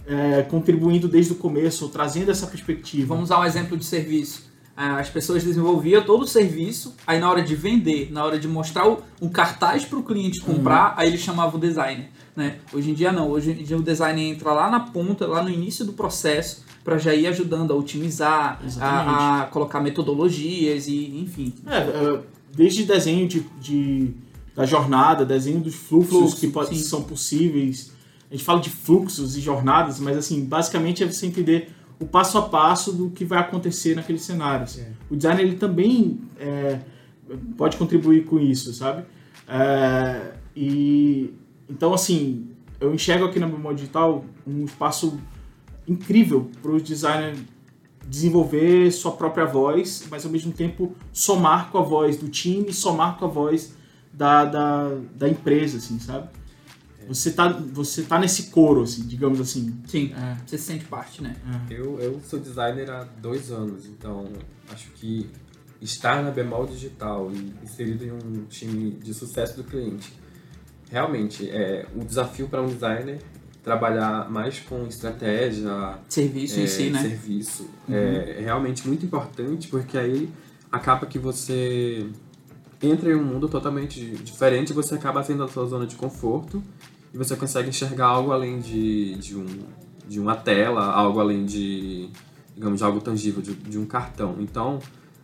é, 0.06 0.42
contribuindo 0.42 1.08
desde 1.08 1.32
o 1.32 1.36
começo, 1.36 1.84
ou 1.84 1.90
trazendo 1.90 2.30
essa 2.30 2.46
perspectiva. 2.46 3.08
Vamos 3.08 3.24
usar 3.24 3.40
um 3.40 3.44
exemplo 3.44 3.76
de 3.76 3.84
serviço. 3.84 4.45
Ah, 4.76 4.98
As 4.98 5.08
pessoas 5.08 5.42
desenvolviam 5.42 6.02
todo 6.04 6.22
o 6.24 6.26
serviço, 6.26 6.94
aí 7.06 7.18
na 7.18 7.30
hora 7.30 7.40
de 7.42 7.54
vender, 7.56 8.12
na 8.12 8.22
hora 8.24 8.38
de 8.38 8.46
mostrar 8.46 8.86
o- 8.86 8.98
um 9.22 9.28
cartaz 9.28 9.84
para 9.86 9.98
o 9.98 10.02
cliente 10.02 10.40
comprar, 10.42 10.92
aí 10.96 11.08
ele 11.08 11.16
chamava 11.18 11.56
o 11.56 11.60
designer. 11.60 12.10
Né? 12.36 12.56
Hoje 12.72 12.90
em 12.90 12.94
dia 12.94 13.10
não, 13.10 13.30
hoje 13.30 13.52
em 13.52 13.64
dia 13.64 13.76
o 13.78 13.82
designer 13.82 14.22
entra 14.30 14.52
lá 14.52 14.70
na 14.70 14.80
ponta, 14.80 15.26
lá 15.26 15.42
no 15.42 15.48
início 15.48 15.84
do 15.86 15.94
processo, 15.94 16.62
para 16.84 16.98
já 16.98 17.14
ir 17.14 17.26
ajudando 17.26 17.72
a 17.72 17.74
otimizar, 17.76 18.60
a, 18.78 19.40
a 19.42 19.46
colocar 19.46 19.80
metodologias 19.80 20.86
e 20.88 21.18
enfim. 21.20 21.54
É, 21.66 21.78
é, 21.78 22.20
desde 22.54 22.84
desenho 22.84 23.26
de, 23.26 23.40
de- 23.60 24.10
da 24.54 24.64
jornada, 24.66 25.24
desenho 25.24 25.60
dos 25.60 25.74
fluxos 25.74 26.10
Fluxo, 26.18 26.36
que 26.40 26.48
pode- 26.48 26.78
são 26.78 27.02
possíveis. 27.02 27.92
A 28.30 28.34
gente 28.34 28.44
fala 28.44 28.60
de 28.60 28.70
fluxos 28.70 29.36
e 29.36 29.40
jornadas, 29.40 29.98
mas 30.00 30.16
assim, 30.18 30.44
basicamente 30.44 31.02
é 31.02 31.06
você 31.06 31.26
entender 31.26 31.70
o 31.98 32.06
passo 32.06 32.38
a 32.38 32.42
passo 32.42 32.92
do 32.92 33.10
que 33.10 33.24
vai 33.24 33.38
acontecer 33.38 33.94
naqueles 33.94 34.22
cenários. 34.22 34.78
É. 34.78 34.92
O 35.10 35.16
designer 35.16 35.42
ele 35.42 35.56
também 35.56 36.20
é, 36.38 36.80
pode 37.56 37.76
contribuir 37.76 38.24
com 38.24 38.38
isso, 38.38 38.72
sabe? 38.72 39.04
É, 39.48 40.32
e 40.54 41.34
então 41.68 41.94
assim, 41.94 42.48
eu 42.80 42.94
enxergo 42.94 43.24
aqui 43.24 43.38
na 43.38 43.46
memória 43.46 43.76
digital 43.76 44.24
um 44.46 44.64
espaço 44.64 45.18
incrível 45.88 46.50
para 46.60 46.72
o 46.72 46.80
designer 46.80 47.36
desenvolver 48.08 48.90
sua 48.92 49.12
própria 49.12 49.44
voz, 49.44 50.06
mas 50.10 50.24
ao 50.24 50.30
mesmo 50.30 50.52
tempo 50.52 50.94
somar 51.12 51.70
com 51.70 51.78
a 51.78 51.82
voz 51.82 52.16
do 52.16 52.28
time, 52.28 52.72
somar 52.72 53.18
com 53.18 53.24
a 53.24 53.28
voz 53.28 53.74
da, 54.12 54.44
da, 54.44 54.88
da 55.14 55.28
empresa, 55.28 55.78
assim, 55.78 55.98
sabe? 55.98 56.28
Você 57.08 57.30
tá, 57.32 57.48
você 57.48 58.02
tá 58.02 58.18
nesse 58.18 58.44
coro, 58.44 58.82
assim, 58.82 59.02
digamos 59.06 59.40
assim. 59.40 59.78
Sim, 59.86 60.12
É. 60.14 60.36
você 60.46 60.58
se 60.58 60.64
sente 60.64 60.84
parte, 60.86 61.22
né? 61.22 61.36
Eu, 61.70 61.98
eu 62.00 62.20
sou 62.20 62.38
designer 62.38 62.90
há 62.90 63.04
dois 63.04 63.50
anos, 63.50 63.86
então 63.86 64.24
acho 64.72 64.90
que 64.92 65.28
estar 65.80 66.22
na 66.22 66.30
Bemol 66.30 66.66
Digital 66.66 67.30
e 67.32 67.54
inserido 67.62 68.04
em 68.04 68.10
um 68.12 68.44
time 68.48 68.90
de 68.92 69.12
sucesso 69.14 69.56
do 69.56 69.64
cliente, 69.64 70.12
realmente 70.90 71.48
é 71.50 71.86
um 71.94 72.04
desafio 72.04 72.48
para 72.48 72.62
um 72.62 72.66
designer 72.66 73.18
trabalhar 73.62 74.30
mais 74.30 74.60
com 74.60 74.86
estratégia, 74.86 75.98
Serviço 76.08 76.60
em 76.60 76.62
é, 76.62 76.66
si, 76.68 76.90
né? 76.90 77.02
serviço. 77.02 77.68
É 77.88 78.40
realmente 78.40 78.86
muito 78.86 79.04
importante 79.04 79.66
porque 79.68 79.98
aí 79.98 80.30
acaba 80.70 81.04
que 81.06 81.18
você 81.18 82.06
entra 82.80 83.10
em 83.10 83.16
um 83.16 83.24
mundo 83.24 83.48
totalmente 83.48 84.00
diferente, 84.18 84.72
você 84.72 84.94
acaba 84.94 85.22
saindo 85.24 85.44
da 85.44 85.52
sua 85.52 85.66
zona 85.66 85.86
de 85.86 85.96
conforto 85.96 86.62
e 87.16 87.18
você 87.18 87.34
consegue 87.34 87.70
enxergar 87.70 88.08
algo 88.08 88.30
além 88.30 88.60
de, 88.60 89.14
de, 89.14 89.34
um, 89.34 89.46
de 90.06 90.20
uma 90.20 90.36
tela, 90.36 90.84
algo 90.84 91.18
além 91.18 91.46
de, 91.46 92.10
digamos, 92.54 92.78
de 92.78 92.84
algo 92.84 93.00
tangível, 93.00 93.40
de, 93.40 93.54
de 93.54 93.78
um 93.78 93.86
cartão. 93.86 94.36
Então, 94.38 94.78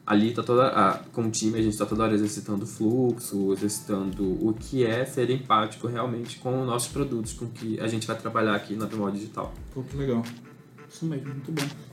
ali 0.07 0.32
tá 0.32 0.43
toda, 0.43 0.68
a, 0.68 0.99
com 1.12 1.24
o 1.24 1.30
time 1.30 1.59
a 1.59 1.62
gente 1.62 1.74
está 1.74 1.84
toda 1.84 2.05
hora 2.05 2.14
exercitando 2.14 2.64
o 2.64 2.66
fluxo, 2.66 3.53
exercitando 3.53 4.24
o 4.24 4.55
que 4.55 4.86
é 4.86 5.05
ser 5.05 5.28
empático 5.28 5.86
realmente 5.86 6.38
com 6.38 6.62
os 6.62 6.66
nossos 6.66 6.90
produtos, 6.90 7.34
com 7.34 7.47
que 7.49 7.78
a 7.78 7.86
gente 7.86 8.07
vai 8.07 8.16
trabalhar 8.16 8.55
aqui 8.55 8.74
na 8.74 8.86
Bemol 8.86 9.11
Digital. 9.11 9.53
Pô, 9.74 9.82
que 9.82 9.95
legal. 9.95 10.22
Isso 10.88 11.05
mesmo, 11.05 11.28
muito 11.28 11.53
bom. 11.53 11.91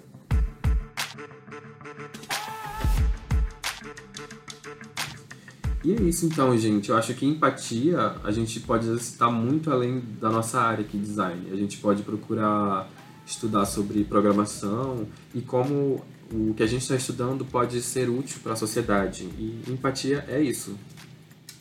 E 5.89 5.93
é 5.95 6.01
isso 6.03 6.25
então, 6.25 6.55
gente. 6.57 6.89
Eu 6.89 6.97
acho 6.97 7.13
que 7.15 7.25
empatia 7.25 8.13
a 8.23 8.31
gente 8.31 8.59
pode 8.59 8.85
exercitar 8.87 9.31
muito 9.31 9.71
além 9.71 10.03
da 10.21 10.29
nossa 10.29 10.59
área 10.61 10.83
aqui, 10.85 10.97
design. 10.97 11.47
A 11.51 11.55
gente 11.55 11.77
pode 11.77 12.03
procurar 12.03 12.87
estudar 13.25 13.65
sobre 13.65 14.03
programação 14.03 15.07
e 15.33 15.41
como 15.41 16.03
o 16.31 16.53
que 16.53 16.61
a 16.61 16.67
gente 16.67 16.81
está 16.83 16.95
estudando 16.95 17.43
pode 17.45 17.81
ser 17.81 18.07
útil 18.09 18.39
para 18.43 18.53
a 18.53 18.55
sociedade. 18.55 19.23
E 19.37 19.63
empatia 19.67 20.25
é 20.27 20.39
isso. 20.41 20.75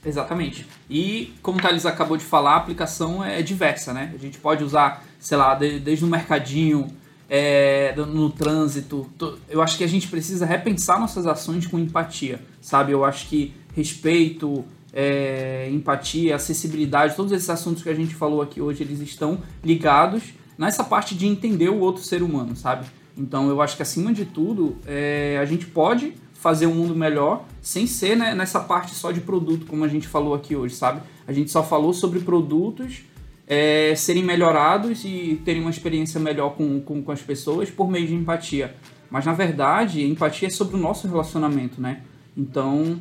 Exatamente. 0.05 0.67
E 0.91 1.33
como 1.43 1.59
o 1.59 1.63
Thales 1.63 1.85
acabou 1.87 2.17
de 2.17 2.25
falar, 2.25 2.53
a 2.53 2.57
aplicação 2.57 3.25
é 3.25 3.43
diversa, 3.43 3.93
né? 3.93 4.13
A 4.15 4.19
gente 4.19 4.39
pode 4.39 4.63
usar, 4.63 5.05
sei 5.19 5.37
lá, 5.37 5.55
de- 5.55 5.79
desde 5.81 6.05
o 6.05 6.09
mercadinho, 6.09 6.87
é, 7.31 7.95
no, 7.97 8.31
trânsito. 8.31 9.11
To- 9.19 9.39
Eu 9.49 9.61
acho 9.61 9.77
que 9.77 9.85
a 9.85 9.89
gente 9.89 10.09
precisa 10.09 10.47
repensar 10.47 10.99
nossas 11.01 11.27
ações 11.27 11.67
com 11.67 11.79
empatia, 11.79 12.41
sabe? 12.61 12.93
Eu 12.93 13.05
acho 13.05 13.27
que 13.29 13.53
respeito, 13.79 14.65
é, 14.93 15.69
empatia, 15.73 16.35
acessibilidade, 16.35 17.15
todos 17.15 17.31
esses 17.33 17.49
assuntos 17.49 17.83
que 17.83 17.89
a 17.89 17.95
gente 17.95 18.15
falou 18.15 18.43
aqui 18.43 18.61
hoje, 18.61 18.83
eles 18.83 19.01
estão 19.01 19.39
ligados 19.65 20.35
nessa 20.59 20.83
parte 20.83 21.15
de 21.15 21.27
entender 21.27 21.69
o 21.69 21.79
outro 21.79 22.03
ser 22.03 22.23
humano, 22.23 22.57
sabe? 22.57 22.87
Então 23.17 23.49
eu 23.49 23.63
acho 23.63 23.77
que 23.77 23.83
acima 23.83 24.13
de 24.13 24.25
tudo, 24.25 24.77
é, 24.85 25.39
a 25.41 25.45
gente 25.45 25.67
pode 25.67 26.15
fazer 26.35 26.67
um 26.67 26.75
mundo 26.75 26.95
melhor 26.95 27.45
sem 27.63 27.87
ser 27.87 28.17
né, 28.17 28.35
nessa 28.35 28.61
parte 28.61 28.95
só 28.95 29.13
de 29.13 29.21
produto, 29.21 29.67
como 29.67 29.85
a 29.85 29.89
gente 29.89 30.09
falou 30.09 30.35
aqui 30.35 30.57
hoje, 30.57 30.75
sabe? 30.75 31.01
A 31.27 31.33
gente 31.33 31.51
só 31.51 31.63
falou 31.63 31.93
sobre 31.93 32.21
produtos 32.21 33.03
é, 33.47 33.95
serem 33.97 34.25
melhorados 34.25 35.05
e 35.05 35.41
terem 35.45 35.63
uma 35.63 35.71
experiência 35.71 36.21
melhor 36.21 36.57
com, 36.57 36.81
com, 36.81 37.03
com 37.03 37.13
as 37.13 37.23
pessoas 37.23 37.71
por 37.71 37.89
meio 37.89 38.07
de 38.07 38.15
empatia. 38.15 38.75
Mas 39.11 39.25
na 39.25 39.33
verdade, 39.33 40.05
empatia 40.05 40.49
é 40.49 40.51
sobre 40.51 40.77
o 40.77 40.79
nosso 40.79 41.09
relacionamento, 41.09 41.81
né? 41.81 42.03
Então, 42.37 43.01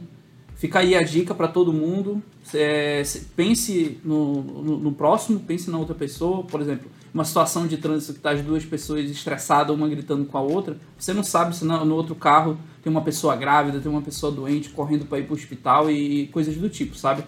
fica 0.57 0.79
aí 0.79 0.93
a 0.95 1.01
dica 1.01 1.33
para 1.33 1.47
todo 1.47 1.71
mundo. 1.71 2.21
É, 2.53 3.01
se- 3.05 3.21
pense 3.35 3.97
no, 4.03 4.41
no, 4.43 4.77
no 4.79 4.91
próximo, 4.91 5.39
pense 5.39 5.69
na 5.71 5.77
outra 5.77 5.95
pessoa. 5.95 6.43
Por 6.43 6.61
exemplo, 6.61 6.89
uma 7.13 7.23
situação 7.25 7.65
de 7.67 7.77
trânsito 7.77 8.13
que 8.13 8.19
tá 8.19 8.31
as 8.31 8.41
duas 8.41 8.65
pessoas 8.65 9.09
estressadas, 9.09 9.75
uma 9.75 9.87
gritando 9.87 10.25
com 10.25 10.37
a 10.37 10.41
outra. 10.41 10.77
Você 10.97 11.13
não 11.13 11.23
sabe 11.23 11.55
se 11.55 11.63
no, 11.65 11.83
no 11.85 11.95
outro 11.95 12.15
carro 12.15 12.57
tem 12.83 12.91
uma 12.91 13.01
pessoa 13.01 13.35
grávida, 13.35 13.79
tem 13.79 13.91
uma 13.91 14.01
pessoa 14.01 14.31
doente 14.31 14.69
correndo 14.69 15.05
para 15.05 15.19
ir 15.19 15.23
para 15.23 15.33
o 15.33 15.37
hospital 15.37 15.89
e 15.91 16.27
coisas 16.27 16.55
do 16.55 16.69
tipo, 16.69 16.95
sabe? 16.95 17.23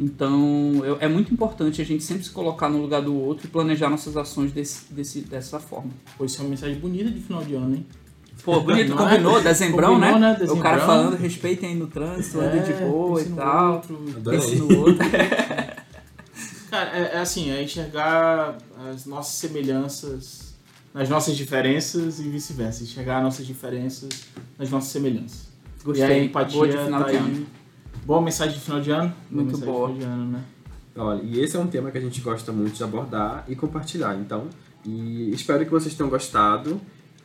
Então, 0.00 0.80
eu- 0.84 0.96
é 1.00 1.06
muito 1.08 1.32
importante 1.32 1.80
a 1.80 1.84
gente 1.84 2.02
sempre 2.02 2.24
se 2.24 2.30
colocar 2.30 2.68
no 2.68 2.80
lugar 2.80 3.02
do 3.02 3.14
outro 3.14 3.46
e 3.46 3.50
planejar 3.50 3.88
nossas 3.90 4.16
ações 4.16 4.50
desse, 4.50 4.92
desse, 4.92 5.20
dessa 5.20 5.60
forma. 5.60 5.90
Pô, 6.16 6.24
isso 6.24 6.38
é 6.40 6.44
uma 6.44 6.50
mensagem 6.50 6.78
bonita 6.78 7.10
de 7.10 7.20
final 7.20 7.44
de 7.44 7.54
ano, 7.54 7.76
hein? 7.76 7.86
Pô, 8.44 8.60
bonito, 8.60 8.92
é? 8.92 8.96
combinou, 8.96 9.40
dezembrão, 9.40 9.94
Combinou, 9.94 10.18
né? 10.18 10.30
né? 10.30 10.32
Dezembrão. 10.34 10.58
O 10.58 10.62
cara 10.62 10.80
falando, 10.84 11.16
respeitem 11.16 11.70
aí 11.70 11.74
no 11.76 11.86
trânsito, 11.86 12.40
andem 12.40 12.62
de 12.62 12.72
boa 12.72 13.20
e 13.20 13.24
tal. 13.26 13.74
outro. 13.74 14.04
Adorei. 14.16 14.40
Pense 14.40 14.56
no 14.56 14.78
outro. 14.80 14.96
Cara, 16.70 16.90
é, 16.96 17.16
é 17.16 17.18
assim, 17.18 17.50
é 17.50 17.62
enxergar 17.62 18.56
as 18.90 19.04
nossas 19.04 19.34
semelhanças 19.34 20.54
nas 20.94 21.08
nossas 21.08 21.36
diferenças 21.36 22.18
e 22.18 22.28
vice-versa. 22.28 22.82
Enxergar 22.82 23.22
nossas 23.22 23.46
diferenças 23.46 24.08
nas 24.58 24.70
nossas 24.70 24.90
semelhanças. 24.90 25.48
e 25.78 25.82
a 25.82 25.84
Gostei. 25.84 26.24
empatia 26.24 26.56
Boa 26.58 26.68
de 26.68 26.78
final 26.78 27.04
tá 27.04 27.10
de 27.10 27.16
aí. 27.16 27.22
ano. 27.22 27.46
Boa 28.04 28.20
mensagem 28.22 28.54
de 28.54 28.60
final 28.60 28.80
de 28.80 28.90
ano. 28.90 29.14
Muito 29.30 29.48
mensagem 29.52 29.72
boa. 29.72 29.88
De 29.92 29.94
final 30.00 30.08
de 30.16 30.20
ano, 30.20 30.32
né? 30.32 30.44
Olha, 30.96 31.22
e 31.22 31.40
esse 31.40 31.56
é 31.56 31.60
um 31.60 31.66
tema 31.66 31.90
que 31.90 31.98
a 31.98 32.00
gente 32.00 32.20
gosta 32.20 32.52
muito 32.52 32.74
de 32.74 32.84
abordar 32.84 33.44
e 33.48 33.54
compartilhar, 33.56 34.14
então. 34.16 34.48
E 34.84 35.30
espero 35.32 35.64
que 35.64 35.70
vocês 35.70 35.94
tenham 35.94 36.10
gostado. 36.10 36.80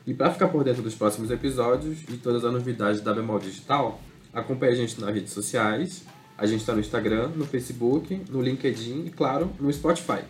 E 0.08 0.14
para 0.14 0.32
ficar 0.32 0.48
por 0.48 0.64
dentro 0.64 0.82
dos 0.82 0.96
próximos 0.96 1.30
episódios 1.30 2.00
e 2.08 2.16
todas 2.16 2.46
as 2.46 2.54
novidades 2.54 3.02
da 3.02 3.14
Bemol 3.14 3.40
Digital, 3.40 4.00
acompanhe 4.34 4.72
a 4.72 4.76
gente 4.76 5.02
nas 5.02 5.14
redes 5.14 5.34
sociais. 5.34 6.06
A 6.38 6.46
gente 6.46 6.62
está 6.62 6.74
no 6.74 6.80
Instagram, 6.80 7.28
no 7.36 7.46
Facebook, 7.46 8.24
no 8.30 8.42
LinkedIn 8.42 9.06
e, 9.06 9.10
claro, 9.10 9.52
no 9.60 9.72
Spotify. 9.74 10.22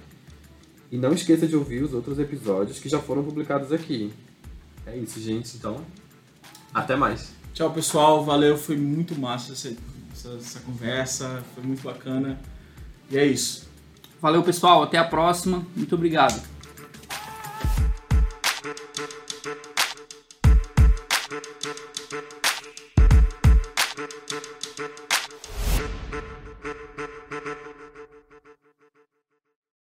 E 0.91 0.97
não 0.97 1.13
esqueça 1.13 1.45
de 1.45 1.55
ouvir 1.55 1.83
os 1.83 1.93
outros 1.93 2.17
episódios 2.17 2.79
que 2.79 2.89
já 2.89 2.99
foram 2.99 3.23
publicados 3.23 3.71
aqui. 3.71 4.11
É 4.83 4.97
isso, 4.97 5.19
gente. 5.19 5.55
Então, 5.55 5.79
até 6.73 6.95
mais. 6.95 7.33
Tchau, 7.53 7.71
pessoal. 7.71 8.25
Valeu. 8.25 8.57
Foi 8.57 8.77
muito 8.77 9.19
massa 9.19 9.53
essa, 9.53 9.75
essa, 10.11 10.29
essa 10.39 10.59
conversa. 10.61 11.43
Foi 11.53 11.63
muito 11.63 11.83
bacana. 11.83 12.39
E 13.11 13.17
é 13.17 13.25
isso. 13.27 13.67
Valeu, 14.19 14.41
pessoal. 14.41 14.81
Até 14.81 14.97
a 14.97 15.03
próxima. 15.03 15.63
Muito 15.75 15.93
obrigado. 15.93 16.56